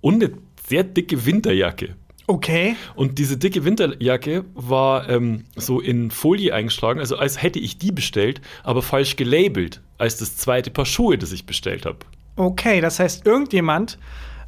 und 0.00 0.22
eine 0.22 0.34
sehr 0.66 0.84
dicke 0.84 1.26
Winterjacke. 1.26 1.96
Okay. 2.26 2.76
Und 2.94 3.18
diese 3.18 3.36
dicke 3.36 3.64
Winterjacke 3.64 4.44
war 4.54 5.08
ähm, 5.10 5.44
so 5.56 5.80
in 5.80 6.10
Folie 6.10 6.54
eingeschlagen, 6.54 7.00
also 7.00 7.16
als 7.16 7.42
hätte 7.42 7.58
ich 7.58 7.76
die 7.76 7.92
bestellt, 7.92 8.40
aber 8.62 8.80
falsch 8.80 9.16
gelabelt 9.16 9.82
als 9.98 10.16
das 10.16 10.36
zweite 10.36 10.70
Paar 10.70 10.86
Schuhe, 10.86 11.18
das 11.18 11.32
ich 11.32 11.44
bestellt 11.44 11.84
habe. 11.86 11.98
Okay, 12.36 12.80
das 12.80 12.98
heißt, 12.98 13.26
irgendjemand, 13.26 13.98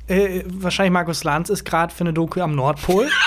äh, 0.07 0.43
wahrscheinlich 0.47 0.93
Markus 0.93 1.23
Lanz, 1.25 1.51
ist 1.51 1.65
gerade 1.65 1.95
für 1.95 2.03
eine 2.03 2.15
Doku 2.15 2.41
am 2.41 2.55
Nordpol. 2.55 3.09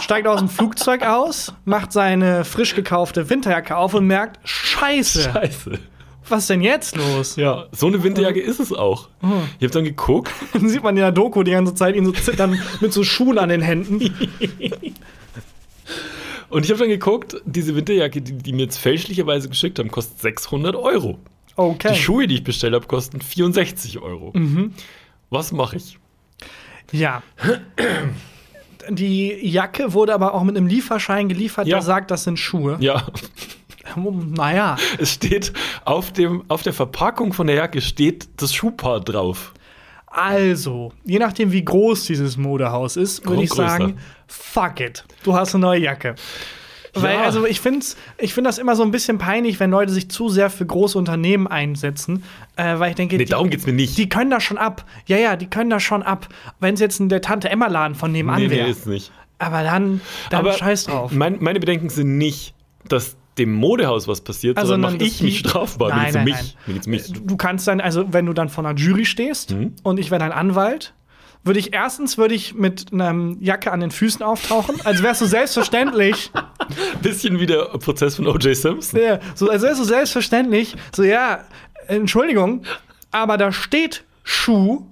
steigt 0.00 0.26
aus 0.26 0.40
dem 0.40 0.48
Flugzeug 0.48 1.02
aus, 1.02 1.54
macht 1.64 1.92
seine 1.92 2.44
frisch 2.44 2.74
gekaufte 2.74 3.28
Winterjacke 3.30 3.76
auf 3.76 3.94
und 3.94 4.06
merkt, 4.06 4.38
scheiße, 4.48 5.30
Scheiße. 5.32 5.78
was 6.28 6.40
ist 6.40 6.50
denn 6.50 6.62
jetzt 6.62 6.96
los? 6.96 7.36
Ja, 7.36 7.66
so 7.72 7.86
eine 7.86 8.02
Winterjacke 8.02 8.40
ist 8.40 8.60
es 8.60 8.72
auch. 8.72 9.08
Ich 9.58 9.64
habe 9.64 9.72
dann 9.72 9.84
geguckt. 9.84 10.32
Dann 10.52 10.68
sieht 10.68 10.82
man 10.82 10.96
in 10.96 11.02
der 11.02 11.12
Doku 11.12 11.42
die 11.42 11.52
ganze 11.52 11.74
Zeit 11.74 11.96
ihn 11.96 12.04
so 12.04 12.12
zittern 12.12 12.60
mit 12.80 12.92
so 12.92 13.02
Schuhen 13.04 13.38
an 13.38 13.48
den 13.48 13.62
Händen. 13.62 14.00
Und 16.48 16.64
ich 16.64 16.70
habe 16.70 16.78
dann 16.78 16.88
geguckt, 16.88 17.36
diese 17.44 17.74
Winterjacke, 17.74 18.22
die, 18.22 18.32
die 18.38 18.52
mir 18.52 18.62
jetzt 18.62 18.78
fälschlicherweise 18.78 19.48
geschickt 19.48 19.80
haben, 19.80 19.90
kostet 19.90 20.20
600 20.20 20.76
Euro. 20.76 21.18
Okay. 21.56 21.92
Die 21.92 21.98
Schuhe, 21.98 22.26
die 22.28 22.36
ich 22.36 22.44
bestellt 22.44 22.74
habe, 22.74 22.86
kosten 22.86 23.20
64 23.20 23.98
Euro. 23.98 24.32
Was 25.30 25.50
mache 25.52 25.76
ich? 25.76 25.98
Ja. 26.92 27.22
Die 28.88 29.48
Jacke 29.48 29.92
wurde 29.92 30.14
aber 30.14 30.34
auch 30.34 30.42
mit 30.44 30.56
einem 30.56 30.66
Lieferschein 30.66 31.28
geliefert, 31.28 31.66
Ja. 31.66 31.76
der 31.76 31.82
sagt, 31.82 32.10
das 32.10 32.24
sind 32.24 32.38
Schuhe. 32.38 32.76
Ja, 32.80 33.06
Naja. 33.96 34.76
es 34.98 35.12
steht 35.12 35.52
auf, 35.84 36.12
dem, 36.12 36.44
auf 36.48 36.62
der 36.62 36.72
Verpackung 36.72 37.32
von 37.32 37.46
der 37.46 37.56
Jacke 37.56 37.80
steht 37.80 38.28
das 38.36 38.52
Schuhpaar 38.54 39.00
drauf. 39.00 39.52
Also, 40.06 40.92
je 41.04 41.18
nachdem, 41.18 41.52
wie 41.52 41.64
groß 41.64 42.04
dieses 42.04 42.36
Modehaus 42.36 42.96
ist, 42.96 43.26
würde 43.26 43.42
ich 43.42 43.52
sagen, 43.52 43.98
fuck 44.26 44.80
it. 44.80 45.04
Du 45.24 45.34
hast 45.34 45.54
eine 45.54 45.62
neue 45.62 45.80
Jacke. 45.80 46.14
Weil, 47.02 47.14
Ja. 47.14 47.22
also 47.22 47.46
ich 47.46 47.60
finde 47.60 47.84
ich 48.18 48.34
find 48.34 48.46
das 48.46 48.58
immer 48.58 48.74
so 48.76 48.82
ein 48.82 48.90
bisschen 48.90 49.18
peinlich, 49.18 49.60
wenn 49.60 49.70
Leute 49.70 49.92
sich 49.92 50.08
zu 50.10 50.28
sehr 50.28 50.50
für 50.50 50.64
große 50.66 50.96
Unternehmen 50.98 51.46
einsetzen. 51.46 52.22
Äh, 52.56 52.78
weil 52.78 52.90
ich 52.90 52.96
denke, 52.96 53.16
Nee, 53.16 53.24
die, 53.24 53.30
darum 53.30 53.50
geht's 53.50 53.66
mir 53.66 53.72
nicht. 53.72 53.96
die 53.98 54.08
können 54.08 54.30
da 54.30 54.40
schon 54.40 54.58
ab. 54.58 54.84
Ja, 55.06 55.16
ja, 55.16 55.36
die 55.36 55.46
können 55.48 55.70
da 55.70 55.80
schon 55.80 56.02
ab. 56.02 56.28
Wenn 56.60 56.74
es 56.74 56.80
jetzt 56.80 57.00
der 57.00 57.20
Tante 57.20 57.48
Emma-Laden 57.50 57.94
von 57.94 58.12
nebenan 58.12 58.40
nee, 58.40 58.48
nee, 58.48 58.56
wäre. 58.56 58.68
ist 58.68 58.86
nicht. 58.86 59.12
aber 59.38 59.62
dann, 59.62 60.00
dann 60.30 60.40
Aber 60.40 60.52
scheiß 60.52 60.84
drauf. 60.84 61.12
Mein, 61.12 61.36
meine 61.40 61.60
Bedenken 61.60 61.88
sind 61.90 62.16
nicht, 62.18 62.54
dass 62.88 63.16
dem 63.38 63.52
Modehaus 63.52 64.08
was 64.08 64.22
passiert, 64.22 64.56
Also, 64.56 64.72
sondern 64.72 64.94
mache 64.94 65.04
ich 65.04 65.22
mich 65.22 65.40
strafbar. 65.40 65.90
Nein, 65.90 66.14
nein, 66.14 66.24
mich. 66.24 66.56
nein. 66.66 66.80
Mich. 66.86 67.12
Du 67.12 67.36
kannst 67.36 67.68
dann, 67.68 67.82
also 67.82 68.10
wenn 68.10 68.24
du 68.24 68.32
dann 68.32 68.48
vor 68.48 68.64
einer 68.64 68.78
Jury 68.78 69.04
stehst 69.04 69.54
und 69.82 69.98
ich 70.00 70.10
wäre 70.10 70.18
dein 70.20 70.32
Anwalt, 70.32 70.94
würde 71.46 71.58
ich 71.60 71.72
erstens 71.72 72.18
würde 72.18 72.34
ich 72.34 72.54
mit 72.54 72.92
einer 72.92 73.34
Jacke 73.40 73.72
an 73.72 73.80
den 73.80 73.90
Füßen 73.90 74.22
auftauchen, 74.22 74.76
als 74.84 75.02
wärst 75.02 75.20
du 75.22 75.26
selbstverständlich, 75.26 76.30
Bisschen 77.02 77.38
wie 77.40 77.46
der 77.46 77.64
Prozess 77.78 78.16
von 78.16 78.26
O.J. 78.26 78.56
Simpson. 78.56 79.00
ja, 79.00 79.20
so 79.34 79.48
als 79.48 79.62
wärst 79.62 79.80
du 79.80 79.84
selbstverständlich, 79.84 80.76
so 80.94 81.02
ja, 81.04 81.44
Entschuldigung, 81.88 82.62
aber 83.12 83.36
da 83.38 83.52
steht 83.52 84.04
Schuh. 84.24 84.86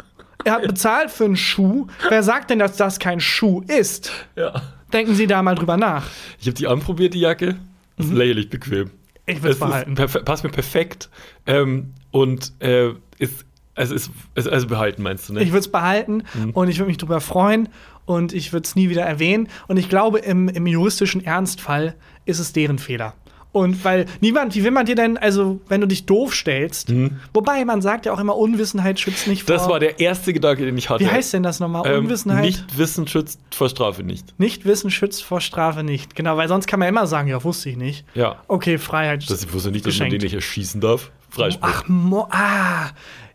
Er 0.44 0.52
hat 0.54 0.62
bezahlt 0.62 1.10
für 1.10 1.24
einen 1.24 1.36
Schuh. 1.36 1.86
Wer 2.08 2.22
sagt 2.22 2.50
denn, 2.50 2.58
dass 2.58 2.76
das 2.76 2.98
kein 2.98 3.18
Schuh 3.18 3.62
ist? 3.66 4.12
Ja. 4.36 4.62
Denken 4.92 5.14
Sie 5.14 5.26
da 5.26 5.42
mal 5.42 5.54
drüber 5.54 5.76
nach. 5.76 6.06
Ich 6.38 6.46
habe 6.46 6.54
die 6.54 6.66
anprobiert, 6.68 7.14
die 7.14 7.20
Jacke. 7.20 7.54
Mhm. 7.96 8.04
Ist 8.04 8.12
lächerlich 8.12 8.50
bequem. 8.50 8.90
Ich 9.26 9.42
würd's 9.42 9.54
Es 9.54 9.60
behalten. 9.60 9.94
passt 9.94 10.44
mir 10.44 10.50
perfekt. 10.50 11.08
Ähm, 11.46 11.94
und 12.10 12.52
äh, 12.60 12.90
ist, 13.18 13.44
also, 13.74 13.94
ist, 13.94 14.10
ist, 14.34 14.48
also 14.48 14.66
behalten, 14.66 15.02
meinst 15.02 15.28
du, 15.28 15.32
ne? 15.34 15.42
Ich 15.42 15.48
würde 15.50 15.60
es 15.60 15.68
behalten 15.68 16.22
Mhm. 16.34 16.50
und 16.50 16.68
ich 16.68 16.78
würde 16.78 16.88
mich 16.88 16.98
darüber 16.98 17.20
freuen 17.20 17.68
und 18.06 18.32
ich 18.32 18.52
würde 18.52 18.64
es 18.66 18.76
nie 18.76 18.88
wieder 18.90 19.02
erwähnen. 19.02 19.48
Und 19.68 19.76
ich 19.78 19.88
glaube, 19.88 20.18
im, 20.18 20.48
im 20.48 20.66
juristischen 20.66 21.24
Ernstfall 21.24 21.94
ist 22.24 22.38
es 22.38 22.52
deren 22.52 22.78
Fehler. 22.78 23.14
Und 23.52 23.84
weil 23.84 24.06
niemand, 24.20 24.56
wie 24.56 24.64
will 24.64 24.72
man 24.72 24.84
dir 24.84 24.96
denn, 24.96 25.16
also 25.16 25.60
wenn 25.68 25.80
du 25.80 25.86
dich 25.86 26.06
doof 26.06 26.34
stellst, 26.34 26.92
wobei 27.32 27.64
man 27.64 27.82
sagt 27.82 28.04
ja 28.04 28.12
auch 28.12 28.18
immer, 28.18 28.36
Unwissenheit 28.36 28.98
schützt 28.98 29.28
nicht 29.28 29.44
vor. 29.44 29.54
Mhm. 29.54 29.58
das 29.60 29.68
war 29.68 29.78
der 29.78 30.00
erste 30.00 30.32
Gedanke, 30.32 30.64
den 30.64 30.76
ich 30.76 30.90
hatte. 30.90 31.04
wie 31.04 31.08
heißt 31.08 31.32
denn 31.34 31.44
das 31.44 31.60
nochmal? 31.60 31.86
ähm, 31.86 32.00
Unwissenheit? 32.06 32.42
Nicht 32.42 32.76
Wissen 32.76 33.06
schützt 33.06 33.38
vor 33.52 33.68
Strafe 33.68 34.02
nicht. 34.02 34.34
Nicht 34.40 34.64
Wissen 34.64 34.90
schützt 34.90 35.22
vor 35.22 35.40
Strafe 35.40 35.84
nicht. 35.84 36.16
Genau, 36.16 36.36
weil 36.36 36.48
sonst 36.48 36.66
kann 36.66 36.80
man 36.80 36.88
immer 36.88 37.06
sagen, 37.06 37.28
ja, 37.28 37.44
wusste 37.44 37.70
ich 37.70 37.76
nicht. 37.76 38.04
Ja. 38.14 38.42
Okay, 38.48 38.76
Freiheit. 38.76 39.30
Das, 39.30 39.44
ich 39.44 39.52
wusste 39.52 39.70
nicht, 39.70 39.86
dass 39.86 39.92
man 40.00 40.08
geschenkt. 40.08 40.12
den 40.14 40.26
nicht 40.26 40.34
erschießen 40.34 40.80
darf. 40.80 41.12
Freispruch. 41.30 41.68
Ach, 41.70 41.84
Mo 41.86 42.26
ah. 42.32 42.90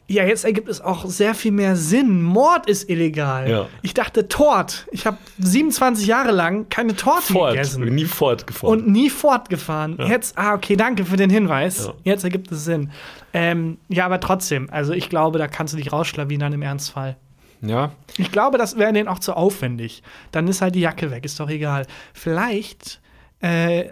Ja, 0.09 0.23
jetzt 0.25 0.43
ergibt 0.43 0.67
es 0.69 0.81
auch 0.81 1.05
sehr 1.05 1.35
viel 1.35 1.51
mehr 1.51 1.75
Sinn. 1.75 2.23
Mord 2.23 2.67
ist 2.67 2.89
illegal. 2.89 3.47
Ja. 3.47 3.67
Ich 3.83 3.93
dachte 3.93 4.27
Tort. 4.27 4.87
Ich 4.91 5.05
habe 5.05 5.17
27 5.37 6.07
Jahre 6.07 6.31
lang 6.31 6.67
keine 6.69 6.95
Torte 6.95 7.31
Fort. 7.31 7.51
gegessen. 7.53 7.83
Nie 7.85 8.05
fortgefahren. 8.05 8.79
Und 8.79 8.87
nie 8.87 9.11
fortgefahren. 9.11 9.97
Jetzt, 10.07 10.35
ah, 10.35 10.55
okay, 10.55 10.75
danke 10.75 11.05
für 11.05 11.15
den 11.15 11.29
Hinweis. 11.29 11.85
Ja. 11.85 11.93
Jetzt 12.03 12.23
ergibt 12.23 12.51
es 12.51 12.65
Sinn. 12.65 12.89
Ähm, 13.33 13.77
ja, 13.87 14.05
aber 14.05 14.19
trotzdem, 14.19 14.67
also 14.71 14.93
ich 14.93 15.09
glaube, 15.09 15.37
da 15.37 15.47
kannst 15.47 15.73
du 15.73 15.77
dich 15.77 15.93
rausschlawinern 15.93 16.53
im 16.53 16.63
Ernstfall. 16.63 17.15
ja. 17.61 17.91
Ich 18.17 18.31
glaube, 18.31 18.57
das 18.57 18.77
wäre 18.77 18.91
denen 18.91 19.07
auch 19.07 19.19
zu 19.19 19.35
aufwendig. 19.35 20.01
Dann 20.31 20.47
ist 20.47 20.61
halt 20.63 20.73
die 20.73 20.79
Jacke 20.81 21.11
weg, 21.11 21.23
ist 21.23 21.39
doch 21.39 21.49
egal. 21.51 21.85
Vielleicht 22.13 22.99
äh, 23.43 23.89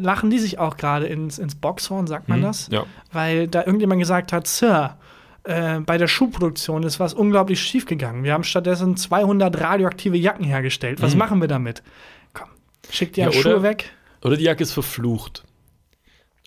lachen 0.00 0.30
die 0.30 0.40
sich 0.40 0.58
auch 0.58 0.76
gerade 0.76 1.06
ins, 1.06 1.38
ins 1.38 1.54
Boxhorn, 1.54 2.08
sagt 2.08 2.28
man 2.28 2.42
das? 2.42 2.68
ja. 2.72 2.84
Weil 3.12 3.46
da 3.46 3.60
irgendjemand 3.60 4.00
gesagt 4.00 4.32
hat, 4.32 4.48
Sir, 4.48 4.96
äh, 5.50 5.80
bei 5.80 5.98
der 5.98 6.06
Schuhproduktion 6.08 6.82
ist 6.82 7.00
was 7.00 7.12
unglaublich 7.14 7.60
schief 7.60 7.84
gegangen. 7.86 8.24
Wir 8.24 8.32
haben 8.32 8.44
stattdessen 8.44 8.96
200 8.96 9.60
radioaktive 9.60 10.16
Jacken 10.16 10.44
hergestellt. 10.44 11.02
Was 11.02 11.14
machen 11.16 11.40
wir 11.40 11.48
damit? 11.48 11.82
Komm, 12.32 12.48
schick 12.90 13.12
die 13.12 13.20
Ja, 13.20 13.32
Schuhe 13.32 13.56
oder- 13.56 13.62
weg. 13.62 13.90
Oder 14.22 14.36
die 14.36 14.44
Jacke 14.44 14.62
ist 14.62 14.72
verflucht. 14.72 15.44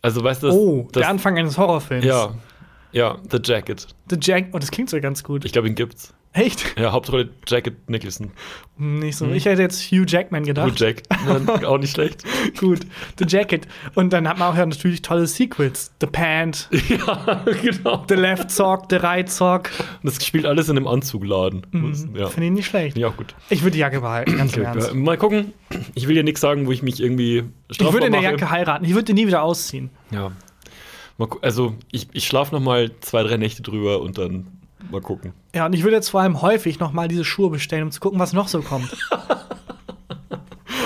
Also, 0.02 0.24
weißt 0.24 0.44
du, 0.44 0.48
das, 0.48 0.56
Oh, 0.56 0.88
das, 0.92 1.02
der 1.02 1.10
Anfang 1.10 1.38
eines 1.38 1.58
Horrorfilms. 1.58 2.06
Ja. 2.06 2.34
Ja, 2.92 3.18
The 3.32 3.39
Jacket. 3.44 3.88
The 4.10 4.18
Jack, 4.22 4.50
oh, 4.54 4.60
das 4.60 4.70
klingt 4.70 4.89
so 4.89 5.00
ganz 5.02 5.24
gut. 5.24 5.44
Ich 5.46 5.52
glaube, 5.54 5.68
ihn 5.68 5.76
gibt's. 5.76 6.13
Echt? 6.34 6.76
Ja, 6.80 6.91
Hauptrolle 6.91 7.30
Jacket 7.48 7.88
Nicholson. 7.88 8.32
Nicht 8.78 9.17
so. 9.17 9.28
Ich 9.28 9.46
hätte 9.46 9.62
jetzt 9.62 9.91
Hugh 9.91 10.04
Jackman 10.08 10.43
gedacht. 10.43 10.67
Gut, 10.67 10.80
Jack. 10.80 11.04
Nein, 11.28 11.48
auch 11.63 11.78
nicht 11.78 11.91
schlecht. 11.91 12.24
Gut, 12.60 12.80
The 13.19 13.26
Jacket. 13.28 13.67
Und 13.93 14.12
dann 14.13 14.28
hat 14.28 14.39
man 14.39 14.52
auch 14.52 14.58
ja 14.58 14.65
natürlich 14.65 15.04
tolle 15.04 15.28
Sequels. 15.28 15.91
The 16.02 16.08
Pant, 16.08 16.69
ja, 16.89 17.43
genau. 17.62 18.04
The 18.10 18.15
Left 18.15 18.50
Sock, 18.50 18.86
The 18.89 18.96
Right 18.96 19.30
Sock. 19.30 19.69
Und 20.02 20.12
das 20.12 20.26
spielt 20.26 20.48
alles 20.48 20.69
in 20.69 20.78
einem 20.78 20.88
Anzugladen. 20.88 21.67
Ja. 22.15 22.28
Finde 22.28 22.48
ich 22.48 22.54
nicht 22.54 22.65
schlecht. 22.65 23.02
Auch 23.04 23.15
gut. 23.15 23.36
Ich 23.50 23.62
würde 23.62 23.72
die 23.74 23.80
Jacke 23.80 24.02
behalten, 24.02 24.36
ganz 24.36 24.58
im 24.58 24.63
Ernst. 24.63 24.88
ja, 24.88 24.93
mal 24.96 25.17
gucken. 25.17 25.54
Ich 25.93 26.08
will 26.08 26.17
ja 26.17 26.24
nichts 26.24 26.41
sagen, 26.41 26.65
wo 26.65 26.72
ich 26.72 26.82
mich 26.82 27.00
irgendwie 27.00 27.43
strafbar 27.69 27.88
Ich 27.88 27.93
würde 27.93 28.06
in 28.08 28.12
der 28.12 28.22
mache. 28.22 28.32
Jacke 28.32 28.50
heiraten. 28.50 28.86
Ich 28.86 28.93
würde 28.93 29.06
die 29.06 29.13
nie 29.13 29.28
wieder 29.28 29.43
ausziehen. 29.43 29.91
Ja. 30.10 30.32
Also, 31.41 31.76
ich, 31.91 32.08
ich 32.12 32.26
schlafe 32.26 32.54
noch 32.56 32.62
mal 32.62 32.91
zwei, 33.02 33.22
drei 33.22 33.38
Nächte 33.38 33.62
drüber 33.62 34.02
und 34.02 34.17
dann 34.17 34.48
mal 34.91 35.02
gucken. 35.02 35.34
Ja, 35.56 35.65
und 35.65 35.74
ich 35.74 35.84
würde 35.84 35.96
jetzt 35.96 36.10
vor 36.10 36.22
allem 36.22 36.41
häufig 36.41 36.80
noch 36.80 36.91
mal 36.93 37.08
diese 37.08 37.24
Schuhe 37.26 37.50
bestellen, 37.50 37.84
um 37.84 37.91
zu 37.91 38.00
gucken, 38.00 38.19
was 38.19 38.34
noch 38.34 38.48
so 38.48 38.62
kommt. 38.62 38.96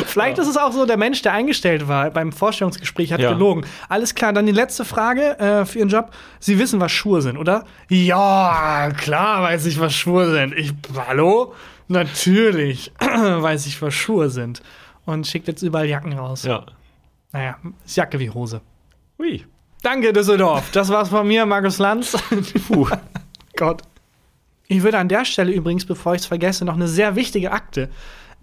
Vielleicht 0.06 0.38
ist 0.40 0.48
es 0.48 0.58
auch 0.58 0.72
so, 0.72 0.86
der 0.86 0.98
Mensch, 0.98 1.22
der 1.22 1.34
eingestellt 1.34 1.88
war 1.88 2.10
beim 2.12 2.32
Vorstellungsgespräch, 2.32 3.14
hat 3.14 3.20
Ja. 3.20 3.34
gelogen. 3.34 3.66
Alles 3.88 4.16
klar, 4.16 4.34
dann 4.34 4.46
die 4.46 4.52
letzte 4.52 4.84
Frage 4.86 5.38
äh, 5.40 5.66
für 5.66 5.80
Ihren 5.80 5.90
Job. 5.90 6.12
Sie 6.40 6.58
wissen, 6.60 6.80
was 6.80 6.92
Schuhe 6.92 7.22
sind, 7.22 7.38
oder? 7.38 7.66
Ja, 7.90 8.90
klar 8.98 9.44
weiß 9.44 9.66
ich, 9.68 9.80
was 9.80 9.94
Schuhe 9.94 10.32
sind. 10.32 10.54
Ich, 10.56 10.74
hallo? 11.08 11.54
Natürlich 11.88 12.92
weiß 13.00 13.68
ich, 13.68 13.82
was 13.82 13.94
Schuhe 13.94 14.30
sind. 14.30 14.62
Und 15.06 15.28
schickt 15.28 15.48
jetzt 15.48 15.62
überall 15.62 15.86
Jacken 15.88 16.14
raus. 16.14 16.44
Ja. 16.44 16.66
Naja, 17.32 17.58
ist 17.86 17.96
Jacke 17.96 18.20
wie 18.20 18.30
Hose. 18.30 18.62
Ui. 19.20 19.46
Danke, 19.84 20.12
Düsseldorf. 20.14 20.72
Das 20.72 20.90
war's 20.90 21.10
von 21.10 21.28
mir, 21.28 21.46
Markus 21.46 21.78
Lanz. 21.78 22.18
Puh. 22.68 22.88
Gott. 23.58 23.82
Ich 24.68 24.84
würde 24.84 24.98
an 24.98 25.10
der 25.10 25.26
Stelle 25.26 25.52
übrigens, 25.52 25.86
bevor 25.86 26.16
ich 26.16 26.22
es 26.22 26.28
vergesse, 26.28 26.66
noch 26.66 26.76
eine 26.76 26.88
sehr 26.88 27.16
wichtige 27.16 27.52
Akte 27.52 27.90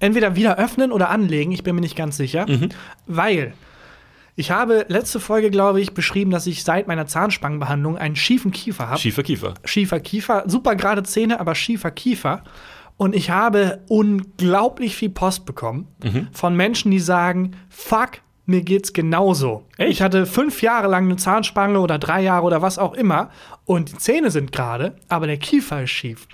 entweder 0.00 0.36
wieder 0.36 0.58
öffnen 0.58 0.92
oder 0.92 1.10
anlegen. 1.10 1.52
Ich 1.52 1.62
bin 1.62 1.74
mir 1.74 1.80
nicht 1.80 1.96
ganz 1.96 2.16
sicher. 2.16 2.46
Weil 3.06 3.54
ich 4.36 4.50
habe 4.50 4.84
letzte 4.88 5.20
Folge, 5.20 5.50
glaube 5.50 5.80
ich, 5.80 5.94
beschrieben, 5.94 6.30
dass 6.30 6.46
ich 6.46 6.64
seit 6.64 6.88
meiner 6.88 7.06
Zahnspangenbehandlung 7.06 7.96
einen 7.96 8.16
schiefen 8.16 8.50
Kiefer 8.50 8.88
habe. 8.88 9.00
Schiefer 9.00 9.22
Kiefer. 9.22 9.54
schiefer 9.64 10.00
Kiefer, 10.00 10.44
super 10.46 10.74
gerade 10.76 11.02
Zähne, 11.04 11.40
aber 11.40 11.54
schiefer 11.54 11.90
Kiefer. 11.90 12.42
Und 12.96 13.14
ich 13.14 13.30
habe 13.30 13.80
unglaublich 13.88 14.96
viel 14.96 15.10
Post 15.10 15.46
bekommen 15.46 15.88
von 16.32 16.56
Menschen, 16.56 16.90
die 16.90 17.00
sagen, 17.00 17.52
fuck, 17.68 18.20
mir 18.46 18.62
geht's 18.62 18.92
genauso. 18.92 19.64
Echt? 19.78 19.90
Ich 19.90 20.02
hatte 20.02 20.26
fünf 20.26 20.62
Jahre 20.62 20.88
lang 20.88 21.04
eine 21.04 21.16
Zahnspange 21.16 21.80
oder 21.80 21.98
drei 21.98 22.22
Jahre 22.22 22.44
oder 22.44 22.62
was 22.62 22.78
auch 22.78 22.94
immer 22.94 23.30
und 23.64 23.92
die 23.92 23.98
Zähne 23.98 24.30
sind 24.30 24.52
gerade, 24.52 24.96
aber 25.08 25.26
der 25.26 25.38
Kiefer 25.38 25.82
ist 25.82 25.90
schief. 25.90 26.26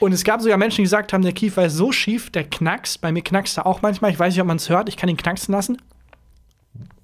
Und 0.00 0.12
es 0.12 0.24
gab 0.24 0.42
sogar 0.42 0.58
Menschen, 0.58 0.78
die 0.78 0.82
gesagt 0.82 1.12
haben, 1.12 1.22
der 1.22 1.32
Kiefer 1.32 1.66
ist 1.66 1.76
so 1.76 1.92
schief, 1.92 2.30
der 2.30 2.44
knackst. 2.44 3.00
Bei 3.00 3.12
mir 3.12 3.22
knackst 3.22 3.56
er 3.58 3.66
auch 3.66 3.80
manchmal. 3.80 4.10
Ich 4.10 4.18
weiß 4.18 4.34
nicht, 4.34 4.40
ob 4.40 4.46
man 4.46 4.56
es 4.56 4.68
hört. 4.68 4.88
Ich 4.88 4.96
kann 4.96 5.08
ihn 5.08 5.16
knacksen 5.16 5.52
lassen. 5.52 5.80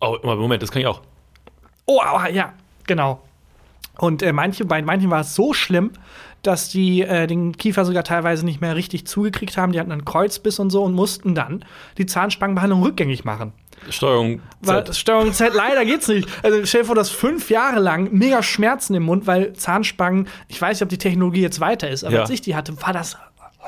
Oh, 0.00 0.18
Moment, 0.22 0.62
das 0.62 0.70
kann 0.70 0.80
ich 0.80 0.86
auch. 0.86 1.00
Oh, 1.86 2.00
aua, 2.00 2.28
ja, 2.28 2.52
genau. 2.86 3.22
Und 3.98 4.22
äh, 4.22 4.32
manche, 4.32 4.64
bei 4.64 4.82
manchen 4.82 5.10
war 5.10 5.20
es 5.20 5.34
so 5.34 5.52
schlimm, 5.52 5.92
dass 6.42 6.68
die 6.68 7.02
äh, 7.02 7.26
den 7.26 7.56
Kiefer 7.56 7.84
sogar 7.84 8.04
teilweise 8.04 8.44
nicht 8.44 8.60
mehr 8.60 8.76
richtig 8.76 9.06
zugekriegt 9.06 9.56
haben. 9.56 9.72
Die 9.72 9.80
hatten 9.80 9.92
einen 9.92 10.04
Kreuzbiss 10.04 10.58
und 10.58 10.70
so 10.70 10.82
und 10.82 10.94
mussten 10.94 11.34
dann 11.34 11.64
die 11.98 12.06
Zahnspangenbehandlung 12.06 12.82
rückgängig 12.82 13.24
machen. 13.24 13.52
Steuerung 13.88 14.40
Weil 14.60 14.84
Z. 14.84 14.96
Steuerung 14.96 15.32
Z, 15.32 15.54
leider 15.54 15.84
geht's 15.86 16.06
nicht. 16.08 16.28
Also 16.42 16.64
stell 16.66 16.82
dir 16.82 16.86
vor, 16.86 16.94
dass 16.94 17.08
fünf 17.10 17.48
Jahre 17.50 17.80
lang 17.80 18.10
mega 18.12 18.42
Schmerzen 18.42 18.94
im 18.94 19.04
Mund, 19.04 19.26
weil 19.26 19.54
Zahnspangen, 19.54 20.28
ich 20.48 20.60
weiß 20.60 20.76
nicht, 20.78 20.82
ob 20.82 20.88
die 20.90 20.98
Technologie 20.98 21.40
jetzt 21.40 21.60
weiter 21.60 21.88
ist, 21.88 22.04
aber 22.04 22.14
Ja. 22.16 22.20
als 22.22 22.30
ich 22.30 22.42
die 22.42 22.54
hatte, 22.54 22.80
war 22.82 22.92
das 22.92 23.16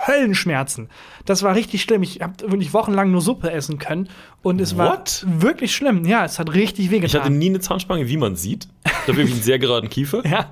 Höllenschmerzen. 0.07 0.89
Das 1.27 1.43
war 1.43 1.55
richtig 1.55 1.83
schlimm. 1.83 2.03
Ich 2.03 2.21
habe 2.21 2.35
wirklich 2.51 2.73
wochenlang 2.75 3.11
nur 3.11 3.21
Suppe 3.21 3.51
essen 3.53 3.79
können 3.79 4.09
und 4.43 4.61
es 4.61 4.77
What? 4.77 5.25
war 5.27 5.43
wirklich 5.43 5.75
schlimm. 5.75 6.05
Ja, 6.05 6.25
es 6.25 6.39
hat 6.39 6.53
richtig 6.55 6.87
Ich 6.87 6.91
wehgetan. 6.91 7.21
hatte 7.23 7.33
nie 7.33 7.49
eine 7.51 7.61
Zahnspange, 7.61 8.09
wie 8.09 8.17
man 8.17 8.37
sieht. 8.37 8.69
Dafür 9.07 9.15
habe 9.15 9.23
ich 9.25 9.33
einen 9.33 9.43
sehr 9.43 9.59
geraden 9.59 9.89
Kiefer. 9.91 10.27
ja. 10.29 10.47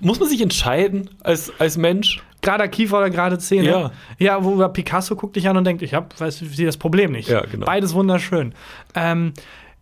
Muss 0.00 0.20
man 0.20 0.28
sich 0.28 0.40
entscheiden 0.40 1.10
als, 1.22 1.52
als 1.58 1.76
Mensch? 1.76 2.22
Gerade 2.40 2.68
Kiefer 2.68 2.98
oder 2.98 3.10
gerade 3.10 3.38
Zähne. 3.38 3.68
Ja. 3.68 3.90
Ja, 4.18 4.44
wo 4.44 4.66
Picasso 4.68 5.14
guckt 5.14 5.36
dich 5.36 5.48
an 5.48 5.56
und 5.56 5.64
denkt, 5.64 5.82
ich 5.82 5.94
hab, 5.94 6.18
weiß, 6.20 6.42
ich 6.42 6.56
sehe 6.56 6.66
das 6.66 6.76
Problem 6.76 7.12
nicht. 7.12 7.28
Ja, 7.28 7.42
genau. 7.42 7.66
Beides 7.66 7.94
wunderschön. 7.94 8.52
Ähm, 8.94 9.32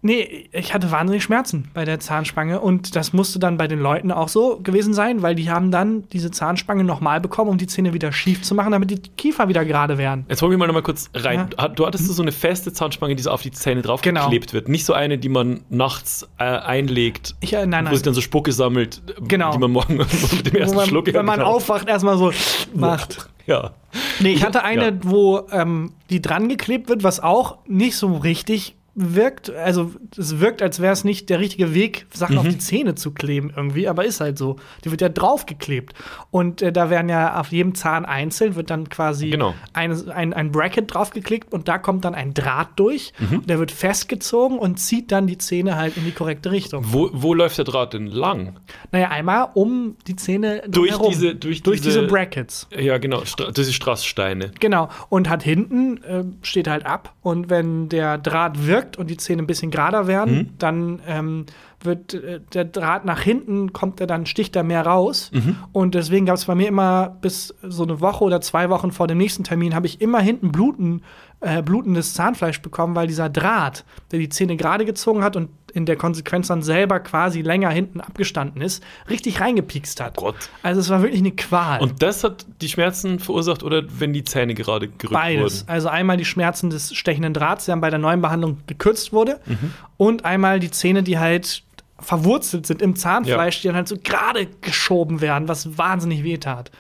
nee, 0.03 0.49
ich 0.53 0.73
hatte 0.75 0.91
wahnsinnig 0.91 1.23
Schmerzen 1.23 1.69
bei 1.75 1.85
der 1.85 2.01
Zahnspange 2.01 2.61
und 2.61 2.97
das 2.97 3.13
musste 3.13 3.39
dann 3.39 3.57
bei 3.57 3.67
den 3.69 3.81
Leuten 3.81 4.11
auch 4.13 4.29
so 4.29 4.59
gewesen 4.63 4.95
sein, 4.95 5.23
weil 5.23 5.35
die 5.35 5.51
haben 5.51 5.71
dann 5.71 6.09
diese 6.11 6.31
Zahnspange 6.31 6.85
nochmal 6.85 7.21
bekommen, 7.21 7.51
um 7.51 7.59
die 7.59 7.67
Zähne 7.67 7.93
wieder 7.93 8.13
schief 8.13 8.43
zu 8.43 8.55
machen, 8.55 8.73
damit 8.73 8.91
die 8.91 8.99
Kiefer 8.99 9.49
wieder 9.49 9.65
gerade 9.65 9.99
wären. 9.99 10.25
Jetzt 10.29 10.43
wollen 10.43 10.51
wir 10.53 10.59
mal 10.59 10.67
noch 10.67 10.75
mal 10.75 10.83
kurz 10.83 11.11
rein. 11.15 11.49
Ja. 11.59 11.69
Du 11.69 11.87
hattest 11.87 12.07
so 12.07 12.23
eine 12.23 12.33
feste 12.33 12.73
Zahnspange, 12.73 13.15
die 13.17 13.23
so 13.23 13.31
auf 13.31 13.43
die 13.43 13.51
Zähne 13.51 13.83
Genau. 13.83 13.89
draufgeklebt 13.95 14.53
wird. 14.53 14.69
Nicht 14.69 14.85
so 14.85 14.93
eine, 14.93 15.19
die 15.19 15.29
man 15.29 15.61
nachts 15.69 16.29
äh, 16.39 16.45
einlegt, 16.45 17.35
Ich, 17.41 17.53
äh, 17.53 17.67
nein, 17.67 17.87
wo 17.89 17.95
sich 17.95 18.03
dann 18.03 18.15
so 18.15 18.21
Spucke 18.21 18.53
sammelt, 18.53 19.03
äh, 19.09 19.21
Genau. 19.29 19.53
die 19.53 19.59
man 19.59 19.71
morgen 19.71 19.97
mit 20.33 20.47
dem 20.47 20.57
ersten 20.57 20.77
man, 20.77 20.87
Schluck 20.89 21.07
wenn 21.13 21.25
man 21.25 21.39
genau. 21.41 21.51
aufwacht, 21.53 21.89
erstmal 21.89 22.17
so 22.19 22.33
macht. 22.75 23.29
Ja. 23.47 23.73
Nee, 24.21 24.33
ich 24.33 24.45
hatte 24.45 24.63
eine, 24.63 24.85
Ja. 24.87 24.93
wo 25.03 25.47
ähm, 25.51 25.93
die 26.11 26.23
dran 26.23 26.49
geklebt 26.49 26.89
wird, 26.89 27.03
was 27.03 27.21
auch 27.21 27.59
nicht 27.67 27.97
so 27.97 28.17
richtig 28.17 28.77
wirkt. 28.95 29.51
Also 29.51 29.93
es 30.17 30.41
wirkt, 30.41 30.63
als 30.63 30.81
wäre 30.81 30.93
es 30.93 31.05
nicht 31.05 31.31
der 31.31 31.39
richtige 31.41 31.75
Weg, 31.75 32.07
Sachen 32.13 32.35
Mhm. 32.35 32.39
auf 32.41 32.49
die 32.49 32.59
Zähne 32.59 32.95
zu 32.95 33.13
kleben 33.13 33.53
irgendwie, 33.55 33.89
aber 33.89 34.05
ist 34.05 34.21
halt 34.21 34.37
so. 34.39 34.57
Die 34.85 34.91
wird 34.91 35.01
ja 35.01 35.09
draufgeklebt. 35.09 35.95
Und 36.31 36.61
äh, 36.63 36.73
da 36.73 36.91
werden 36.91 37.09
ja 37.09 37.39
auf 37.41 37.53
jedem 37.53 37.75
Zahn 37.75 38.05
einzeln, 38.05 38.57
wird 38.57 38.71
dann 38.71 38.89
quasi 38.89 39.31
Genau. 39.31 39.55
eine, 39.73 39.97
ein, 40.15 40.33
ein 40.35 40.51
Bracket 40.53 40.93
draufgeklickt 40.93 41.53
und 41.53 41.69
da 41.69 41.79
kommt 41.79 42.05
dann 42.05 42.15
ein 42.15 42.35
Draht 42.35 42.71
durch. 42.77 43.13
Mhm. 43.19 43.47
Der 43.47 43.59
wird 43.59 43.71
festgezogen 43.71 44.59
und 44.59 44.79
zieht 44.79 45.13
dann 45.13 45.27
die 45.27 45.39
Zähne 45.39 45.77
halt 45.77 45.97
in 45.97 46.05
die 46.05 46.13
korrekte 46.13 46.51
Richtung. 46.51 46.85
Wo, 46.89 47.11
wo 47.13 47.33
läuft 47.35 47.59
der 47.59 47.65
Draht 47.65 47.93
denn 47.95 48.07
lang? 48.07 48.57
Naja, 48.93 49.09
einmal 49.09 49.49
um 49.55 49.97
die 50.07 50.17
Zähne 50.17 50.63
Durch 50.69 50.91
drumherum. 50.93 51.13
diese- 51.13 51.35
durch 51.37 51.63
durch 51.63 51.81
diese- 51.81 52.01
diese 52.01 52.07
Brackets. 52.09 52.67
Ja, 52.77 52.99
genau. 52.99 53.25
Stra 53.25 53.51
diese 53.51 53.73
Strasssteine. 53.73 54.51
Genau. 54.61 54.89
Und 55.09 55.29
hat 55.29 55.43
hinten, 55.43 56.03
äh, 56.03 56.25
steht 56.43 56.69
halt 56.69 56.87
ab. 56.87 57.15
Und 57.23 57.51
wenn 57.51 57.89
der 57.89 58.19
Draht 58.19 58.67
wirkt 58.67 58.80
und 58.97 59.09
die 59.11 59.17
Zähne 59.17 59.43
ein 59.43 59.47
bisschen 59.47 59.71
gerader 59.71 60.07
werden, 60.07 60.35
Mhm. 60.35 60.49
dann 60.59 61.01
ähm, 61.07 61.47
wird 61.83 62.15
äh, 62.15 62.41
der 62.53 62.65
Draht 62.67 63.05
nach 63.05 63.21
hinten, 63.23 63.73
kommt 63.73 64.01
er 64.01 64.07
dann, 64.07 64.27
sticht 64.27 64.55
er 64.57 64.63
mehr 64.63 64.85
raus. 64.87 65.31
Mhm. 65.33 65.57
Und 65.73 65.95
deswegen 65.95 66.27
gab 66.27 66.37
es 66.37 66.45
bei 66.45 66.55
mir 66.55 66.69
immer 66.69 67.17
bis 67.21 67.55
so 67.63 67.83
eine 67.85 68.01
Woche 68.01 68.25
oder 68.25 68.41
zwei 68.41 68.69
Wochen 68.71 68.93
vor 68.93 69.07
dem 69.07 69.19
nächsten 69.19 69.45
Termin, 69.45 69.75
habe 69.75 69.87
ich 69.87 70.01
immer 70.01 70.21
hinten 70.21 70.53
bluten, 70.53 71.03
äh, 71.41 71.63
blutendes 71.63 72.15
Zahnfleisch 72.15 72.61
bekommen, 72.61 72.95
weil 72.95 73.07
dieser 73.07 73.29
Draht, 73.29 73.85
der 74.11 74.19
die 74.19 74.29
Zähne 74.29 74.57
gerade 74.57 74.85
gezogen 74.85 75.25
hat 75.25 75.37
und 75.37 75.49
in 75.73 75.87
der 75.87 75.97
Konsequenz 75.97 76.49
dann 76.49 76.63
selber 76.63 77.01
quasi 77.01 77.43
länger 77.43 77.71
hinten 77.71 78.01
abgestanden 78.01 78.61
ist, 78.61 78.83
richtig 79.09 79.41
reingepiekst 79.41 80.01
hat. 80.01 80.19
Oh 80.19 80.27
Gott. 80.27 80.51
Also 80.63 80.81
es 80.81 80.91
war 80.91 81.01
wirklich 81.03 81.21
eine 81.21 81.31
Qual. 81.31 81.81
Und 81.81 82.03
das 82.03 82.25
hat 82.25 82.45
die 82.61 82.69
Schmerzen 82.69 83.19
verursacht 83.21 83.63
oder 83.63 83.83
wenn 83.99 84.13
die 84.13 84.25
Zähne 84.25 84.55
gerade 84.55 84.89
gerückt 84.89 85.13
Beides. 85.13 85.61
wurden? 85.61 85.71
Also 85.71 85.89
einmal 85.89 86.17
die 86.17 86.25
Schmerzen 86.25 86.71
des 86.71 86.95
stechenden 86.95 87.33
Drahts, 87.33 87.65
der 87.67 87.73
dann 87.73 87.81
bei 87.81 87.91
der 87.91 87.99
neuen 87.99 88.21
Behandlung 88.21 88.59
gekürzt 88.67 89.13
wurde. 89.13 89.41
Mhm. 89.47 89.73
Und 89.97 90.25
einmal 90.25 90.61
die 90.61 90.71
Zähne, 90.71 91.03
die 91.03 91.19
halt 91.19 91.63
verwurzelt 92.01 92.67
sind 92.67 92.83
im 92.83 92.97
Zahnfleisch, 92.97 93.61
die 93.61 93.69
dann 93.69 93.77
halt 93.77 93.89
so 93.89 93.97
gerade 94.03 94.49
geschoben 94.61 95.21
werden, 95.21 95.49
was 95.49 95.79
wahnsinnig 95.79 96.25
weh 96.25 96.39
tat. 96.39 96.71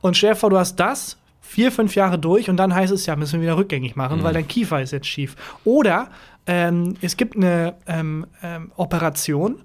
Und 0.00 0.16
stell 0.16 0.30
dir 0.30 0.36
vor, 0.36 0.50
du 0.50 0.58
hast 0.58 0.76
das 0.76 1.16
vier, 1.46 1.72
fünf 1.72 1.94
Jahre 1.94 2.18
durch 2.18 2.50
und 2.50 2.56
dann 2.56 2.74
heißt 2.74 2.92
es 2.92 3.06
ja, 3.06 3.16
müssen 3.16 3.34
wir 3.40 3.42
wieder 3.48 3.56
rückgängig 3.56 3.96
machen, 3.96 4.22
weil 4.22 4.34
dein 4.34 4.48
Kiefer 4.48 4.80
ist 4.82 4.92
jetzt 4.92 5.06
schief. 5.06 5.36
Oder 5.64 6.08
ähm, 6.46 6.94
es 7.00 7.16
gibt 7.16 7.36
eine 7.36 7.74
ähm, 7.86 8.26
ähm, 8.42 8.70
Operation 8.76 9.56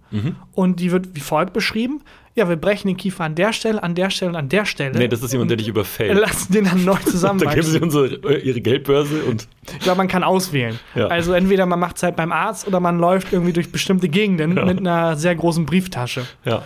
und 0.54 0.80
die 0.80 0.92
wird 0.92 1.10
wie 1.16 1.20
folgt 1.20 1.54
beschrieben. 1.54 2.02
Ja, 2.34 2.48
wir 2.48 2.56
brechen 2.56 2.88
den 2.88 2.96
Kiefer 2.96 3.26
an 3.26 3.36
der 3.36 3.52
Stelle, 3.52 3.84
an 3.84 3.94
der 3.94 4.10
Stelle 4.10 4.30
und 4.32 4.38
an 4.38 4.48
der 4.48 4.64
Stelle. 4.64 4.98
Nee, 4.98 5.10
das 5.10 5.22
ist 5.22 5.34
jemand, 5.34 5.50
der 5.52 5.58
dich 5.58 5.68
Wir 5.68 5.72
überfällt. 5.74 6.18
lassen 6.18 6.54
den 6.54 6.64
dann 6.64 6.86
neu 6.86 6.94
Da 6.96 7.00
geben 7.00 7.06
sie 7.06 7.12
zusammenwachsen. 7.12 7.84
unsere, 7.84 8.06
äh, 8.34 8.40
ihre 8.40 8.62
Geldbörse 8.62 9.24
und 9.26 9.50
Ich 9.74 9.80
glaube, 9.80 9.98
man 9.98 10.08
kann 10.08 10.24
auswählen. 10.24 10.80
Ja. 10.96 11.08
Also 11.08 11.34
entweder 11.34 11.66
man 11.66 11.80
macht 11.80 11.98
es 11.98 12.04
halt 12.04 12.16
beim 12.16 12.32
Arzt 12.32 12.66
oder 12.68 12.80
man 12.80 13.00
läuft 13.00 13.34
irgendwie 13.34 13.52
durch 13.52 13.70
bestimmte 13.72 14.08
Gegenden 14.08 14.56
Ja. 14.56 14.64
mit 14.66 14.80
einer 14.80 15.18
sehr 15.18 15.36
großen 15.36 15.66
Brieftasche. 15.66 16.26
ja. 16.46 16.64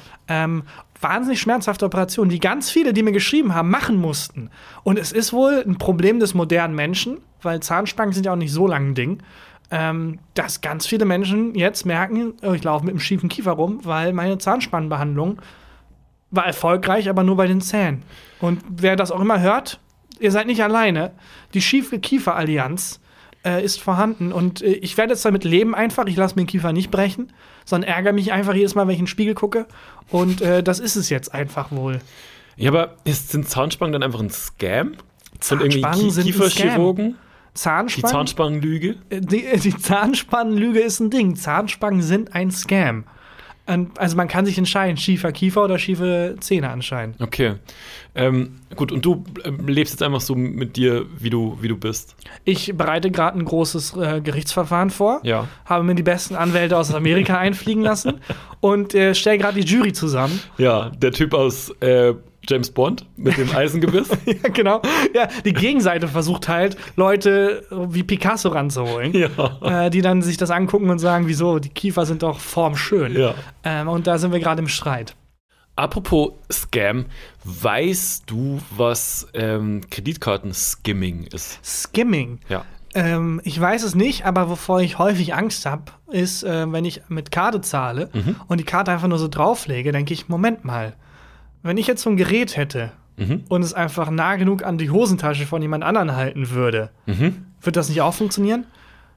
Wahnsinnig 1.05 1.39
schmerzhafte 1.39 1.85
Operationen, 1.85 2.31
die 2.31 2.39
ganz 2.39 2.71
viele, 2.71 2.91
die 2.91 3.03
mir 3.03 3.11
geschrieben 3.11 3.53
haben, 3.53 3.69
machen 3.69 3.95
mussten. 3.95 4.49
Und 4.81 4.97
es 4.97 5.11
ist 5.11 5.33
wohl 5.33 5.63
ein 5.63 5.77
Problem 5.77 6.19
des 6.19 6.33
modernen 6.33 6.73
Menschen, 6.73 7.19
weil 7.43 7.59
Zahnspangen 7.59 8.11
sind 8.11 8.25
ja 8.25 8.31
auch 8.31 8.37
nicht 8.37 8.51
so 8.51 8.65
lang 8.65 8.89
ein 8.89 8.95
Ding, 8.95 9.19
ähm, 9.69 10.17
dass 10.33 10.61
ganz 10.61 10.87
viele 10.87 11.05
Menschen 11.05 11.53
jetzt 11.53 11.85
merken, 11.85 12.33
oh, 12.41 12.53
ich 12.53 12.63
laufe 12.63 12.85
mit 12.85 12.93
einem 12.93 12.99
schiefen 13.01 13.29
Kiefer 13.29 13.51
rum, 13.51 13.81
weil 13.83 14.13
meine 14.13 14.39
Zahnspangenbehandlung 14.39 15.39
war 16.31 16.47
erfolgreich, 16.47 17.07
aber 17.07 17.21
nur 17.21 17.37
bei 17.37 17.45
den 17.45 17.61
Zähnen. 17.61 18.01
Und 18.39 18.63
wer 18.67 18.95
das 18.95 19.11
auch 19.11 19.21
immer 19.21 19.41
hört, 19.41 19.79
ihr 20.19 20.31
seid 20.31 20.47
nicht 20.47 20.63
alleine. 20.63 21.11
Die 21.53 21.61
schiefe 21.61 21.99
Kieferallianz 21.99 22.99
äh, 23.45 23.63
ist 23.63 23.81
vorhanden 23.81 24.31
und 24.31 24.61
äh, 24.61 24.73
ich 24.73 24.97
werde 24.97 25.13
jetzt 25.13 25.23
damit 25.23 25.43
leben 25.43 25.75
einfach. 25.75 26.05
Ich 26.07 26.15
lasse 26.15 26.35
mir 26.35 26.41
den 26.41 26.47
Kiefer 26.47 26.73
nicht 26.73 26.91
brechen, 26.91 27.31
sondern 27.63 27.89
ärgere 27.89 28.13
mich 28.13 28.33
einfach 28.33 28.53
jedes 28.53 28.75
Mal, 28.75 28.87
wenn 28.87 28.93
ich 28.93 28.99
in 28.99 29.05
den 29.05 29.09
Spiegel 29.09 29.35
gucke. 29.35 29.67
Und 30.09 30.41
äh, 30.41 30.63
das 30.63 30.79
ist 30.79 30.95
es 30.95 31.09
jetzt 31.09 31.33
einfach 31.33 31.71
wohl. 31.71 31.99
Ja, 32.57 32.71
aber 32.71 32.95
ist, 33.03 33.29
sind 33.29 33.47
Zahnspangen 33.47 33.93
dann 33.93 34.03
einfach 34.03 34.19
ein 34.19 34.29
Scam? 34.29 34.95
Von 35.39 35.61
irgendwie 35.61 36.09
sind 36.09 36.25
Kieferchirurgen? 36.25 37.11
Die 37.11 37.53
Zahnspangen. 37.53 38.11
Zahnspangenlüge? 38.11 38.95
Äh, 39.09 39.21
Die, 39.21 39.45
die 39.59 39.77
Zahnspannenlüge 39.77 40.79
ist 40.79 40.99
ein 40.99 41.09
Ding. 41.09 41.35
Zahnspangen 41.35 42.01
sind 42.01 42.33
ein 42.33 42.51
Scam. 42.51 43.05
Und, 43.67 43.99
also 43.99 44.15
man 44.15 44.27
kann 44.27 44.45
sich 44.45 44.57
entscheiden, 44.57 44.95
schiefer 44.97 45.31
Kiefer 45.31 45.63
oder 45.63 45.79
schiefe 45.79 46.35
Zähne 46.39 46.69
anscheinend. 46.69 47.19
Okay. 47.19 47.55
Ähm, 48.13 48.59
gut, 48.75 48.91
und 48.91 49.03
du 49.03 49.23
ähm, 49.43 49.67
lebst 49.67 49.93
jetzt 49.93 50.03
einfach 50.03 50.21
so 50.21 50.35
mit 50.35 50.77
dir, 50.77 51.05
wie 51.17 51.31
du, 51.31 51.57
wie 51.61 51.67
du 51.67 51.75
bist. 51.75 52.15
Ich 52.43 52.75
bereite 52.77 53.09
gerade 53.09 53.39
ein 53.39 53.45
großes 53.45 53.97
äh, 53.97 54.21
Gerichtsverfahren 54.21 54.91
vor. 54.91 55.19
Ja. 55.23 55.47
habe 55.65 55.83
mir 55.83 55.95
die 55.95 56.03
besten 56.03 56.35
Anwälte 56.35 56.77
aus 56.77 56.93
Amerika 56.93 57.37
einfliegen 57.39 57.83
lassen 57.83 58.21
und 58.61 58.93
äh, 58.93 59.15
stelle 59.15 59.39
gerade 59.39 59.59
die 59.59 59.67
Jury 59.67 59.93
zusammen. 59.93 60.39
Ja, 60.57 60.89
der 60.89 61.11
Typ 61.11 61.33
aus 61.33 61.71
äh, 61.81 62.13
James 62.47 62.71
Bond 62.71 63.05
mit 63.17 63.37
dem 63.37 63.55
Eisengebiss. 63.55 64.09
ja, 64.25 64.49
genau. 64.49 64.81
Ja, 65.13 65.27
die 65.43 65.53
Gegenseite 65.53 66.07
versucht 66.07 66.47
halt, 66.47 66.77
Leute 66.95 67.63
wie 67.71 68.03
Picasso 68.03 68.49
ranzuholen, 68.49 69.13
ja. 69.13 69.85
äh, 69.85 69.89
die 69.89 70.01
dann 70.01 70.21
sich 70.21 70.37
das 70.37 70.51
angucken 70.51 70.89
und 70.89 70.99
sagen, 70.99 71.27
wieso, 71.27 71.59
die 71.59 71.69
Kiefer 71.69 72.05
sind 72.05 72.23
doch 72.23 72.39
formschön. 72.39 73.15
Ja. 73.17 73.33
Ähm, 73.63 73.87
und 73.87 74.07
da 74.07 74.17
sind 74.17 74.31
wir 74.31 74.39
gerade 74.39 74.61
im 74.61 74.67
Streit. 74.67 75.15
Apropos 75.77 76.31
Scam, 76.51 77.05
weißt 77.43 78.23
du, 78.27 78.61
was 78.77 79.27
ähm, 79.33 79.81
Kreditkarten-Skimming 79.89 81.23
ist? 81.33 81.59
Skimming. 81.63 82.39
Ja. 82.49 82.63
Ähm, 82.93 83.41
ich 83.43 83.59
weiß 83.59 83.83
es 83.83 83.93
nicht, 83.93 84.25
aber 84.25 84.49
wovor 84.49 84.79
ich 84.81 84.97
häufig 84.99 85.33
Angst 85.33 85.65
habe, 85.65 85.91
ist, 86.09 86.43
äh, 86.43 86.71
wenn 86.71 86.85
ich 86.85 87.01
mit 87.09 87.29
Karte 87.31 87.59
zahle 87.59 88.09
Mhm. 88.13 88.37
und 88.47 88.59
die 88.59 88.63
Karte 88.63 88.91
einfach 88.91 89.09
nur 89.09 89.19
so 89.19 89.27
drauflege, 89.27 89.91
denke 89.91 90.13
ich, 90.13 90.29
Moment 90.29 90.63
mal, 90.63 90.93
wenn 91.65 91.77
ich 91.77 91.87
jetzt 91.87 92.01
so 92.03 92.09
ein 92.09 92.17
Gerät 92.17 92.55
hätte 92.57 92.91
Mhm. 93.17 93.43
und 93.49 93.63
es 93.63 93.73
einfach 93.73 94.09
nah 94.09 94.35
genug 94.35 94.63
an 94.65 94.77
die 94.77 94.89
Hosentasche 94.89 95.45
von 95.45 95.61
jemand 95.61 95.83
anderen 95.85 96.15
halten 96.15 96.49
würde, 96.49 96.89
Mhm. 97.05 97.45
wird 97.61 97.75
das 97.77 97.87
nicht 97.89 98.01
auch 98.01 98.13
funktionieren? 98.13 98.65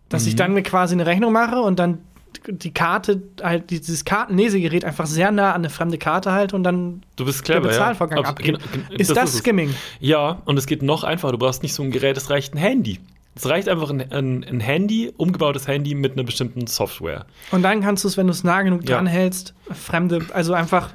Dass 0.08 0.26
ich 0.26 0.36
dann 0.36 0.54
mir 0.54 0.62
quasi 0.62 0.94
eine 0.94 1.04
Rechnung 1.04 1.32
mache 1.32 1.60
und 1.60 1.78
dann 1.78 1.98
die 2.46 2.72
Karte, 2.72 3.22
halt 3.42 3.70
dieses 3.70 4.04
Kartenlesegerät 4.04 4.84
einfach 4.84 5.06
sehr 5.06 5.30
nah 5.32 5.50
an 5.50 5.62
eine 5.62 5.70
fremde 5.70 5.98
Karte 5.98 6.30
halte 6.32 6.54
und 6.56 6.62
dann 6.62 7.02
Du 7.16 7.24
bist 7.24 7.46
der 7.48 7.56
clever, 7.56 7.68
Bezahlvorgang 7.68 8.22
ja. 8.22 8.24
Abgeht. 8.28 8.46
genau, 8.46 8.58
genau, 8.72 8.84
ist 9.00 9.14
das, 9.16 9.30
es. 9.34 9.38
Skimming? 9.40 9.74
Ja, 10.00 10.40
und 10.44 10.56
es 10.58 10.66
geht 10.66 10.82
noch 10.82 11.04
einfacher. 11.04 11.32
Du 11.32 11.38
brauchst 11.38 11.62
nicht 11.62 11.74
so 11.74 11.82
ein 11.82 11.90
Gerät, 11.90 12.16
es 12.16 12.30
reicht 12.30 12.54
ein 12.54 12.58
Handy. 12.58 13.00
Es 13.34 13.48
reicht 13.48 13.68
einfach 13.68 13.90
ein, 13.90 14.00
ein, 14.12 14.44
ein 14.44 14.60
Handy, 14.60 15.12
umgebautes 15.16 15.66
Handy 15.68 15.94
mit 15.94 16.12
einer 16.12 16.24
bestimmten 16.24 16.66
Software. 16.66 17.26
Und 17.50 17.62
dann 17.62 17.80
kannst 17.82 18.04
du 18.04 18.08
es, 18.08 18.16
wenn 18.16 18.26
du 18.26 18.32
es 18.32 18.44
nah 18.44 18.62
genug 18.62 18.88
Ja. 18.88 18.96
dran 18.96 19.06
hältst, 19.06 19.54
fremde, 19.72 20.20
also 20.32 20.54
einfach 20.54 20.94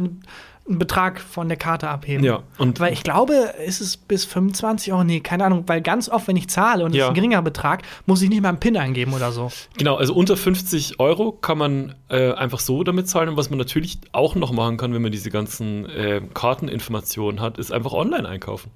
einen 0.67 0.79
Betrag 0.79 1.19
von 1.19 1.49
der 1.49 1.57
Karte 1.57 1.89
abheben. 1.89 2.23
Ja, 2.23 2.41
und 2.57 2.79
Weil 2.79 2.93
ich 2.93 3.03
glaube, 3.03 3.33
ist 3.65 3.81
es 3.81 3.97
bis 3.97 4.23
25 4.23 4.93
Euro? 4.93 5.03
Nee, 5.03 5.19
keine 5.19 5.43
Ahnung, 5.43 5.63
weil 5.67 5.81
ganz 5.81 6.07
oft, 6.07 6.27
wenn 6.29 6.37
ich 6.37 6.47
zahle 6.49 6.85
und 6.85 6.91
es 6.91 6.97
Ja. 6.97 7.03
ist 7.05 7.09
ein 7.09 7.15
geringerer 7.15 7.41
Betrag, 7.41 7.81
muss 8.05 8.21
ich 8.21 8.29
nicht 8.29 8.41
mal 8.41 8.47
einen 8.49 8.59
PIN 8.59 8.77
eingeben 8.77 9.13
oder 9.13 9.33
so. 9.33 9.51
Genau, 9.77 9.95
also 9.95 10.13
unter 10.13 10.37
50 10.37 10.99
Euro 11.01 11.33
kann 11.33 11.57
man 11.57 11.95
äh, 12.09 12.31
einfach 12.31 12.59
so 12.59 12.83
damit 12.85 13.09
zahlen. 13.09 13.27
Und 13.29 13.35
was 13.37 13.49
man 13.49 13.59
natürlich 13.59 13.99
auch 14.13 14.35
noch 14.35 14.53
machen 14.53 14.77
kann, 14.77 14.93
wenn 14.93 15.01
man 15.01 15.11
diese 15.11 15.29
ganzen 15.29 15.85
äh, 15.89 16.21
Karteninformationen 16.33 17.41
hat, 17.41 17.57
ist 17.57 17.71
einfach 17.73 17.91
online 17.93 18.27
einkaufen. 18.27 18.71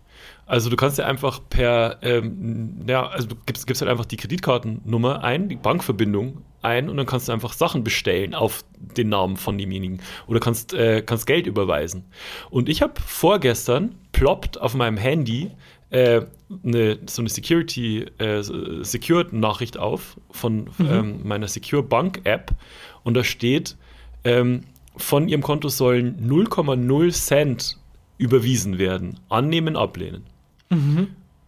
Also 0.47 0.69
du 0.69 0.77
kannst 0.77 0.97
ja 0.97 1.05
einfach 1.05 1.41
per, 1.49 1.97
ähm, 2.01 2.85
ja, 2.87 3.05
also 3.05 3.27
du 3.27 3.35
gibst, 3.45 3.67
gibst 3.67 3.81
halt 3.81 3.91
einfach 3.91 4.05
die 4.05 4.15
Kreditkartennummer 4.15 5.21
ein, 5.23 5.49
die 5.49 5.57
Bankverbindung 5.57 6.41
ein 6.61 6.89
und 6.89 6.95
dann 6.95 7.05
kannst 7.05 7.27
du 7.27 7.33
einfach 7.33 7.51
Sachen 7.51 7.83
bestellen 7.83 8.33
auf 8.33 8.63
den 8.77 9.09
Namen 9.09 9.35
von 9.35 9.57
demjenigen. 9.57 9.99
Oder 10.25 10.39
kannst, 10.39 10.73
äh, 10.73 11.01
kannst 11.01 11.27
Geld 11.27 11.47
überweisen. 11.47 12.05
Und 12.49 12.69
ich 12.69 12.81
habe 12.81 12.93
vorgestern 13.05 13.95
ploppt 14.13 14.59
auf 14.59 14.73
meinem 14.73 14.95
Handy 14.95 15.51
äh, 15.89 16.21
eine, 16.63 16.99
so 17.07 17.21
eine 17.21 17.29
Security, 17.29 18.05
äh, 18.17 18.41
Secured-Nachricht 18.41 19.77
auf 19.77 20.17
von 20.31 20.69
ähm, 20.79 21.19
meiner 21.23 21.49
Secure 21.49 21.83
Bank 21.83 22.21
App 22.23 22.51
und 23.03 23.15
da 23.15 23.23
steht, 23.23 23.75
ähm, 24.23 24.61
von 24.95 25.27
ihrem 25.27 25.43
Konto 25.43 25.69
sollen 25.69 26.27
0,0 26.27 27.11
Cent 27.11 27.77
überwiesen 28.17 28.77
werden. 28.77 29.19
Annehmen, 29.29 29.75
ablehnen. 29.75 30.23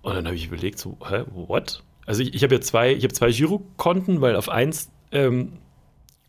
Und 0.01 0.15
dann 0.15 0.26
habe 0.26 0.36
ich 0.36 0.47
überlegt, 0.47 0.80
so, 0.80 0.97
hä, 1.07 1.24
what? 1.34 1.84
Also 2.05 2.22
ich, 2.24 2.34
ich 2.34 2.43
habe 2.43 2.55
ja 2.55 2.61
zwei, 2.61 2.93
ich 2.93 3.03
habe 3.03 3.13
zwei 3.13 3.32
Girokonten, 3.32 4.22
weil 4.22 4.36
auf 4.36 4.49
eins 4.49 4.91
ähm, 5.11 5.53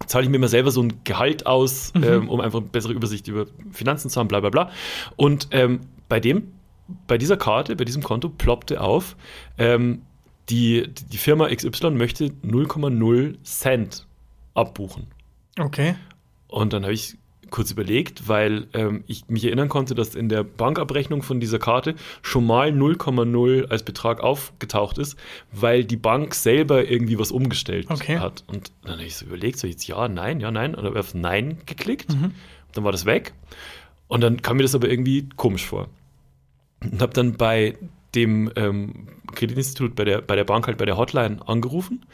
zahle 0.06 0.24
ich 0.24 0.30
mir 0.30 0.36
immer 0.36 0.48
selber 0.48 0.70
so 0.70 0.82
ein 0.82 1.04
Gehalt 1.04 1.46
aus, 1.46 1.92
ähm, 2.02 2.28
um 2.28 2.40
einfach 2.40 2.60
eine 2.60 2.68
bessere 2.68 2.92
Übersicht 2.92 3.28
über 3.28 3.46
Finanzen 3.70 4.10
zu 4.10 4.18
haben, 4.18 4.28
bla 4.28 4.40
bla 4.40 4.50
bla. 4.50 4.70
Und 5.16 5.48
ähm, 5.52 5.80
bei 6.08 6.20
dem, 6.20 6.52
bei 7.06 7.18
dieser 7.18 7.36
Karte, 7.36 7.76
bei 7.76 7.84
diesem 7.84 8.02
Konto 8.02 8.28
ploppte 8.28 8.80
auf, 8.80 9.16
ähm, 9.58 10.02
die, 10.48 10.88
die 10.88 11.18
Firma 11.18 11.48
XY 11.48 11.90
möchte 11.90 12.26
0,0 12.26 13.42
Cent 13.44 14.06
abbuchen. 14.54 15.06
Okay. 15.58 15.94
Und 16.48 16.72
dann 16.72 16.82
habe 16.82 16.92
ich 16.92 17.16
kurz 17.50 17.70
überlegt, 17.70 18.28
weil 18.28 18.66
ähm, 18.74 19.04
ich 19.06 19.28
mich 19.28 19.44
erinnern 19.44 19.68
konnte, 19.68 19.94
dass 19.94 20.14
in 20.14 20.28
der 20.28 20.44
Bankabrechnung 20.44 21.22
von 21.22 21.40
dieser 21.40 21.58
Karte 21.58 21.94
schon 22.22 22.46
mal 22.46 22.70
0,0 22.70 23.66
als 23.68 23.82
Betrag 23.82 24.20
aufgetaucht 24.20 24.98
ist, 24.98 25.16
weil 25.52 25.84
die 25.84 25.96
Bank 25.96 26.34
selber 26.34 26.88
irgendwie 26.88 27.18
was 27.18 27.30
umgestellt 27.32 27.86
Okay. 27.90 28.18
hat. 28.18 28.44
Und 28.46 28.72
dann 28.82 28.92
habe 28.92 29.02
ich 29.04 29.16
so 29.16 29.26
überlegt, 29.26 29.58
so 29.58 29.66
jetzt 29.66 29.86
ja, 29.86 30.08
nein, 30.08 30.40
ja, 30.40 30.50
nein. 30.50 30.74
Und 30.74 30.84
habe 30.84 30.98
auf 31.00 31.14
Nein 31.14 31.58
geklickt. 31.66 32.16
Dann 32.72 32.84
war 32.84 32.92
das 32.92 33.04
weg. 33.04 33.32
Und 34.08 34.22
dann 34.22 34.42
kam 34.42 34.56
mir 34.56 34.62
das 34.64 34.74
aber 34.74 34.88
irgendwie 34.88 35.28
komisch 35.36 35.66
vor. 35.66 35.88
Und 36.82 37.00
habe 37.02 37.12
dann 37.12 37.34
bei 37.36 37.76
dem 38.14 38.50
ähm, 38.56 39.06
Kreditinstitut, 39.34 39.94
bei 39.94 40.04
der, 40.04 40.20
bei 40.20 40.34
der 40.36 40.44
Bank 40.44 40.66
halt 40.66 40.78
bei 40.78 40.84
der 40.84 40.96
Hotline 40.96 41.38
angerufen 41.46 42.04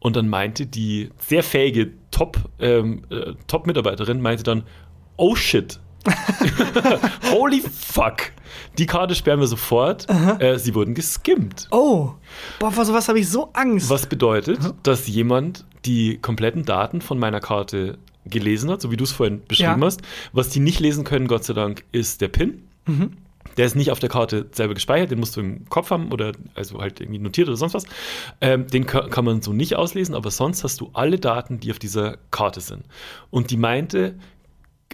und 0.00 0.16
dann 0.16 0.28
meinte 0.28 0.66
die 0.66 1.10
sehr 1.18 1.42
fähige 1.42 1.92
Top, 2.10 2.38
ähm, 2.58 3.02
äh, 3.10 3.34
Top-Mitarbeiterin, 3.46 4.20
meinte 4.20 4.42
dann, 4.42 4.64
oh 5.16 5.36
shit, 5.36 5.78
holy 7.30 7.60
fuck, 7.62 8.32
die 8.78 8.86
Karte 8.86 9.14
sperren 9.14 9.40
wir 9.40 9.46
sofort, 9.46 10.06
äh, 10.40 10.58
sie 10.58 10.74
wurden 10.74 10.94
geskimmt. 10.94 11.68
Oh, 11.70 12.10
boah, 12.58 12.70
vor 12.72 12.84
sowas 12.84 13.08
habe 13.08 13.18
ich 13.20 13.28
so 13.28 13.50
Angst. 13.52 13.88
Was 13.90 14.06
bedeutet, 14.06 14.58
dass 14.82 15.06
jemand 15.06 15.64
die 15.84 16.18
kompletten 16.18 16.64
Daten 16.64 17.00
von 17.00 17.18
meiner 17.18 17.40
Karte 17.40 17.98
gelesen 18.26 18.70
hat, 18.70 18.80
so 18.80 18.90
wie 18.90 18.96
du 18.96 19.04
es 19.04 19.12
vorhin 19.12 19.42
beschrieben 19.46 19.80
Ja. 19.80 19.86
hast. 19.86 20.00
Was 20.32 20.48
die 20.48 20.60
nicht 20.60 20.80
lesen 20.80 21.04
können, 21.04 21.26
Gott 21.28 21.44
sei 21.44 21.52
Dank, 21.54 21.84
ist 21.92 22.20
der 22.20 22.28
PIN. 22.28 22.62
Der 23.56 23.66
ist 23.66 23.76
nicht 23.76 23.90
auf 23.90 23.98
der 23.98 24.08
Karte 24.08 24.46
selber 24.52 24.74
gespeichert, 24.74 25.10
den 25.10 25.20
musst 25.20 25.36
du 25.36 25.40
im 25.40 25.68
Kopf 25.68 25.90
haben 25.90 26.12
oder 26.12 26.32
also 26.54 26.80
halt 26.80 27.00
irgendwie 27.00 27.20
notiert 27.20 27.48
oder 27.48 27.56
sonst 27.56 27.74
was. 27.74 27.84
Ähm, 28.40 28.66
den 28.66 28.86
ka- 28.86 29.08
kann 29.08 29.24
man 29.24 29.42
so 29.42 29.52
nicht 29.52 29.76
auslesen, 29.76 30.14
aber 30.14 30.30
sonst 30.30 30.64
hast 30.64 30.80
du 30.80 30.90
alle 30.92 31.18
Daten, 31.18 31.60
die 31.60 31.70
auf 31.70 31.78
dieser 31.78 32.18
Karte 32.30 32.60
sind. 32.60 32.84
Und 33.30 33.50
die 33.50 33.56
meinte, 33.56 34.14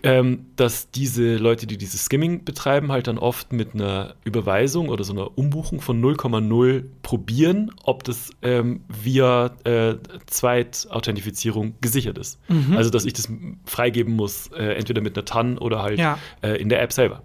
ähm, 0.03 0.47
dass 0.57 0.91
diese 0.91 1.36
Leute, 1.36 1.66
die 1.66 1.76
dieses 1.76 2.07
Skimming 2.07 2.45
betreiben, 2.45 2.91
halt 2.91 3.07
dann 3.07 3.18
oft 3.18 3.53
mit 3.53 3.74
einer 3.74 4.14
Überweisung 4.24 4.88
oder 4.88 5.05
so 5.05 5.12
einer 5.12 5.36
Umbuchung 5.36 5.82
von 5.82 6.01
0,0 6.03 6.84
probieren, 7.03 7.70
ob 7.84 8.03
das 8.05 8.30
ähm, 8.41 8.80
via 8.88 9.51
äh, 9.64 9.97
Zweitauthentifizierung 10.26 11.74
gesichert 11.80 12.18
ist. 12.18 12.38
Also, 12.74 12.91
dass 12.91 13.05
ich 13.05 13.12
das 13.12 13.28
freigeben 13.64 14.14
muss, 14.16 14.49
äh, 14.53 14.74
entweder 14.74 15.01
mit 15.01 15.16
einer 15.16 15.24
TAN 15.24 15.59
oder 15.59 15.82
halt 15.82 15.99
Ja. 15.99 16.18
äh, 16.43 16.61
in 16.61 16.68
der 16.68 16.82
App 16.82 16.93
selber. 16.93 17.22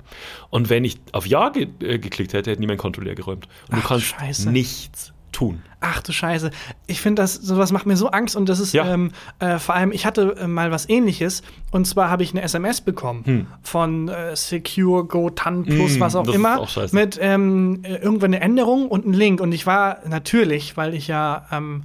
Und 0.49 0.69
wenn 0.69 0.83
ich 0.83 0.97
auf 1.11 1.25
Ja 1.25 1.49
ge 1.49 1.67
äh, 1.81 1.97
geklickt 1.99 2.33
hätte, 2.33 2.51
hätten 2.51 2.61
die 2.61 2.67
mein 2.67 2.77
Konto 2.77 3.01
leer 3.01 3.15
geräumt. 3.15 3.47
Und 3.69 3.75
Ach, 3.77 3.81
du 3.81 3.87
kannst 3.87 4.05
Scheiße. 4.07 4.51
nichts 4.51 5.13
tun. 5.35 5.61
Ach 5.81 6.01
du 6.01 6.11
Scheiße. 6.11 6.49
Ich 6.87 7.01
finde 7.01 7.21
das, 7.21 7.35
sowas 7.35 7.71
macht 7.71 7.85
mir 7.85 7.95
so 7.97 8.09
Angst 8.09 8.35
und 8.35 8.49
das 8.49 8.59
ist 8.59 8.73
Ja. 8.73 8.85
ähm, 8.91 9.11
äh, 9.39 9.59
vor 9.59 9.75
allem, 9.75 9.91
ich 9.91 10.05
hatte 10.05 10.35
äh, 10.39 10.47
mal 10.47 10.71
was 10.71 10.89
ähnliches 10.89 11.43
und 11.71 11.85
zwar 11.85 12.09
habe 12.09 12.23
ich 12.23 12.31
eine 12.31 12.41
SMS 12.41 12.81
bekommen 12.81 13.23
Hm. 13.25 13.47
von 13.61 14.07
äh, 14.07 14.35
Secure 14.35 15.05
Go 15.05 15.29
TAN 15.29 15.63
Plus, 15.63 15.97
Mm, 15.97 15.99
was 15.99 16.15
auch 16.15 16.27
immer, 16.27 16.59
auch 16.59 16.91
mit 16.93 17.19
ähm, 17.21 17.81
äh, 17.83 17.95
irgendwann 17.97 18.33
eine 18.33 18.41
Änderung 18.41 18.87
und 18.87 19.05
einen 19.05 19.13
Link 19.13 19.41
und 19.41 19.51
ich 19.51 19.65
war 19.67 19.99
natürlich, 20.07 20.75
weil 20.77 20.93
ich 20.95 21.07
ja 21.07 21.45
ähm, 21.51 21.83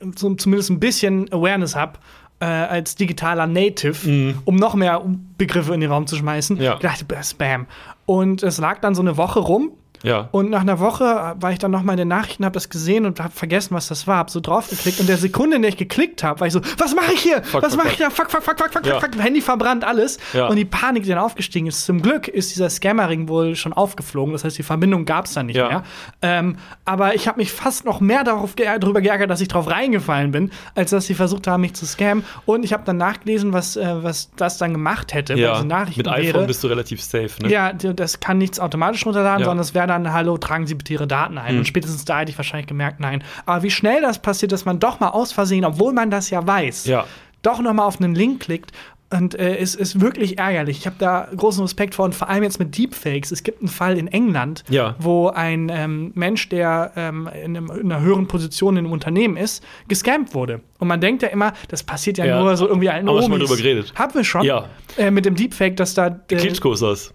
äh, 0.00 0.06
so, 0.16 0.32
zumindest 0.34 0.70
ein 0.70 0.78
bisschen 0.78 1.32
Awareness 1.32 1.74
habe, 1.74 1.98
äh, 2.40 2.44
als 2.46 2.94
digitaler 2.96 3.46
Native, 3.46 4.34
um 4.44 4.56
noch 4.56 4.74
mehr 4.74 5.02
Begriffe 5.38 5.72
in 5.74 5.80
den 5.80 5.90
Raum 5.90 6.06
zu 6.06 6.16
schmeißen. 6.16 6.60
Ja. 6.60 6.74
gedacht, 6.76 7.10
äh, 7.10 7.22
Spam. 7.24 7.66
Und 8.06 8.42
es 8.42 8.58
lag 8.58 8.80
dann 8.80 8.94
so 8.94 9.00
eine 9.02 9.16
Woche 9.16 9.38
rum 9.40 9.70
Ja. 10.04 10.28
und 10.30 10.50
nach 10.50 10.60
einer 10.60 10.78
Woche 10.78 11.34
war 11.40 11.50
ich 11.50 11.58
dann 11.58 11.70
noch 11.72 11.82
mal 11.82 11.92
in 11.94 11.98
den 11.98 12.08
Nachrichten, 12.08 12.44
habe 12.44 12.52
das 12.54 12.68
gesehen 12.68 13.06
und 13.06 13.18
habe 13.20 13.32
vergessen, 13.32 13.74
was 13.74 13.88
das 13.88 14.06
war. 14.06 14.18
Hab 14.18 14.30
so 14.30 14.38
draufgeklickt 14.40 15.00
und 15.00 15.08
der 15.08 15.16
Sekunde, 15.16 15.56
in 15.56 15.62
der 15.62 15.70
ich 15.70 15.76
geklickt 15.76 16.22
habe, 16.22 16.38
war 16.40 16.46
ich 16.46 16.52
so, 16.52 16.60
was 16.78 16.94
mache 16.94 17.12
ich 17.14 17.20
hier? 17.22 17.42
Fuck, 17.42 17.62
was 17.62 17.76
mache 17.76 17.88
ich 17.88 17.96
da? 17.96 18.10
Fuck, 18.10 18.30
fuck, 18.30 18.42
fuck, 18.42 18.58
fuck, 18.58 18.72
fuck, 18.72 18.86
Ja. 18.86 19.00
fuck, 19.00 19.10
Handy 19.18 19.40
verbrannt, 19.40 19.82
alles. 19.84 20.18
Ja. 20.32 20.46
Und 20.48 20.56
die 20.56 20.64
Panik, 20.64 21.02
die 21.04 21.08
dann 21.08 21.18
aufgestiegen 21.18 21.66
ist. 21.66 21.84
Zum 21.84 22.02
Glück 22.02 22.28
ist 22.28 22.54
dieser 22.54 22.68
Scammerring 22.70 23.28
wohl 23.28 23.56
schon 23.56 23.72
aufgeflogen. 23.72 24.32
Das 24.32 24.44
heißt, 24.44 24.58
die 24.58 24.62
Verbindung 24.62 25.04
gab 25.06 25.24
es 25.24 25.32
dann 25.32 25.46
nicht 25.46 25.56
Ja. 25.56 25.68
mehr. 25.68 25.82
Ähm, 26.22 26.56
aber 26.84 27.14
ich 27.14 27.26
habe 27.26 27.38
mich 27.38 27.50
fast 27.52 27.84
noch 27.84 28.00
mehr 28.00 28.24
darauf 28.24 28.56
ge 28.56 28.66
darüber 28.78 29.00
geärgert, 29.00 29.30
dass 29.30 29.40
ich 29.40 29.48
drauf 29.48 29.70
reingefallen 29.70 30.30
bin, 30.32 30.50
als 30.74 30.90
dass 30.90 31.06
sie 31.06 31.14
versucht 31.14 31.46
haben, 31.46 31.62
mich 31.62 31.74
zu 31.74 31.86
scammen. 31.86 32.24
Und 32.44 32.64
ich 32.64 32.72
habe 32.72 32.82
dann 32.84 32.96
nachgelesen, 32.98 33.52
was, 33.52 33.76
äh, 33.76 34.02
was 34.02 34.30
das 34.36 34.58
dann 34.58 34.72
gemacht 34.72 35.14
hätte, 35.14 35.34
ja. 35.34 35.62
Mit 35.62 35.72
iPhone 36.08 36.22
wäre. 36.34 36.46
bist 36.46 36.62
du 36.62 36.66
relativ 36.68 37.02
safe, 37.02 37.30
ne? 37.42 37.48
Ja, 37.50 37.72
das 37.72 38.20
kann 38.20 38.38
nichts 38.38 38.60
automatisch 38.60 39.06
runterladen, 39.06 39.44
sondern 39.44 39.60
es 39.62 39.72
wäre 39.74 39.86
dann, 39.86 39.93
hallo, 40.12 40.36
tragen 40.38 40.66
Sie 40.66 40.74
bitte 40.74 40.92
Ihre 40.92 41.06
Daten 41.06 41.38
ein. 41.38 41.50
Hm. 41.52 41.58
Und 41.58 41.66
spätestens 41.68 42.04
da 42.04 42.20
hätte 42.20 42.30
ich 42.30 42.36
wahrscheinlich 42.38 42.66
gemerkt, 42.66 43.00
nein. 43.00 43.22
Aber 43.46 43.62
wie 43.62 43.70
schnell 43.70 44.00
das 44.02 44.18
passiert, 44.20 44.52
dass 44.52 44.64
man 44.64 44.80
doch 44.80 45.00
mal 45.00 45.08
aus 45.10 45.32
Versehen, 45.32 45.64
obwohl 45.64 45.92
man 45.92 46.10
das 46.10 46.30
ja 46.30 46.46
weiß, 46.46 46.86
Ja. 46.86 47.04
doch 47.42 47.60
noch 47.60 47.72
mal 47.72 47.84
auf 47.84 48.00
einen 48.00 48.14
Link 48.14 48.40
klickt. 48.40 48.72
Und 49.12 49.36
äh, 49.38 49.58
es 49.58 49.76
ist 49.76 50.00
wirklich 50.00 50.38
ärgerlich. 50.38 50.78
Ich 50.78 50.86
habe 50.86 50.96
da 50.98 51.28
großen 51.36 51.62
Respekt 51.62 51.94
vor 51.94 52.04
und 52.06 52.16
vor 52.16 52.28
allem 52.28 52.42
jetzt 52.42 52.58
mit 52.58 52.76
Deepfakes. 52.76 53.30
Es 53.30 53.44
gibt 53.44 53.60
einen 53.60 53.68
Fall 53.68 53.96
in 53.96 54.08
England, 54.08 54.64
Ja. 54.68 54.96
wo 54.98 55.28
ein 55.28 55.68
ähm, 55.72 56.10
Mensch, 56.16 56.48
der 56.48 56.90
ähm, 56.96 57.28
in, 57.32 57.56
einem, 57.56 57.70
in 57.70 57.92
einer 57.92 58.00
höheren 58.00 58.26
Position 58.26 58.76
in 58.76 58.86
einem 58.86 58.92
Unternehmen 58.92 59.36
ist, 59.36 59.62
gescampt 59.86 60.34
wurde. 60.34 60.62
Und 60.80 60.88
man 60.88 61.00
denkt 61.00 61.22
ja 61.22 61.28
immer, 61.28 61.52
das 61.68 61.84
passiert 61.84 62.18
ja, 62.18 62.24
Ja. 62.24 62.40
nur 62.40 62.56
so 62.56 62.66
irgendwie 62.66 62.88
alten 62.88 63.06
Haben 63.06 63.14
wir 63.14 63.22
schon 63.22 63.30
mal 63.30 63.36
Omis. 63.36 63.48
drüber 63.50 63.62
geredet. 63.62 63.92
Haben 63.94 64.14
wir 64.14 64.24
schon. 64.24 64.42
Ja. 64.42 64.64
Äh, 64.96 65.12
mit 65.12 65.26
dem 65.26 65.36
Deepfake, 65.36 65.76
dass 65.76 65.94
da. 65.94 66.08
Äh, 66.08 66.34
Klitschko 66.36 66.72
ist 66.72 66.82
das. 66.82 67.14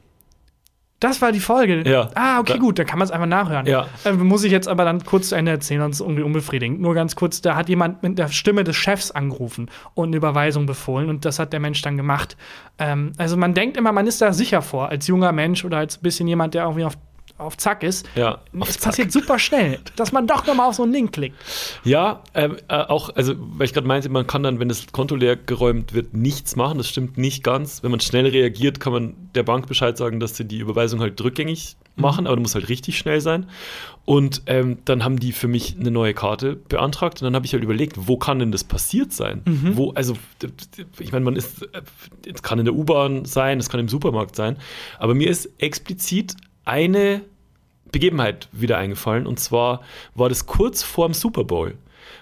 Das 0.99 1.21
war 1.21 1.31
die 1.31 1.39
Folge. 1.39 1.89
Ja. 1.89 2.09
Ah, 2.15 2.39
okay, 2.39 2.57
gut, 2.57 2.77
dann 2.77 2.85
kann 2.85 2.99
man 2.99 3.05
es 3.05 3.11
einfach 3.11 3.27
nachhören. 3.27 3.65
Ja. 3.65 3.87
Äh, 4.03 4.13
muss 4.13 4.43
ich 4.43 4.51
jetzt 4.51 4.67
aber 4.67 4.83
dann 4.83 5.03
kurz 5.05 5.29
zu 5.29 5.35
Ende 5.35 5.51
erzählen, 5.51 5.81
sonst 5.81 5.97
ist 5.97 6.01
es 6.01 6.05
irgendwie 6.05 6.23
unbefriedigend. 6.23 6.81
Nur 6.81 6.93
ganz 6.93 7.15
kurz, 7.15 7.41
da 7.41 7.55
hat 7.55 7.69
jemand 7.69 8.03
mit 8.03 8.17
der 8.17 8.27
Stimme 8.27 8.63
des 8.63 8.75
Chefs 8.75 9.11
angerufen 9.11 9.69
und 9.93 10.09
eine 10.09 10.17
Überweisung 10.17 10.65
befohlen 10.65 11.09
und 11.09 11.23
das 11.23 11.39
hat 11.39 11.53
der 11.53 11.59
Mensch 11.59 11.81
dann 11.81 11.95
gemacht. 11.95 12.35
Ähm, 12.77 13.13
also 13.17 13.37
man 13.37 13.53
denkt 13.53 13.77
immer, 13.77 13.91
man 13.91 14.07
ist 14.07 14.21
da 14.21 14.33
sicher 14.33 14.61
vor, 14.61 14.89
als 14.89 15.07
junger 15.07 15.31
Mensch 15.31 15.63
oder 15.63 15.77
als 15.77 15.97
bisschen 15.97 16.27
jemand, 16.27 16.53
der 16.53 16.63
irgendwie 16.63 16.85
auf, 16.85 16.97
auf 17.37 17.57
Zack 17.57 17.83
ist. 17.83 18.07
Ja. 18.15 18.41
Es 18.61 18.73
Zack. 18.73 18.83
passiert 18.91 19.11
super 19.11 19.39
schnell, 19.39 19.79
dass 19.95 20.11
man 20.11 20.27
doch 20.27 20.45
noch 20.45 20.55
mal 20.55 20.67
auf 20.67 20.75
so 20.75 20.83
einen 20.83 20.91
Link 20.91 21.13
klickt. 21.13 21.35
Ja, 21.83 22.23
ähm, 22.33 22.57
äh, 22.67 22.75
auch, 22.75 23.15
also, 23.15 23.33
weil 23.37 23.65
ich 23.65 23.73
gerade 23.73 23.87
meinte, 23.87 24.09
man 24.09 24.27
kann 24.27 24.43
dann, 24.43 24.59
wenn 24.59 24.69
das 24.69 24.87
Konto 24.91 25.15
leer 25.15 25.35
geräumt 25.35 25.93
wird, 25.93 26.13
nichts 26.13 26.55
machen. 26.55 26.77
Das 26.77 26.89
stimmt 26.89 27.17
nicht 27.17 27.43
ganz. 27.43 27.83
Wenn 27.83 27.91
man 27.91 27.99
schnell 27.99 28.27
reagiert, 28.27 28.79
kann 28.79 28.93
man 28.93 29.15
der 29.35 29.43
Bank 29.43 29.67
Bescheid 29.67 29.97
sagen, 29.97 30.19
dass 30.19 30.35
sie 30.35 30.45
die 30.45 30.59
Überweisung 30.59 30.99
halt 30.99 31.21
rückgängig 31.21 31.77
machen, 31.95 32.27
aber 32.27 32.35
du 32.35 32.41
musst 32.41 32.55
halt 32.55 32.69
richtig 32.69 32.97
schnell 32.97 33.21
sein. 33.21 33.47
Und 34.05 34.43
ähm, 34.47 34.79
dann 34.85 35.03
haben 35.03 35.19
die 35.19 35.31
für 35.33 35.47
mich 35.47 35.75
eine 35.79 35.91
neue 35.91 36.13
Karte 36.13 36.55
beantragt 36.55 37.21
und 37.21 37.25
dann 37.25 37.35
habe 37.35 37.45
ich 37.45 37.53
halt 37.53 37.63
überlegt, 37.63 38.07
wo 38.07 38.17
kann 38.17 38.39
denn 38.39 38.51
das 38.51 38.63
passiert 38.63 39.13
sein? 39.13 39.41
Wo, 39.45 39.91
also, 39.91 40.15
ich 40.99 41.11
meine, 41.11 41.25
man 41.25 41.35
ist, 41.35 41.61
äh, 41.61 41.81
es 42.33 42.41
kann 42.41 42.57
in 42.57 42.65
der 42.65 42.73
U-Bahn 42.73 43.25
sein, 43.25 43.59
es 43.59 43.69
kann 43.69 43.79
im 43.79 43.87
Supermarkt 43.87 44.35
sein, 44.35 44.57
aber 44.97 45.13
mir 45.13 45.29
ist 45.29 45.49
explizit 45.59 46.35
eine 46.69 47.21
Begebenheit 47.91 48.47
wieder 48.51 48.77
eingefallen. 48.77 49.25
Und 49.27 49.39
zwar 49.39 49.81
war 50.15 50.29
das 50.29 50.45
kurz 50.45 50.83
vorm 50.83 51.13
Super 51.13 51.43
Bowl. 51.43 51.77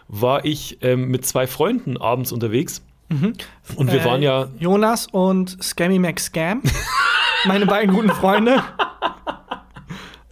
War 0.07 0.45
ich 0.45 0.77
ähm, 0.81 1.09
mit 1.09 1.25
zwei 1.25 1.45
Freunden 1.47 1.97
abends 1.97 2.31
unterwegs. 2.31 2.81
Und 3.09 3.91
wir 3.91 4.01
Äh, 4.01 4.05
waren 4.05 4.21
ja. 4.21 4.47
Jonas 4.59 5.07
und 5.07 5.61
Scammy 5.63 5.97
McScam, 5.99 6.61
meine 7.45 7.65
beiden 7.65 7.93
guten 7.95 8.09
Freunde. 8.09 8.61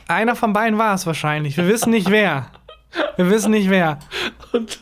Einer 0.07 0.36
von 0.36 0.53
beiden 0.53 0.78
war 0.78 0.93
es 0.93 1.05
wahrscheinlich. 1.05 1.57
Wir 1.57 1.68
wissen 1.68 1.89
nicht 1.91 2.09
wer. 2.09 2.51
Wir 3.16 3.30
wissen 3.30 3.51
nicht 3.51 3.70
wer. 3.70 3.99
Und, 4.51 4.80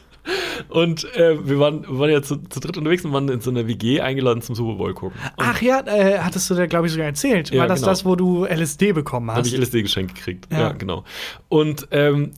und 0.70 1.04
äh, 1.16 1.48
wir, 1.48 1.60
waren, 1.60 1.84
wir 1.84 2.00
waren 2.00 2.10
ja 2.10 2.22
zu, 2.22 2.38
zu 2.38 2.60
dritt 2.60 2.78
unterwegs 2.78 3.04
und 3.06 3.14
waren 3.14 3.30
in 3.30 3.42
so 3.42 3.50
einer 3.50 3.68
WG 3.68 4.02
eingeladen 4.02 4.42
zum 4.42 4.56
Super 4.56 4.76
Bowl 4.76 4.94
gucken. 4.94 5.20
Und 5.38 5.46
Ach 5.46 5.62
ja, 5.62 5.82
äh, 5.86 6.20
hattest 6.20 6.50
du 6.50 6.56
da, 6.56 6.66
glaube 6.66 6.88
ich, 6.88 6.94
sogar 6.94 7.08
erzählt. 7.08 7.52
Ja, 7.52 7.62
War 7.62 7.68
das 7.68 7.82
genau. 7.82 7.92
das, 7.92 8.06
wo 8.06 8.16
du 8.16 8.46
LSD 8.46 8.94
bekommen 8.94 9.28
Da 9.28 9.34
habe 9.34 9.42
hast? 9.42 9.54
ich 9.54 9.60
LSD-Geschenk 9.60 10.16
gekriegt. 10.16 10.48
Ja. 10.52 10.60
Ja. 10.60 10.72
genau. 10.72 11.04
Und 11.50 11.88
ähm, 11.92 12.32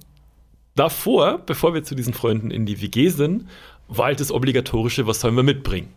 davor, 0.75 1.39
bevor 1.45 1.73
wir 1.73 1.83
zu 1.83 1.95
diesen 1.95 2.13
Freunden 2.13 2.51
in 2.51 2.65
die 2.65 2.81
WG 2.81 3.09
sind, 3.09 3.47
war 3.87 4.05
halt 4.07 4.19
das 4.19 4.31
Obligatorische, 4.31 5.05
was 5.05 5.19
sollen 5.19 5.35
wir 5.35 5.43
mitbringen? 5.43 5.89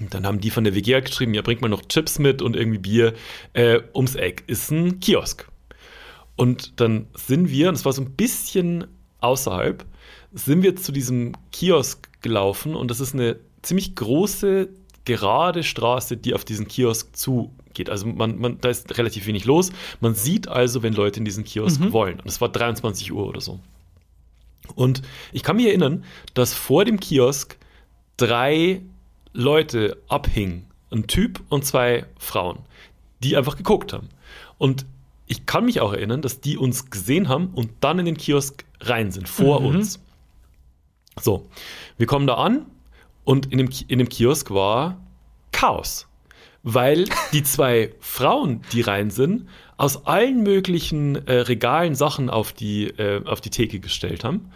Und 0.00 0.14
dann 0.14 0.26
haben 0.26 0.40
die 0.40 0.50
von 0.50 0.64
der 0.64 0.74
WG 0.74 0.94
halt 0.94 1.04
geschrieben, 1.06 1.34
ja, 1.34 1.42
bringt 1.42 1.60
mal 1.60 1.68
noch 1.68 1.82
Chips 1.86 2.18
mit 2.18 2.42
und 2.42 2.56
irgendwie 2.56 2.78
Bier. 2.78 3.12
Äh, 3.52 3.80
ums 3.94 4.16
Eck 4.16 4.44
ist 4.46 4.70
ein 4.70 4.98
Kiosk. 4.98 5.46
Und 6.36 6.80
dann 6.80 7.06
sind 7.14 7.50
wir, 7.50 7.68
und 7.68 7.74
es 7.74 7.84
war 7.84 7.92
so 7.92 8.02
ein 8.02 8.12
bisschen 8.12 8.86
außerhalb, 9.20 9.84
sind 10.32 10.62
wir 10.62 10.76
zu 10.76 10.92
diesem 10.92 11.32
Kiosk 11.52 12.08
gelaufen 12.22 12.74
und 12.74 12.90
das 12.90 13.00
ist 13.00 13.14
eine 13.14 13.36
ziemlich 13.62 13.94
große, 13.94 14.68
gerade 15.04 15.62
Straße, 15.62 16.16
die 16.16 16.34
auf 16.34 16.44
diesen 16.44 16.68
Kiosk 16.68 17.16
zugeht. 17.16 17.90
Also 17.90 18.06
man, 18.06 18.38
man, 18.38 18.58
da 18.60 18.68
ist 18.68 18.96
relativ 18.98 19.26
wenig 19.26 19.44
los. 19.44 19.70
Man 20.00 20.14
sieht 20.14 20.48
also, 20.48 20.82
wenn 20.82 20.94
Leute 20.94 21.18
in 21.18 21.24
diesen 21.24 21.44
Kiosk 21.44 21.80
wollen. 21.92 22.20
Und 22.20 22.26
es 22.26 22.40
war 22.40 22.48
23 22.48 23.12
Uhr 23.12 23.26
oder 23.26 23.40
so. 23.40 23.60
Und 24.74 25.02
ich 25.32 25.42
kann 25.42 25.56
mich 25.56 25.66
erinnern, 25.66 26.04
dass 26.34 26.54
vor 26.54 26.84
dem 26.84 27.00
Kiosk 27.00 27.56
drei 28.16 28.82
Leute 29.32 29.96
abhingen. 30.08 30.66
Ein 30.90 31.06
Typ 31.06 31.40
und 31.48 31.64
zwei 31.64 32.06
Frauen, 32.18 32.58
die 33.22 33.36
einfach 33.36 33.56
geguckt 33.56 33.92
haben. 33.92 34.08
Und 34.58 34.86
ich 35.26 35.46
kann 35.46 35.64
mich 35.64 35.80
auch 35.80 35.92
erinnern, 35.92 36.22
dass 36.22 36.40
die 36.40 36.56
uns 36.56 36.90
gesehen 36.90 37.28
haben 37.28 37.50
und 37.54 37.70
dann 37.80 38.00
in 38.00 38.04
den 38.04 38.16
Kiosk 38.16 38.64
rein 38.80 39.12
sind, 39.12 39.28
vor 39.28 39.60
uns. 39.60 40.00
So, 41.20 41.46
wir 41.96 42.06
kommen 42.06 42.26
da 42.26 42.34
an 42.34 42.66
und 43.24 43.52
in 43.52 43.58
dem, 43.58 43.68
in 43.88 43.98
dem 43.98 44.08
Kiosk 44.08 44.50
war 44.50 44.96
Chaos. 45.52 46.09
Weil 46.62 47.06
die 47.32 47.42
zwei 47.42 47.94
Frauen, 48.00 48.60
die 48.72 48.82
rein 48.82 49.10
sind, 49.10 49.46
aus 49.78 50.04
allen 50.04 50.42
möglichen 50.42 51.26
äh, 51.26 51.36
Regalen 51.36 51.94
Sachen 51.94 52.28
auf 52.28 52.52
die, 52.52 52.88
äh, 52.88 53.24
auf 53.24 53.40
die 53.40 53.48
Theke 53.48 53.80
gestellt 53.80 54.24
haben. 54.24 54.50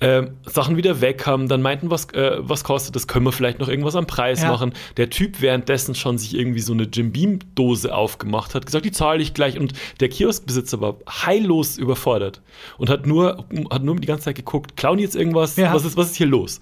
Ähm, 0.00 0.38
Sachen 0.46 0.78
wieder 0.78 1.02
weg 1.02 1.26
haben, 1.26 1.48
dann 1.48 1.60
meinten, 1.60 1.90
was, 1.90 2.06
äh, 2.14 2.38
was 2.38 2.64
kostet 2.64 2.96
das, 2.96 3.06
können 3.06 3.26
wir 3.26 3.32
vielleicht 3.32 3.58
noch 3.58 3.68
irgendwas 3.68 3.94
am 3.94 4.06
Preis 4.06 4.40
Ja. 4.40 4.48
machen. 4.48 4.72
Der 4.96 5.10
Typ 5.10 5.42
währenddessen 5.42 5.94
schon 5.94 6.16
sich 6.16 6.34
irgendwie 6.34 6.60
so 6.60 6.72
eine 6.72 6.84
Jim 6.84 7.12
Beam 7.12 7.40
Dose 7.54 7.94
aufgemacht 7.94 8.54
hat, 8.54 8.64
gesagt, 8.64 8.86
die 8.86 8.92
zahle 8.92 9.20
ich 9.22 9.34
gleich. 9.34 9.58
Und 9.58 9.74
der 10.00 10.08
Kioskbesitzer 10.08 10.80
war 10.80 10.96
heillos 11.10 11.76
überfordert 11.76 12.40
und 12.78 12.88
hat 12.88 13.06
nur, 13.06 13.44
hat 13.70 13.82
nur 13.82 13.96
die 13.96 14.06
ganze 14.06 14.24
Zeit 14.24 14.36
geguckt, 14.36 14.78
klauen 14.78 14.96
die 14.96 15.04
jetzt 15.04 15.14
irgendwas? 15.16 15.56
Ja. 15.56 15.74
Was, 15.74 15.84
ist, 15.84 15.98
was 15.98 16.06
ist 16.12 16.16
hier 16.16 16.26
los? 16.26 16.58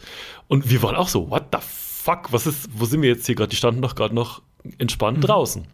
Und 0.49 0.69
wir 0.69 0.83
waren 0.83 0.97
auch 0.97 1.09
so, 1.09 1.31
what 1.31 1.45
the 1.53 1.59
fuck? 1.63 2.33
Was 2.33 2.49
ist, 2.49 2.69
wo 2.75 2.85
sind 2.85 3.01
wir 3.03 3.11
jetzt 3.11 3.27
hier 3.27 3.37
gerade? 3.37 3.51
Die 3.51 3.57
standen 3.57 3.81
doch 3.81 3.95
gerade 3.95 4.13
noch 4.17 4.43
entspannt 4.79 5.27
draußen. 5.27 5.67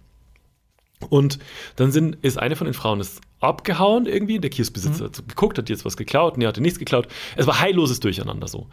Und 1.11 1.39
dann 1.77 1.93
sind, 1.93 2.17
ist 2.23 2.39
eine 2.39 2.57
von 2.57 2.67
den 2.67 2.75
Frauen 2.75 3.01
ist 3.01 3.21
abgehauen 3.41 4.07
irgendwie. 4.07 4.39
Der 4.39 4.49
Kioskbesitzer 4.49 5.07
hat 5.07 5.17
so 5.17 5.23
geguckt, 5.23 5.59
hat 5.59 5.69
jetzt 5.69 5.85
was 5.85 5.97
geklaut, 5.97 6.39
nee, 6.39 6.47
hatte 6.47 6.63
nichts 6.63 6.79
geklaut. 6.79 7.09
Es 7.37 7.47
war 7.47 7.61
heilloses 7.61 8.01
Durcheinander 8.01 8.49
so. 8.49 8.69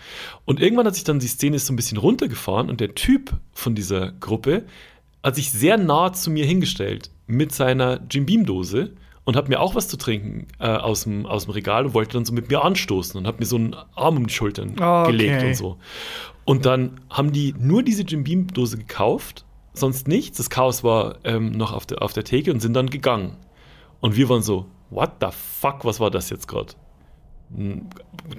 Und 0.45 0.61
irgendwann 0.61 0.85
hat 0.85 0.95
sich 0.95 1.03
dann 1.03 1.19
die 1.19 1.27
Szene 1.27 1.59
so 1.59 1.73
ein 1.73 1.75
bisschen 1.75 1.97
runtergefahren 1.97 2.69
und 2.69 2.79
der 2.79 2.95
Typ 2.95 3.33
von 3.51 3.75
dieser 3.75 4.11
Gruppe 4.13 4.63
hat 5.23 5.35
sich 5.35 5.51
sehr 5.51 5.77
nah 5.77 6.13
zu 6.13 6.31
mir 6.31 6.45
hingestellt 6.45 7.11
mit 7.27 7.51
seiner 7.51 7.99
Jim 8.09 8.25
Beam 8.25 8.45
Dose 8.45 8.93
und 9.23 9.35
hat 9.35 9.49
mir 9.49 9.59
auch 9.59 9.75
was 9.75 9.87
zu 9.87 9.97
trinken 9.97 10.47
äh, 10.59 10.67
aus, 10.67 11.03
dem, 11.03 11.25
aus 11.25 11.45
dem 11.45 11.51
Regal 11.51 11.85
und 11.85 11.93
wollte 11.93 12.13
dann 12.13 12.25
so 12.25 12.33
mit 12.33 12.49
mir 12.49 12.63
anstoßen 12.63 13.19
und 13.19 13.27
hat 13.27 13.39
mir 13.39 13.45
so 13.45 13.57
einen 13.57 13.75
Arm 13.95 14.17
um 14.17 14.27
die 14.27 14.33
Schultern 14.33 14.71
Okay. 14.79 15.11
gelegt 15.11 15.43
und 15.43 15.55
so. 15.55 15.77
Und 16.45 16.65
dann 16.65 17.01
haben 17.09 17.31
die 17.31 17.53
nur 17.59 17.83
diese 17.83 18.03
Jim 18.03 18.23
Beam 18.23 18.47
Dose 18.47 18.77
gekauft, 18.77 19.45
sonst 19.73 20.07
nichts. 20.07 20.37
Das 20.37 20.49
Chaos 20.49 20.83
war 20.83 21.15
ähm, 21.23 21.51
noch 21.51 21.73
auf 21.73 21.85
der, 21.85 22.01
auf 22.01 22.13
der 22.13 22.23
Theke 22.23 22.51
und 22.53 22.59
sind 22.59 22.73
dann 22.73 22.89
gegangen. 22.89 23.37
Und 23.99 24.15
wir 24.15 24.27
waren 24.29 24.41
so, 24.41 24.65
what 24.89 25.11
the 25.21 25.27
fuck, 25.31 25.85
was 25.85 25.99
war 25.99 26.09
das 26.11 26.29
jetzt 26.29 26.47
gerade? 26.47 26.73
Hm, 27.55 27.87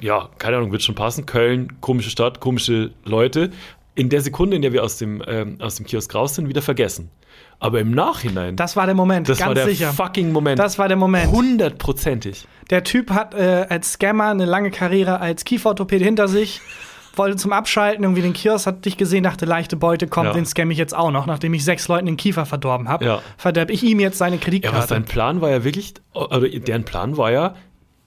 Ja, 0.00 0.28
keine 0.38 0.56
Ahnung, 0.58 0.72
wird 0.72 0.82
schon 0.82 0.94
passen. 0.94 1.26
Köln, 1.26 1.80
komische 1.80 2.10
Stadt, 2.10 2.40
komische 2.40 2.92
Leute. 3.04 3.50
In 3.94 4.08
der 4.08 4.22
Sekunde, 4.22 4.56
in 4.56 4.62
der 4.62 4.72
wir 4.72 4.82
aus 4.82 4.96
dem, 4.96 5.22
ähm, 5.26 5.56
aus 5.60 5.74
dem 5.76 5.84
Kiosk 5.86 6.14
raus 6.14 6.34
sind, 6.34 6.48
wieder 6.48 6.62
vergessen. 6.62 7.10
Aber 7.58 7.78
im 7.80 7.90
Nachhinein, 7.92 8.56
Das 8.56 8.74
war 8.74 8.86
der 8.86 8.94
Moment, 8.94 9.28
das 9.28 9.38
ganz 9.38 9.48
war 9.48 9.54
der 9.54 9.66
sicher. 9.66 9.92
fucking 9.92 10.32
Moment. 10.32 10.58
Das 10.58 10.78
war 10.78 10.88
der 10.88 10.96
Moment. 10.96 11.30
Hundertprozentig. 11.30 12.46
Der 12.70 12.84
Typ 12.84 13.10
hat 13.10 13.34
äh, 13.34 13.66
als 13.68 13.92
Scammer 13.92 14.30
eine 14.30 14.46
lange 14.46 14.70
Karriere 14.70 15.20
als 15.20 15.44
Kieferorthopäde 15.44 16.04
hinter 16.04 16.26
sich. 16.28 16.60
Wollte 17.14 17.36
zum 17.36 17.52
Abschalten 17.52 18.02
irgendwie 18.04 18.22
den 18.22 18.32
Kiosk, 18.32 18.66
hat 18.66 18.84
dich 18.84 18.96
gesehen, 18.96 19.24
dachte, 19.24 19.44
leichte 19.44 19.76
Beute, 19.76 20.06
kommt, 20.06 20.28
Ja. 20.28 20.32
den 20.32 20.46
scamme 20.46 20.72
ich 20.72 20.78
jetzt 20.78 20.94
auch 20.96 21.10
noch. 21.10 21.26
Nachdem 21.26 21.52
ich 21.54 21.64
sechs 21.64 21.86
Leuten 21.88 22.06
den 22.06 22.16
Kiefer 22.16 22.46
verdorben 22.46 22.88
habe, 22.88 23.04
Ja. 23.04 23.22
verderb 23.36 23.70
ich 23.70 23.82
ihm 23.82 24.00
jetzt 24.00 24.18
seine 24.18 24.36
Ja, 24.36 24.42
Kreditkarte. 24.42 24.76
aber 24.78 24.86
sein 24.86 25.04
Plan 25.04 25.40
war 25.40 25.50
ja 25.50 25.64
wirklich, 25.64 25.94
oder 26.14 26.40
deren 26.48 26.84
Plan 26.84 27.16
war 27.16 27.30
ja 27.30 27.54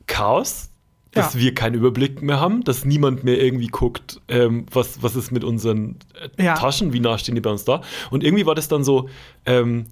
Chaos, 0.08 0.70
dass 1.12 1.34
Ja. 1.34 1.40
wir 1.40 1.56
keinen 1.56 1.76
Überblick 1.76 2.22
mehr 2.22 2.40
haben, 2.40 2.64
dass 2.64 2.84
niemand 2.86 3.24
mehr 3.24 3.42
irgendwie 3.42 3.68
guckt, 3.68 4.20
ähm, 4.28 4.66
was, 4.72 5.02
was 5.02 5.16
ist 5.16 5.32
mit 5.32 5.44
unseren 5.44 5.98
äh, 6.38 6.44
Ja. 6.44 6.56
Taschen, 6.56 6.92
wie 6.94 7.00
nah 7.00 7.18
stehen 7.18 7.36
die 7.36 7.42
bei 7.42 7.50
uns 7.50 7.64
da. 7.64 7.82
Und 8.12 8.24
irgendwie 8.24 8.46
war 8.46 8.56
das 8.56 8.68
dann 8.68 8.84
so 8.84 9.08
ähm, 9.46 9.86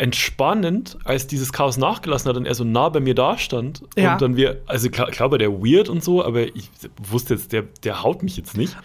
entspannend, 0.00 0.96
als 1.04 1.26
dieses 1.26 1.52
Chaos 1.52 1.76
nachgelassen 1.76 2.30
hat 2.30 2.36
und 2.38 2.46
er 2.46 2.54
so 2.54 2.64
nah 2.64 2.88
bei 2.88 3.00
mir 3.00 3.14
da 3.14 3.36
stand. 3.36 3.82
Ja. 3.96 4.14
Und 4.14 4.22
dann 4.22 4.36
wir, 4.36 4.62
also 4.66 4.88
klar, 4.88 5.10
klar 5.10 5.30
war 5.30 5.36
der 5.36 5.52
weird 5.52 5.90
und 5.90 6.02
so, 6.02 6.24
aber 6.24 6.44
ich 6.56 6.70
wusste 7.02 7.34
jetzt, 7.34 7.52
der, 7.52 7.64
der 7.84 8.02
haut 8.02 8.22
mich 8.22 8.38
jetzt 8.38 8.56
nicht. 8.56 8.78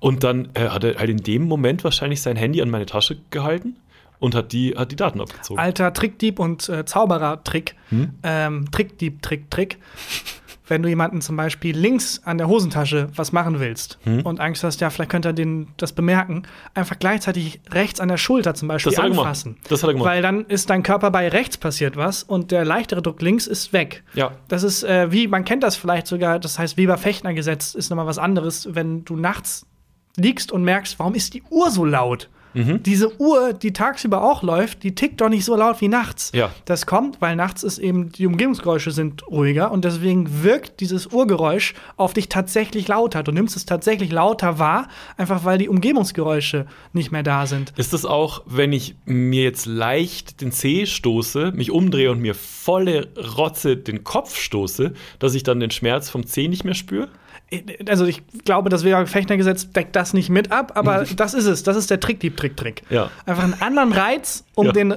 Und 0.00 0.24
dann 0.24 0.48
äh, 0.54 0.68
hat 0.68 0.82
er 0.82 0.98
halt 0.98 1.10
in 1.10 1.18
dem 1.18 1.42
Moment 1.42 1.84
wahrscheinlich 1.84 2.22
sein 2.22 2.36
Handy 2.36 2.62
an 2.62 2.70
meine 2.70 2.86
Tasche 2.86 3.18
gehalten 3.28 3.76
und 4.18 4.34
hat 4.34 4.52
die, 4.52 4.74
hat 4.74 4.90
die 4.90 4.96
Daten 4.96 5.20
abgezogen. 5.20 5.60
Alter 5.60 5.92
Trickdieb 5.92 6.38
und 6.38 6.66
äh, 6.70 6.86
Zauberer-Trick. 6.86 7.76
Hm? 7.90 8.14
Ähm, 8.22 8.70
Trickdieb, 8.70 9.20
Trick, 9.20 9.50
Trick. 9.50 9.78
Wenn 10.72 10.82
du 10.82 10.88
jemanden 10.88 11.20
zum 11.20 11.36
Beispiel 11.36 11.76
links 11.76 12.22
an 12.24 12.38
der 12.38 12.48
Hosentasche 12.48 13.10
was 13.14 13.30
machen 13.30 13.60
willst 13.60 13.98
Hm? 14.04 14.22
und 14.22 14.40
Angst 14.40 14.64
hast, 14.64 14.80
ja, 14.80 14.88
vielleicht 14.88 15.10
könnte 15.10 15.28
er 15.28 15.32
den, 15.34 15.68
das 15.76 15.92
bemerken, 15.92 16.44
einfach 16.72 16.98
gleichzeitig 16.98 17.60
rechts 17.70 18.00
an 18.00 18.08
der 18.08 18.16
Schulter 18.16 18.54
zum 18.54 18.68
Beispiel 18.68 18.90
Das 18.92 18.98
anfassen. 19.04 19.58
Das 19.68 19.82
hat 19.82 19.90
er 19.90 19.92
gemacht. 19.92 20.08
Weil 20.08 20.22
dann 20.22 20.46
ist 20.46 20.70
dein 20.70 20.82
Körper 20.82 21.10
bei 21.10 21.28
rechts 21.28 21.58
passiert 21.58 21.98
was 21.98 22.22
und 22.22 22.50
der 22.52 22.64
leichtere 22.64 23.02
Druck 23.02 23.20
links 23.20 23.46
ist 23.46 23.74
weg. 23.74 24.02
Ja. 24.14 24.32
Das 24.48 24.62
ist 24.62 24.82
äh, 24.82 25.12
wie, 25.12 25.28
man 25.28 25.44
kennt 25.44 25.62
das 25.62 25.76
vielleicht 25.76 26.06
sogar, 26.06 26.38
das 26.38 26.58
heißt 26.58 26.78
Weber-Fechner-Gesetz 26.78 27.74
ist 27.74 27.90
nochmal 27.90 28.06
was 28.06 28.16
anderes, 28.16 28.68
wenn 28.72 29.04
du 29.04 29.14
nachts 29.16 29.66
liegst 30.16 30.52
und 30.52 30.64
merkst, 30.64 30.98
warum 30.98 31.14
ist 31.14 31.34
die 31.34 31.42
Uhr 31.50 31.70
so 31.70 31.84
laut? 31.84 32.30
Mhm. 32.54 32.82
Diese 32.82 33.20
Uhr, 33.20 33.52
die 33.52 33.72
tagsüber 33.72 34.22
auch 34.22 34.42
läuft, 34.42 34.82
die 34.82 34.94
tickt 34.94 35.20
doch 35.20 35.28
nicht 35.28 35.44
so 35.44 35.56
laut 35.56 35.80
wie 35.80 35.88
nachts. 35.88 36.32
Ja. 36.34 36.50
Das 36.64 36.86
kommt, 36.86 37.20
weil 37.20 37.36
nachts 37.36 37.62
ist 37.62 37.78
eben 37.78 38.12
die 38.12 38.26
Umgebungsgeräusche 38.26 38.90
sind 38.90 39.26
ruhiger 39.28 39.70
und 39.70 39.84
deswegen 39.84 40.42
wirkt 40.42 40.80
dieses 40.80 41.06
Uhrgeräusch 41.06 41.74
auf 41.96 42.12
dich 42.12 42.28
tatsächlich 42.28 42.88
lauter. 42.88 43.22
Du 43.22 43.32
nimmst 43.32 43.56
es 43.56 43.66
tatsächlich 43.66 44.12
lauter 44.12 44.58
wahr, 44.58 44.88
einfach 45.16 45.44
weil 45.44 45.58
die 45.58 45.68
Umgebungsgeräusche 45.68 46.66
nicht 46.92 47.12
mehr 47.12 47.22
da 47.22 47.46
sind. 47.46 47.72
Ist 47.76 47.92
das 47.92 48.04
auch, 48.04 48.42
wenn 48.46 48.72
ich 48.72 48.94
mir 49.04 49.42
jetzt 49.42 49.66
leicht 49.66 50.40
den 50.40 50.52
Zeh 50.52 50.86
stoße, 50.86 51.52
mich 51.52 51.70
umdrehe 51.70 52.10
und 52.10 52.20
mir 52.20 52.34
volle 52.34 53.08
Rotze 53.36 53.76
den 53.76 54.04
Kopf 54.04 54.38
stoße, 54.38 54.92
dass 55.18 55.34
ich 55.34 55.42
dann 55.42 55.60
den 55.60 55.70
Schmerz 55.70 56.10
vom 56.10 56.26
Zeh 56.26 56.48
nicht 56.48 56.64
mehr 56.64 56.74
spüre? 56.74 57.08
Also 57.88 58.06
ich 58.06 58.22
glaube, 58.44 58.70
das 58.70 58.82
Weber-Fechner-Gesetz 58.84 59.70
deckt 59.72 59.94
das 59.94 60.14
nicht 60.14 60.30
mit 60.30 60.50
ab, 60.52 60.72
aber 60.74 61.04
das 61.16 61.34
ist 61.34 61.44
es. 61.46 61.62
Das 61.62 61.76
ist 61.76 61.90
der 61.90 62.00
Trick-Dieb-Trick-Trick. 62.00 62.82
Ja. 62.90 63.10
Einfach 63.26 63.44
einen 63.44 63.60
anderen 63.60 63.92
Reiz, 63.92 64.44
um 64.54 64.66
Ja. 64.66 64.72
den 64.72 64.92
äh, 64.92 64.96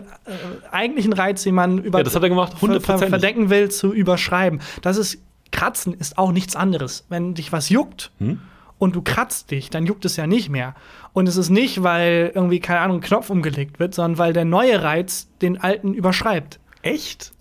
eigentlichen 0.71 1.13
Reiz, 1.13 1.43
den 1.43 1.55
man 1.55 1.79
über 1.79 1.99
Ja, 1.99 2.03
das 2.03 2.15
hat 2.15 2.23
er 2.23 2.29
gemacht, 2.29 2.53
ver- 2.53 2.57
ver- 2.59 2.67
hundertprozentig. 2.67 3.09
verdecken 3.09 3.49
will, 3.49 3.69
zu 3.71 3.93
überschreiben. 3.93 4.61
Das 4.81 4.97
ist 4.97 5.19
Kratzen 5.51 5.93
ist 5.93 6.17
auch 6.17 6.31
nichts 6.31 6.55
anderes. 6.55 7.05
Wenn 7.09 7.33
dich 7.33 7.51
was 7.51 7.69
juckt 7.69 8.11
Hm? 8.19 8.39
und 8.77 8.95
du 8.95 9.01
kratzt 9.01 9.51
dich, 9.51 9.69
dann 9.69 9.85
juckt 9.85 10.03
es 10.05 10.15
ja 10.17 10.27
nicht 10.27 10.49
mehr. 10.49 10.75
Und 11.13 11.27
es 11.29 11.37
ist 11.37 11.49
nicht, 11.49 11.83
weil 11.83 12.31
irgendwie 12.35 12.59
keine 12.59 12.79
Ahnung 12.81 12.97
ein 12.97 13.01
Knopf 13.01 13.29
umgelegt 13.29 13.79
wird, 13.79 13.93
sondern 13.93 14.17
weil 14.17 14.33
der 14.33 14.43
neue 14.45 14.81
Reiz 14.83 15.27
den 15.41 15.57
alten 15.61 15.93
überschreibt. 15.93 16.59
Echt? 16.85 17.31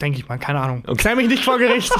Denke 0.00 0.18
ich 0.20 0.28
mal, 0.28 0.38
keine 0.38 0.60
Ahnung. 0.60 0.84
Okay. 0.86 1.02
Zerr 1.02 1.16
mich 1.16 1.26
nicht 1.26 1.42
vor 1.44 1.58
Gericht. 1.58 1.92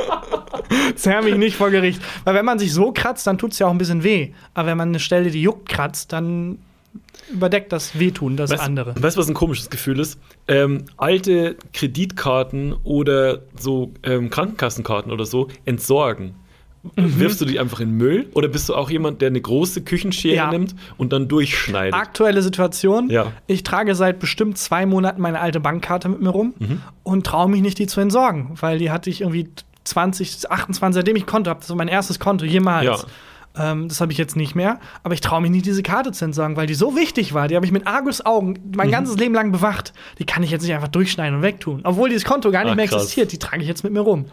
Zerr 0.96 1.22
mich 1.22 1.36
nicht 1.36 1.56
vor 1.56 1.70
Gericht. 1.70 2.02
Weil 2.24 2.34
wenn 2.34 2.44
man 2.44 2.58
sich 2.58 2.74
so 2.74 2.92
kratzt, 2.92 3.26
dann 3.26 3.38
tut 3.38 3.52
es 3.52 3.58
ja 3.58 3.66
auch 3.66 3.70
ein 3.70 3.78
bisschen 3.78 4.04
weh. 4.04 4.32
Aber 4.52 4.68
wenn 4.68 4.76
man 4.76 4.88
eine 4.88 5.00
Stelle, 5.00 5.30
die 5.30 5.40
juckt, 5.40 5.66
kratzt, 5.66 6.12
dann 6.12 6.58
überdeckt 7.32 7.72
das 7.72 7.98
Wehtun, 7.98 8.36
das 8.36 8.50
Weißt, 8.50 8.62
andere. 8.62 8.94
weißt 9.02 9.16
du, 9.16 9.20
was 9.20 9.28
ein 9.28 9.34
komisches 9.34 9.70
Gefühl 9.70 9.98
ist? 9.98 10.20
Ähm, 10.46 10.84
alte 10.98 11.56
Kreditkarten 11.72 12.74
oder 12.84 13.40
so 13.58 13.92
ähm, 14.02 14.28
Krankenkassenkarten 14.28 15.10
oder 15.10 15.24
so 15.24 15.48
entsorgen. 15.64 16.34
Mhm. 16.96 17.18
Wirfst 17.18 17.40
du 17.40 17.44
die 17.46 17.58
einfach 17.58 17.80
in 17.80 17.92
Müll 17.92 18.26
oder 18.34 18.48
bist 18.48 18.68
du 18.68 18.74
auch 18.74 18.90
jemand, 18.90 19.20
der 19.22 19.28
eine 19.28 19.40
große 19.40 19.82
Küchenschere 19.82 20.34
Ja. 20.34 20.50
nimmt 20.50 20.74
und 20.98 21.12
dann 21.12 21.28
durchschneidet? 21.28 21.94
Aktuelle 21.94 22.42
Situation. 22.42 23.08
Ja. 23.10 23.32
Ich 23.46 23.62
trage 23.62 23.94
seit 23.94 24.18
bestimmt 24.18 24.58
zwei 24.58 24.84
Monaten 24.86 25.20
meine 25.22 25.40
alte 25.40 25.60
Bankkarte 25.60 26.08
mit 26.10 26.20
mir 26.20 26.28
rum 26.30 26.54
Mhm. 26.58 26.80
und 27.02 27.24
traue 27.26 27.48
mich 27.48 27.62
nicht, 27.62 27.78
die 27.78 27.86
zu 27.86 28.00
entsorgen, 28.00 28.50
weil 28.60 28.78
die 28.78 28.90
hatte 28.90 29.08
ich 29.08 29.22
irgendwie 29.22 29.48
20, 29.84 30.50
28, 30.50 30.94
seitdem 30.94 31.16
ich 31.16 31.26
Konto 31.26 31.50
habe. 31.50 31.60
Das 31.60 31.68
war 31.70 31.76
mein 31.76 31.88
erstes 31.88 32.18
Konto 32.20 32.44
jemals. 32.44 32.84
Ja. 32.86 32.96
Ähm, 33.56 33.88
das 33.88 34.00
habe 34.00 34.10
ich 34.10 34.18
jetzt 34.18 34.34
nicht 34.36 34.54
mehr. 34.56 34.80
Aber 35.04 35.14
ich 35.14 35.20
traue 35.20 35.40
mich 35.40 35.50
nicht, 35.50 35.64
diese 35.64 35.82
Karte 35.82 36.10
zu 36.12 36.24
entsorgen, 36.24 36.56
weil 36.56 36.66
die 36.66 36.74
so 36.74 36.96
wichtig 36.96 37.34
war. 37.34 37.46
Die 37.46 37.54
habe 37.54 37.64
ich 37.64 37.70
mit 37.72 37.86
Argusaugen 37.86 38.50
Mhm. 38.54 38.72
mein 38.76 38.90
ganzes 38.90 39.16
Leben 39.16 39.32
lang 39.34 39.52
bewacht. 39.52 39.92
Die 40.18 40.24
kann 40.26 40.42
ich 40.42 40.50
jetzt 40.50 40.62
nicht 40.62 40.74
einfach 40.74 40.88
durchschneiden 40.88 41.36
und 41.36 41.42
wegtun. 41.42 41.80
Obwohl 41.84 42.08
dieses 42.08 42.24
Konto 42.24 42.50
gar 42.50 42.64
nicht 42.64 42.72
Ah, 42.72 42.76
mehr 42.76 42.88
krass. 42.88 43.02
existiert. 43.02 43.30
Die 43.32 43.38
trage 43.38 43.62
ich 43.62 43.68
jetzt 43.68 43.84
mit 43.84 43.92
mir 43.92 44.00
rum. 44.00 44.24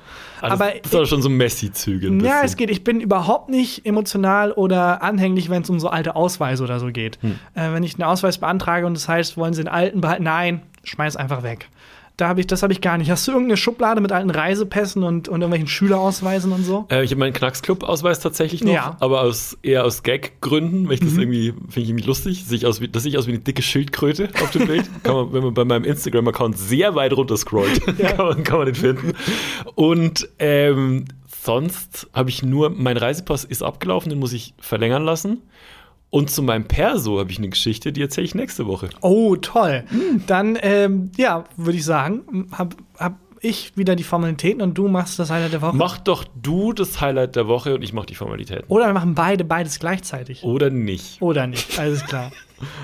Das, 0.41 0.51
aber 0.51 0.71
das 0.81 0.91
ist 0.91 0.95
aber 0.95 1.05
schon 1.05 1.21
so 1.21 1.29
Messi-Züge. 1.29 2.09
ja, 2.23 2.41
es 2.43 2.55
geht. 2.55 2.71
Ich 2.71 2.83
bin 2.83 2.99
überhaupt 2.99 3.49
nicht 3.49 3.85
emotional 3.85 4.51
oder 4.53 5.03
anhänglich, 5.03 5.49
wenn 5.51 5.61
es 5.61 5.69
um 5.69 5.79
so 5.79 5.89
alte 5.89 6.15
Ausweise 6.15 6.63
oder 6.63 6.79
so 6.79 6.87
geht. 6.87 7.19
Hm. 7.21 7.37
Äh, 7.53 7.73
wenn 7.73 7.83
ich 7.83 7.93
einen 7.95 8.03
Ausweis 8.03 8.39
beantrage 8.39 8.87
und 8.87 8.95
das 8.95 9.07
heißt, 9.07 9.37
wollen 9.37 9.53
Sie 9.53 9.61
den 9.63 9.67
alten 9.71 10.01
behalten? 10.01 10.23
Nein, 10.23 10.61
schmeiß 10.83 11.15
einfach 11.15 11.43
weg. 11.43 11.69
Da 12.17 12.27
hab 12.27 12.37
ich, 12.37 12.45
das 12.45 12.61
habe 12.61 12.71
ich 12.73 12.81
gar 12.81 12.97
nicht. 12.99 13.09
Hast 13.09 13.27
du 13.27 13.31
irgendeine 13.31 13.57
Schublade 13.57 13.99
mit 14.01 14.11
alten 14.11 14.29
Reisepässen 14.29 15.01
und, 15.03 15.27
und 15.27 15.41
irgendwelchen 15.41 15.67
Schülerausweisen 15.67 16.51
und 16.51 16.63
so? 16.63 16.85
Äh, 16.91 17.03
ich 17.03 17.11
habe 17.11 17.19
meinen 17.19 17.33
Knacksclub-Ausweis 17.33 18.19
tatsächlich 18.19 18.63
noch, 18.63 18.73
Ja. 18.73 18.97
aber 18.99 19.21
aus, 19.21 19.57
eher 19.63 19.85
aus 19.85 20.03
Gag-Gründen, 20.03 20.87
weil 20.87 20.95
ich 20.95 21.01
Mhm. 21.01 21.05
das 21.05 21.17
irgendwie, 21.17 21.51
finde 21.51 21.79
ich 21.81 21.89
irgendwie 21.89 22.05
lustig, 22.07 22.43
sehe 22.45 22.57
ich 22.57 22.65
aus 22.67 22.79
wie, 22.81 22.87
das 22.89 23.03
sehe 23.03 23.11
ich 23.11 23.17
aus 23.17 23.25
wie 23.25 23.31
eine 23.31 23.39
dicke 23.39 23.61
Schildkröte 23.63 24.29
auf 24.43 24.51
dem 24.51 24.67
Bild. 24.67 24.87
kann 25.03 25.15
man, 25.15 25.33
wenn 25.33 25.43
man 25.43 25.53
bei 25.55 25.65
meinem 25.65 25.83
Instagram-Account 25.85 26.57
sehr 26.57 26.93
weit 26.95 27.13
runter 27.13 27.37
scrollt, 27.37 27.81
kann, 27.97 28.17
man, 28.25 28.43
kann 28.43 28.57
man 28.57 28.65
den 28.67 28.75
finden. 28.75 29.13
Und 29.73 30.29
ähm, 30.37 31.05
sonst 31.43 32.07
habe 32.13 32.29
ich 32.29 32.43
nur, 32.43 32.69
mein 32.69 32.97
Reisepass 32.97 33.45
ist 33.45 33.63
abgelaufen, 33.63 34.09
den 34.09 34.19
muss 34.19 34.33
ich 34.33 34.53
verlängern 34.59 35.03
lassen. 35.03 35.41
Und 36.11 36.29
zu 36.29 36.43
meinem 36.43 36.65
Perso 36.65 37.19
habe 37.19 37.31
ich 37.31 37.37
eine 37.37 37.49
Geschichte, 37.49 37.93
die 37.93 38.01
erzähle 38.01 38.25
ich 38.25 38.35
nächste 38.35 38.67
Woche. 38.67 38.89
Oh, 38.99 39.37
toll. 39.37 39.85
Hm. 39.87 40.23
Dann, 40.27 40.57
ähm, 40.61 41.11
ja, 41.17 41.45
würde 41.55 41.77
ich 41.77 41.85
sagen, 41.85 42.49
hab, 42.51 42.75
hab 42.99 43.17
ich 43.39 43.75
wieder 43.77 43.95
die 43.95 44.03
Formalitäten 44.03 44.61
und 44.61 44.77
du 44.77 44.89
machst 44.89 45.17
das 45.19 45.31
Highlight 45.31 45.53
der 45.53 45.61
Woche. 45.61 45.75
Mach 45.75 45.97
doch 45.97 46.25
du 46.35 46.73
das 46.73 46.99
Highlight 46.99 47.37
der 47.37 47.47
Woche 47.47 47.75
und 47.75 47.81
ich 47.81 47.93
mache 47.93 48.07
die 48.07 48.15
Formalitäten. 48.15 48.65
Oder 48.67 48.87
wir 48.87 48.93
machen 48.93 49.15
beide 49.15 49.45
beides 49.45 49.79
gleichzeitig. 49.79 50.43
Oder 50.43 50.69
nicht. 50.69 51.21
Oder 51.21 51.47
nicht, 51.47 51.79
alles 51.79 52.05
klar. 52.05 52.31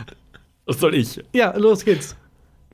Was 0.66 0.80
soll 0.80 0.96
ich? 0.96 1.22
Ja, 1.34 1.56
los 1.58 1.84
geht's. 1.84 2.16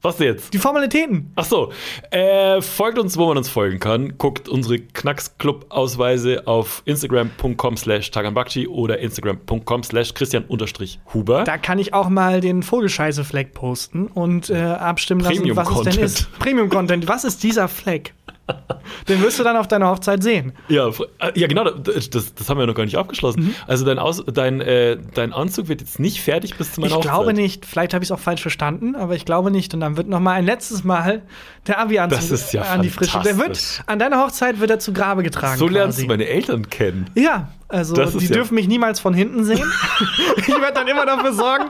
Was 0.03 0.19
jetzt? 0.19 0.53
Die 0.53 0.57
Formalitäten. 0.57 1.31
Ach 1.37 1.45
so, 1.45 1.71
äh, 2.11 2.61
folgt 2.61 2.99
uns, 2.99 3.17
wo 3.17 3.27
man 3.27 3.37
uns 3.37 3.47
folgen 3.47 3.79
kann. 3.79 4.17
Guckt 4.17 4.49
unsere 4.49 4.79
Knacks-Club-Ausweise 4.79 6.45
auf 6.45 6.81
instagram.com 6.83 7.77
slash 7.77 8.11
taganbakchi 8.11 8.67
oder 8.67 8.99
instagram.com 8.99 9.83
slash 9.83 10.13
christian-huber. 10.13 11.45
Da 11.45 11.57
kann 11.57 11.79
ich 11.79 11.93
auch 11.93 12.09
mal 12.09 12.41
den 12.41 12.63
Vogelscheiße-Fleck 12.63 13.53
posten 13.53 14.07
und 14.07 14.49
äh, 14.49 14.57
abstimmen 14.57 15.21
lassen, 15.21 15.55
was 15.55 15.69
es 15.69 15.95
denn 15.95 16.03
ist. 16.03 16.39
Premium-Content. 16.39 17.07
Was 17.07 17.23
ist 17.23 17.41
dieser 17.41 17.69
Fleck? 17.69 18.13
Den 19.07 19.21
wirst 19.21 19.39
du 19.39 19.43
dann 19.43 19.55
auf 19.55 19.67
deiner 19.67 19.89
Hochzeit 19.89 20.21
sehen. 20.23 20.53
Ja, 20.67 20.89
äh, 20.89 21.31
ja 21.35 21.47
genau, 21.47 21.69
das, 21.69 22.09
das, 22.09 22.49
haben 22.49 22.59
wir 22.59 22.67
noch 22.67 22.75
gar 22.75 22.85
nicht 22.85 22.97
abgeschlossen. 22.97 23.45
Mhm. 23.45 23.55
Also 23.67 23.85
dein, 23.85 23.99
Aus, 23.99 24.23
dein, 24.25 24.61
äh, 24.61 24.97
dein 25.13 25.33
Anzug 25.33 25.67
wird 25.67 25.81
jetzt 25.81 25.99
nicht 25.99 26.21
fertig 26.21 26.55
bis 26.57 26.73
zu 26.73 26.81
meiner 26.81 26.91
Ich 26.91 26.97
Hochzeit. 26.97 27.11
glaube 27.11 27.33
nicht. 27.33 27.65
Vielleicht 27.65 27.93
habe 27.93 28.03
ich 28.03 28.09
es 28.09 28.11
auch 28.11 28.19
falsch 28.19 28.41
verstanden, 28.41 28.95
aber 28.95 29.15
ich 29.15 29.25
glaube 29.25 29.51
nicht. 29.51 29.73
Und 29.73 29.79
dann 29.79 29.97
wird 29.97 30.07
noch 30.07 30.19
mal 30.19 30.33
ein 30.33 30.45
letztes 30.45 30.83
Mal 30.83 31.21
der 31.67 31.79
Abi-Anzug 31.79 32.53
ja 32.53 32.63
an 32.63 32.81
die 32.81 32.89
Frische. 32.89 33.21
Der 33.23 33.37
wird 33.37 33.83
an 33.85 33.99
deiner 33.99 34.21
Hochzeit 34.23 34.59
wird 34.59 34.69
er 34.69 34.79
zu 34.79 34.93
Grabe 34.93 35.23
getragen. 35.23 35.57
So 35.57 35.67
lernst 35.67 35.97
quasi. 35.97 36.07
du 36.07 36.13
meine 36.13 36.27
Eltern 36.27 36.69
kennen. 36.69 37.09
Ja, 37.15 37.49
also 37.73 37.95
die 38.19 38.25
ja- 38.27 38.33
dürfen 38.35 38.55
mich 38.55 38.67
niemals 38.67 38.99
von 38.99 39.13
hinten 39.13 39.43
sehen. 39.43 39.63
ich 40.37 40.47
werde 40.47 40.73
dann 40.73 40.87
immer 40.87 41.05
dafür 41.05 41.33
sorgen, 41.33 41.65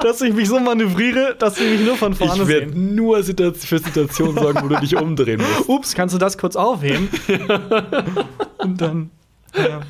dass 0.00 0.20
ich 0.22 0.32
mich 0.32 0.48
so 0.48 0.58
manövriere, 0.58 1.36
dass 1.38 1.56
sie 1.56 1.64
mich 1.68 1.80
nur 1.82 1.96
von 1.96 2.14
vorne 2.14 2.42
Ich 2.42 2.48
werde 2.48 2.70
sehen. 2.70 2.94
nur 2.94 3.18
Situa- 3.18 3.54
für 3.54 3.78
Situationen 3.78 4.34
sorgen, 4.36 4.60
wo 4.62 4.68
du 4.68 4.80
dich 4.80 4.96
umdrehen 4.96 5.40
musst. 5.40 5.68
Ups, 5.68 5.94
kannst 5.94 6.14
du 6.14 6.18
das 6.18 6.38
kurz 6.38 6.56
aufheben? 6.56 7.08
Und 8.58 8.80
dann. 8.80 9.10
Ja. 9.56 9.80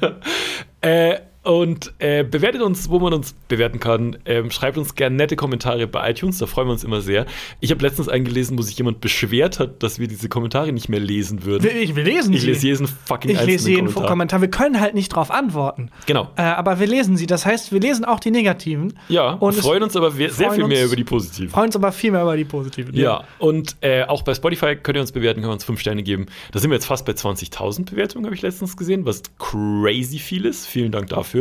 Äh, 0.81 1.21
und 1.43 1.93
äh, 1.99 2.23
bewertet 2.25 2.63
uns, 2.63 2.89
wo 2.89 2.99
man 3.01 3.13
uns 3.13 3.35
bewerten 3.49 3.81
kann. 3.81 4.17
Ähm, 4.27 4.51
schreibt 4.51 4.79
uns 4.79 4.95
gerne 4.95 5.17
nette 5.17 5.35
Kommentare 5.37 5.87
bei 5.87 6.11
iTunes, 6.11 6.39
da 6.39 6.47
freuen 6.47 6.69
wir 6.69 6.73
uns 6.73 6.85
immer 6.85 7.01
sehr. 7.01 7.27
Ich 7.61 7.71
habe 7.71 7.83
letztens 7.85 8.09
eingelesen, 8.09 8.57
wo 8.59 8.63
sich 8.63 8.77
jemand 8.79 9.01
beschwert 9.01 9.59
hat, 9.59 9.83
dass 9.83 9.99
wir 9.99 10.07
diese 10.09 10.29
Kommentare 10.29 10.73
nicht 10.73 10.89
mehr 10.89 11.01
lesen 11.01 11.45
würden. 11.45 11.65
Wir, 11.65 11.75
ich, 11.81 11.97
wir 11.97 12.05
lesen 12.05 12.33
Ich 12.33 12.45
lese 12.45 12.67
jeden 12.69 12.87
fucking 12.87 13.31
ich 13.33 13.45
lese 13.45 13.71
jeden 13.71 13.87
Kommentar. 13.87 14.07
Kommentar. 14.09 14.41
Wir 14.41 14.51
können 14.51 14.81
halt 14.81 14.95
nicht 14.95 15.09
drauf 15.09 15.31
antworten. 15.31 15.91
Genau. 16.07 16.31
Äh, 16.37 16.43
aber 16.43 16.79
wir 16.79 16.87
lesen 16.87 17.17
sie. 17.17 17.27
Das 17.27 17.45
heißt, 17.45 17.73
wir 17.73 17.81
lesen 17.81 18.05
auch 18.05 18.21
die 18.21 18.31
negativen. 18.31 18.95
Ja, 19.09 19.33
Und 19.33 19.55
freuen 19.57 19.83
uns 19.83 19.97
aber 19.97 20.17
we- 20.17 20.31
sehr 20.31 20.47
freuen 20.49 20.61
viel 20.61 20.69
mehr 20.69 20.79
uns- 20.83 20.87
über 20.87 20.97
die 20.97 21.05
positiven. 21.05 21.49
Freuen 21.51 21.67
uns 21.67 21.77
aber 21.77 21.91
viel 21.93 22.13
mehr 22.13 22.23
über 22.23 22.37
die 22.37 22.45
positiven. 22.45 22.95
Ja, 22.95 23.25
und 23.39 23.77
äh, 23.81 24.05
auch 24.05 24.23
bei 24.23 24.35
Spotify 24.35 24.77
könnt 24.77 24.97
ihr 24.97 25.01
uns 25.01 25.13
bewerten, 25.13 25.41
könnt 25.41 25.51
ihr 25.51 25.55
uns 25.55 25.65
fünf 25.65 25.81
Sterne 25.81 26.03
geben. 26.05 26.27
Da 26.53 26.61
sind 26.61 26.71
wir 26.71 26.75
jetzt 26.77 26.87
fast 26.87 27.05
bei 27.05 27.13
20.000 27.13 27.91
Bewertungen, 27.91 28.27
habe 28.27 28.35
ich 28.37 28.43
letztens 28.43 28.77
gesehen, 28.77 29.05
was 29.07 29.23
crazy 29.39 30.19
viel 30.19 30.45
ist. 30.47 30.67
Vielen 30.67 30.93
Dank 30.93 31.09
dafür. 31.09 31.32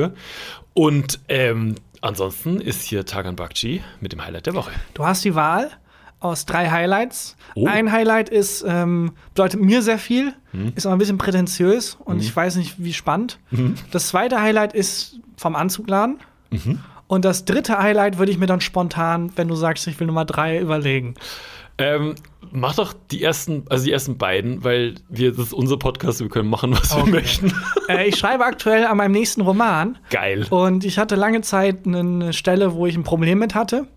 Und 0.74 1.20
ähm, 1.28 1.76
ansonsten 2.02 2.60
ist 2.62 2.82
hier 2.84 3.06
Tagan 3.06 3.36
Bakchi 3.36 3.82
mit 4.00 4.12
dem 4.14 4.24
Highlight 4.24 4.46
der 4.48 4.56
Woche. 4.56 4.72
Du 4.94 5.06
hast 5.06 5.24
die 5.26 5.36
Wahl 5.36 5.70
aus 6.20 6.46
drei 6.46 6.70
Highlights. 6.70 7.36
Oh. 7.56 7.66
Ein 7.68 7.92
Highlight 7.92 8.30
ist, 8.30 8.64
ähm, 8.68 9.14
bedeutet 9.34 9.60
mir 9.60 9.82
sehr 9.82 9.98
viel, 9.98 10.34
Hm. 10.52 10.74
ist 10.76 10.86
auch 10.86 10.92
ein 10.92 10.98
bisschen 11.00 11.18
prätentiös 11.18 11.98
und 12.06 12.20
ich 12.22 12.36
weiß 12.36 12.56
nicht, 12.58 12.76
wie 12.78 12.94
spannend. 12.94 13.40
Mhm. 13.52 13.76
Das 13.92 14.08
zweite 14.10 14.40
Highlight 14.42 14.74
ist 14.74 15.20
vom 15.38 15.56
Anzugladen. 15.56 16.20
Und 17.08 17.26
das 17.26 17.46
dritte 17.46 17.78
Highlight 17.80 18.18
würde 18.18 18.32
ich 18.32 18.38
mir 18.38 18.46
dann 18.46 18.62
spontan, 18.62 19.32
wenn 19.36 19.48
du 19.48 19.56
sagst, 19.56 19.88
ich 19.88 20.00
will 20.00 20.08
Nummer 20.08 20.26
drei, 20.26 20.60
überlegen. 20.60 21.16
Ähm, 21.78 22.16
mach 22.52 22.76
doch 22.76 22.94
die 23.12 23.24
ersten, 23.24 23.66
also 23.70 23.86
die 23.86 23.92
ersten 23.92 24.18
beiden, 24.18 24.64
weil 24.64 24.96
wir, 25.10 25.32
das 25.32 25.48
ist 25.48 25.54
unser 25.54 25.78
Podcast, 25.78 26.20
wir 26.20 26.30
können 26.30 26.50
machen, 26.50 26.72
was 26.72 26.92
Okay. 26.94 27.06
wir 27.06 27.12
möchten. 27.14 27.54
äh, 27.90 28.08
ich 28.08 28.18
schreibe 28.18 28.46
aktuell 28.46 28.86
an 28.86 28.98
meinem 28.98 29.14
nächsten 29.14 29.42
Roman. 29.42 29.98
Geil. 30.10 30.46
Und 30.50 30.84
ich 30.86 30.98
hatte 30.98 31.16
lange 31.16 31.42
Zeit 31.42 31.86
eine 31.86 32.34
Stelle, 32.34 32.74
wo 32.74 32.86
ich 32.86 32.96
ein 32.96 33.04
Problem 33.04 33.40
mit 33.40 33.56
hatte. 33.56 33.88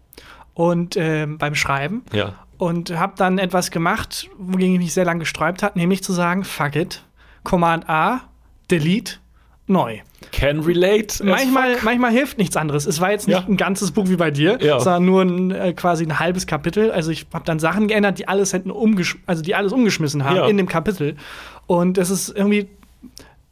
Und 0.54 0.96
ähm, 0.96 1.38
beim 1.38 1.54
Schreiben. 1.54 2.04
Ja. 2.12 2.34
Und 2.58 2.96
habe 2.96 3.14
dann 3.16 3.38
etwas 3.38 3.70
gemacht, 3.72 4.28
wogegen 4.38 4.74
ich 4.74 4.78
mich 4.80 4.94
sehr 4.94 5.04
lange 5.04 5.20
gesträubt 5.20 5.62
habe, 5.64 5.76
nämlich 5.78 6.04
zu 6.04 6.12
sagen, 6.12 6.44
fuck 6.44 6.76
it, 6.76 7.04
Command 7.42 7.88
A, 7.88 8.20
Delete, 8.70 9.14
neu. 9.66 9.98
Can 10.32 10.60
relate. 10.60 11.24
Manchmal, 11.24 11.76
manchmal 11.82 12.10
hilft 12.10 12.38
nichts 12.38 12.56
anderes. 12.56 12.86
Es 12.86 13.00
war 13.00 13.10
jetzt 13.12 13.28
nicht 13.28 13.38
Ja. 13.40 13.46
ein 13.46 13.56
ganzes 13.56 13.92
Buch 13.92 14.08
wie 14.08 14.16
bei 14.16 14.30
dir, 14.30 14.58
Ja. 14.60 14.78
sondern 14.80 15.04
nur 15.04 15.22
ein, 15.22 15.50
äh, 15.52 15.72
quasi 15.72 16.04
ein 16.04 16.18
halbes 16.18 16.46
Kapitel. 16.46 16.90
Also 16.90 17.10
ich 17.10 17.26
habe 17.32 17.44
dann 17.44 17.58
Sachen 17.58 17.88
geändert, 17.88 18.18
die 18.18 18.28
alles 18.28 18.52
hätten 18.52 18.70
umgesch 18.70 19.16
also 19.26 19.42
die 19.42 19.54
alles 19.54 19.72
umgeschmissen 19.72 20.24
haben 20.24 20.36
Ja. 20.36 20.46
in 20.46 20.56
dem 20.56 20.68
Kapitel. 20.68 21.16
Und 21.66 21.96
es 21.98 22.10
ist 22.10 22.28
irgendwie 22.28 22.68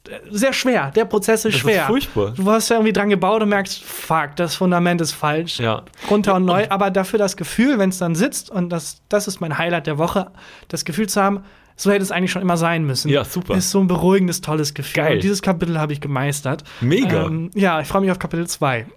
äh, 0.09 0.19
sehr 0.31 0.53
schwer. 0.53 0.91
Der 0.91 1.05
Prozess 1.05 1.45
ist 1.45 1.55
Das 1.55 1.55
ist 1.55 1.61
schwer. 1.61 1.85
furchtbar. 1.87 2.33
Du 2.37 2.51
hast 2.51 2.69
ja 2.69 2.77
irgendwie 2.77 2.93
dran 2.93 3.09
gebaut 3.09 3.41
und 3.41 3.49
merkst, 3.51 3.83
fuck, 3.85 4.35
das 4.37 4.57
Fundament 4.57 5.01
ist 5.01 5.13
falsch. 5.13 5.61
Ja. 5.61 5.85
Runter 6.11 6.35
und 6.35 6.45
neu. 6.45 6.67
Aber 6.71 6.91
dafür 6.91 7.21
das 7.21 7.37
Gefühl, 7.37 7.79
wenn 7.79 7.91
es 7.91 7.99
dann 7.99 8.17
sitzt, 8.17 8.51
und 8.51 8.69
das, 8.71 9.01
das 9.09 9.29
ist 9.29 9.41
mein 9.41 9.57
Highlight 9.59 9.87
der 9.87 9.99
Woche, 9.99 10.31
das 10.69 10.85
Gefühl 10.85 11.09
zu 11.09 11.23
haben, 11.23 11.45
so 11.77 11.91
hätte 11.91 12.03
es 12.03 12.11
eigentlich 12.11 12.31
schon 12.31 12.43
immer 12.43 12.57
sein 12.57 12.85
müssen. 12.85 13.09
Ja, 13.09 13.25
super. 13.25 13.55
Ist 13.57 13.71
so 13.71 13.81
ein 13.81 13.87
beruhigendes, 13.87 14.41
tolles 14.41 14.75
Gefühl. 14.75 15.03
Geil. 15.03 15.15
Und 15.17 15.23
dieses 15.23 15.43
Kapitel 15.43 15.79
habe 15.79 15.93
ich 15.93 16.01
gemeistert. 16.01 16.65
Mega. 16.81 17.27
Ähm, 17.27 17.51
ja, 17.55 17.81
ich 17.81 17.89
freue 17.89 18.03
mich 18.03 18.11
auf 18.11 18.19
Kapitel 18.19 18.47
2. 18.47 18.87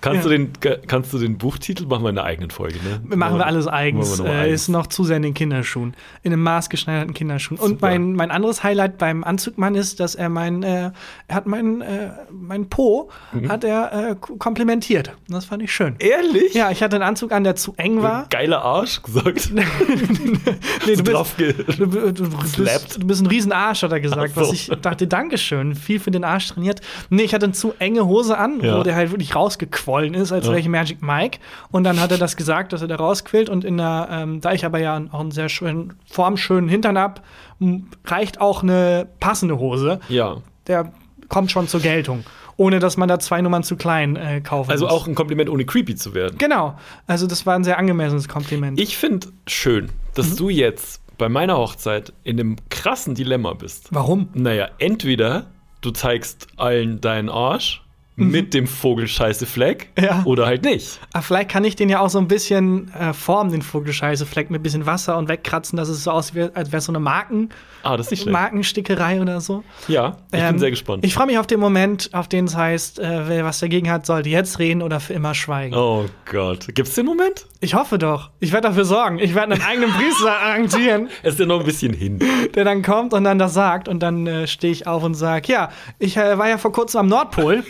Kannst, 0.00 0.24
du 0.24 0.28
den, 0.28 0.52
kannst 0.86 1.12
du 1.12 1.18
den 1.18 1.38
Buchtitel 1.38 1.86
machen 1.86 2.02
wir 2.04 2.08
in 2.10 2.14
der 2.16 2.24
eigenen 2.24 2.50
Folge, 2.50 2.76
ne? 2.76 3.16
Machen 3.16 3.38
wir 3.38 3.46
alles 3.46 3.66
eigens. 3.66 4.22
Wir 4.22 4.30
Äh, 4.30 4.52
ist 4.52 4.68
noch 4.68 4.86
zu 4.86 5.04
sehr 5.04 5.16
in 5.16 5.22
den 5.22 5.34
Kinderschuhen. 5.34 5.94
In 6.22 6.32
einem 6.32 6.42
maßgeschneiderten 6.42 7.14
Kinderschuhen. 7.14 7.58
Und 7.58 7.70
Super. 7.70 7.88
mein, 7.90 8.14
mein 8.14 8.30
anderes 8.30 8.62
Highlight 8.62 8.98
beim 8.98 9.24
Anzugmann 9.24 9.74
ist, 9.74 10.00
dass 10.00 10.14
er 10.14 10.28
mein, 10.28 10.62
äh, 10.62 10.90
er 11.28 11.36
hat 11.36 11.46
mein, 11.46 11.80
äh, 11.80 12.10
mein 12.30 12.68
Po 12.68 13.10
Mhm. 13.32 13.48
hat 13.50 13.64
er 13.64 14.10
äh, 14.10 14.16
komplimentiert. 14.38 15.16
Das 15.28 15.44
fand 15.46 15.62
ich 15.62 15.72
schön. 15.72 15.96
Ehrlich? 15.98 16.54
Ja, 16.54 16.70
ich 16.70 16.82
hatte 16.82 16.96
einen 16.96 17.02
Anzug 17.04 17.32
an, 17.32 17.44
der 17.44 17.56
zu 17.56 17.74
eng 17.76 18.02
war. 18.02 18.26
Geiler 18.30 18.62
Arsch 18.62 19.02
gesagt. 19.02 19.50
Nee, 20.86 20.96
du 20.96 21.02
bist, 21.04 21.34
du, 21.38 21.86
du, 21.86 22.12
du, 22.12 22.30
bist, 22.64 23.02
du 23.02 23.06
bist 23.06 23.22
ein 23.22 23.26
Riesenarsch, 23.26 23.82
hat 23.82 23.92
er 23.92 24.00
gesagt. 24.00 24.34
So. 24.34 24.40
Was 24.42 24.52
ich 24.52 24.70
dachte, 24.80 25.06
Dankeschön, 25.06 25.74
viel 25.74 26.00
für 26.00 26.10
den 26.10 26.24
Arsch 26.24 26.48
trainiert. 26.48 26.80
Nee, 27.10 27.22
ich 27.22 27.34
hatte 27.34 27.44
eine 27.46 27.52
zu 27.52 27.74
enge 27.78 28.06
Hose 28.06 28.36
an, 28.38 28.60
Ja. 28.60 28.78
wo 28.78 28.82
der 28.82 28.94
halt 28.94 29.10
wirklich 29.10 29.34
rausgequollen 29.34 30.14
ist, 30.14 30.32
als 30.32 30.44
Ja. 30.46 30.50
wäre 30.52 30.60
ich 30.60 30.68
Magic 30.68 31.02
Mike. 31.02 31.38
Und 31.70 31.84
dann 31.84 32.00
hat 32.00 32.10
er 32.10 32.18
das 32.18 32.36
gesagt, 32.36 32.72
dass 32.72 32.82
er 32.82 32.88
da 32.88 32.96
rausquillt. 32.96 33.48
Und 33.48 33.64
in 33.64 33.76
der, 33.78 34.08
ähm, 34.10 34.40
da 34.40 34.52
ich 34.52 34.64
aber 34.64 34.78
ja 34.78 35.00
auch 35.12 35.20
einen 35.20 35.30
sehr 35.30 35.48
schönen, 35.48 35.92
formschönen 36.10 36.68
Hintern 36.68 36.98
hab, 36.98 37.22
m- 37.60 37.88
reicht 38.06 38.40
auch 38.40 38.62
eine 38.62 39.08
passende 39.20 39.58
Hose. 39.58 40.00
Ja. 40.08 40.36
Der 40.66 40.92
kommt 41.28 41.50
schon 41.50 41.68
zur 41.68 41.80
Geltung. 41.80 42.24
Ohne 42.58 42.78
dass 42.80 42.98
man 42.98 43.08
da 43.08 43.18
zwei 43.18 43.40
Nummern 43.40 43.62
zu 43.62 43.76
klein 43.76 44.14
äh, 44.14 44.42
kaufen 44.42 44.70
Also 44.70 44.84
muss. 44.84 44.92
auch 44.94 45.06
ein 45.06 45.14
Kompliment, 45.14 45.48
ohne 45.48 45.64
creepy 45.64 45.94
zu 45.96 46.12
werden. 46.14 46.36
Genau. 46.36 46.76
Also, 47.06 47.26
das 47.26 47.46
war 47.46 47.54
ein 47.54 47.64
sehr 47.64 47.78
angemessenes 47.78 48.28
Kompliment. 48.28 48.78
Ich 48.78 48.98
finde 48.98 49.28
schön, 49.46 49.88
dass 50.14 50.32
Mhm. 50.32 50.36
du 50.36 50.48
jetzt 50.50 51.00
bei 51.18 51.28
meiner 51.28 51.56
Hochzeit 51.58 52.12
in 52.24 52.40
einem 52.40 52.56
krassen 52.70 53.14
Dilemma 53.14 53.52
bist. 53.54 53.88
Warum? 53.90 54.28
Naja, 54.34 54.68
entweder 54.78 55.46
du 55.80 55.90
zeigst 55.90 56.48
allen 56.56 57.00
deinen 57.00 57.28
Arsch 57.28 57.81
mit 58.14 58.52
dem 58.54 58.66
Vogelscheiße-Fleck 58.66 59.88
Mhm. 59.98 60.04
Ja. 60.04 60.22
oder 60.24 60.46
halt 60.46 60.64
nicht. 60.64 61.00
Ah, 61.12 61.22
vielleicht 61.22 61.48
kann 61.50 61.64
ich 61.64 61.76
den 61.76 61.88
ja 61.88 62.00
auch 62.00 62.10
so 62.10 62.18
ein 62.18 62.28
bisschen 62.28 62.92
äh, 62.94 63.12
formen, 63.12 63.50
den 63.52 63.62
Vogelscheiße-Fleck 63.62 64.50
mit 64.50 64.60
ein 64.60 64.62
bisschen 64.62 64.86
Wasser 64.86 65.16
und 65.16 65.28
wegkratzen, 65.28 65.76
dass 65.76 65.88
es 65.88 66.04
so 66.04 66.10
aussieht, 66.10 66.50
als 66.54 66.68
wäre 66.72 66.78
es 66.78 66.84
so 66.84 66.92
eine 66.92 67.00
Marken 67.00 67.48
Ah, 67.84 67.96
das 67.96 68.06
ist 68.06 68.10
nicht 68.12 68.22
schlecht. 68.22 68.32
Markenstickerei 68.32 69.20
oder 69.20 69.40
so. 69.40 69.64
ja, 69.88 70.16
ich 70.32 70.38
Ähm, 70.38 70.50
bin 70.50 70.58
sehr 70.60 70.70
gespannt. 70.70 71.04
Ich 71.04 71.14
freue 71.14 71.26
mich 71.26 71.38
auf 71.38 71.48
den 71.48 71.58
Moment, 71.58 72.10
auf 72.12 72.28
den 72.28 72.44
es 72.44 72.54
heißt, 72.56 73.00
äh, 73.00 73.28
wer 73.28 73.44
was 73.44 73.58
dagegen 73.58 73.90
hat, 73.90 74.06
sollte 74.06 74.28
jetzt 74.28 74.60
reden 74.60 74.82
oder 74.82 75.00
für 75.00 75.14
immer 75.14 75.34
schweigen. 75.34 75.74
oh 75.74 76.04
Gott. 76.30 76.66
Gibt's 76.74 76.94
den 76.94 77.06
Moment? 77.06 77.46
Ich 77.60 77.74
hoffe 77.74 77.98
doch. 77.98 78.30
Ich 78.38 78.52
werde 78.52 78.68
dafür 78.68 78.84
sorgen. 78.84 79.18
Ich 79.18 79.34
werde 79.34 79.54
einen 79.54 79.62
eigenen 79.62 79.90
Priester 79.90 80.30
arrangieren, 80.40 81.08
Es 81.24 81.34
ist 81.34 81.40
ja 81.40 81.46
noch 81.46 81.60
ein 81.60 81.66
bisschen 81.66 81.92
hin. 81.92 82.20
der 82.54 82.64
dann 82.64 82.82
kommt 82.82 83.14
und 83.14 83.24
dann 83.24 83.38
das 83.40 83.54
sagt. 83.54 83.88
Und 83.88 84.00
dann 84.00 84.26
äh, 84.28 84.46
stehe 84.46 84.72
ich 84.72 84.86
auf 84.86 85.02
und 85.02 85.14
sage, 85.14 85.50
ja, 85.52 85.70
ich 85.98 86.16
äh, 86.16 86.38
war 86.38 86.48
ja 86.48 86.58
vor 86.58 86.70
kurzem 86.72 87.00
am 87.00 87.06
Nordpol 87.08 87.64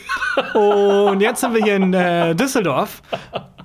und 0.55 1.21
jetzt 1.21 1.41
sind 1.41 1.55
wir 1.55 1.63
hier 1.63 1.77
in 1.77 1.93
äh, 1.93 2.35
Düsseldorf. 2.35 3.03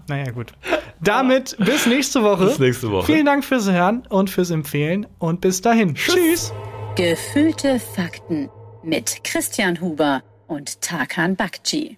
Naja, 0.09 0.31
gut. 0.31 0.53
Damit 1.01 1.55
bis 1.59 1.85
nächste 1.85 2.23
Woche. 2.23 2.45
Bis 2.45 2.59
nächste 2.59 2.91
Woche. 2.91 3.05
Vielen 3.05 3.25
Dank 3.25 3.43
fürs 3.43 3.69
Hören 3.69 4.05
und 4.09 4.29
fürs 4.29 4.51
Empfehlen 4.51 5.05
und 5.19 5.41
bis 5.41 5.61
dahin. 5.61 5.95
Tschüss. 5.95 6.53
Gefühlte 6.95 7.79
Fakten 7.79 8.49
mit 8.83 9.23
Christian 9.23 9.81
Huber 9.81 10.23
und 10.47 10.81
Tarkan 10.81 11.35
Bakci. 11.35 11.97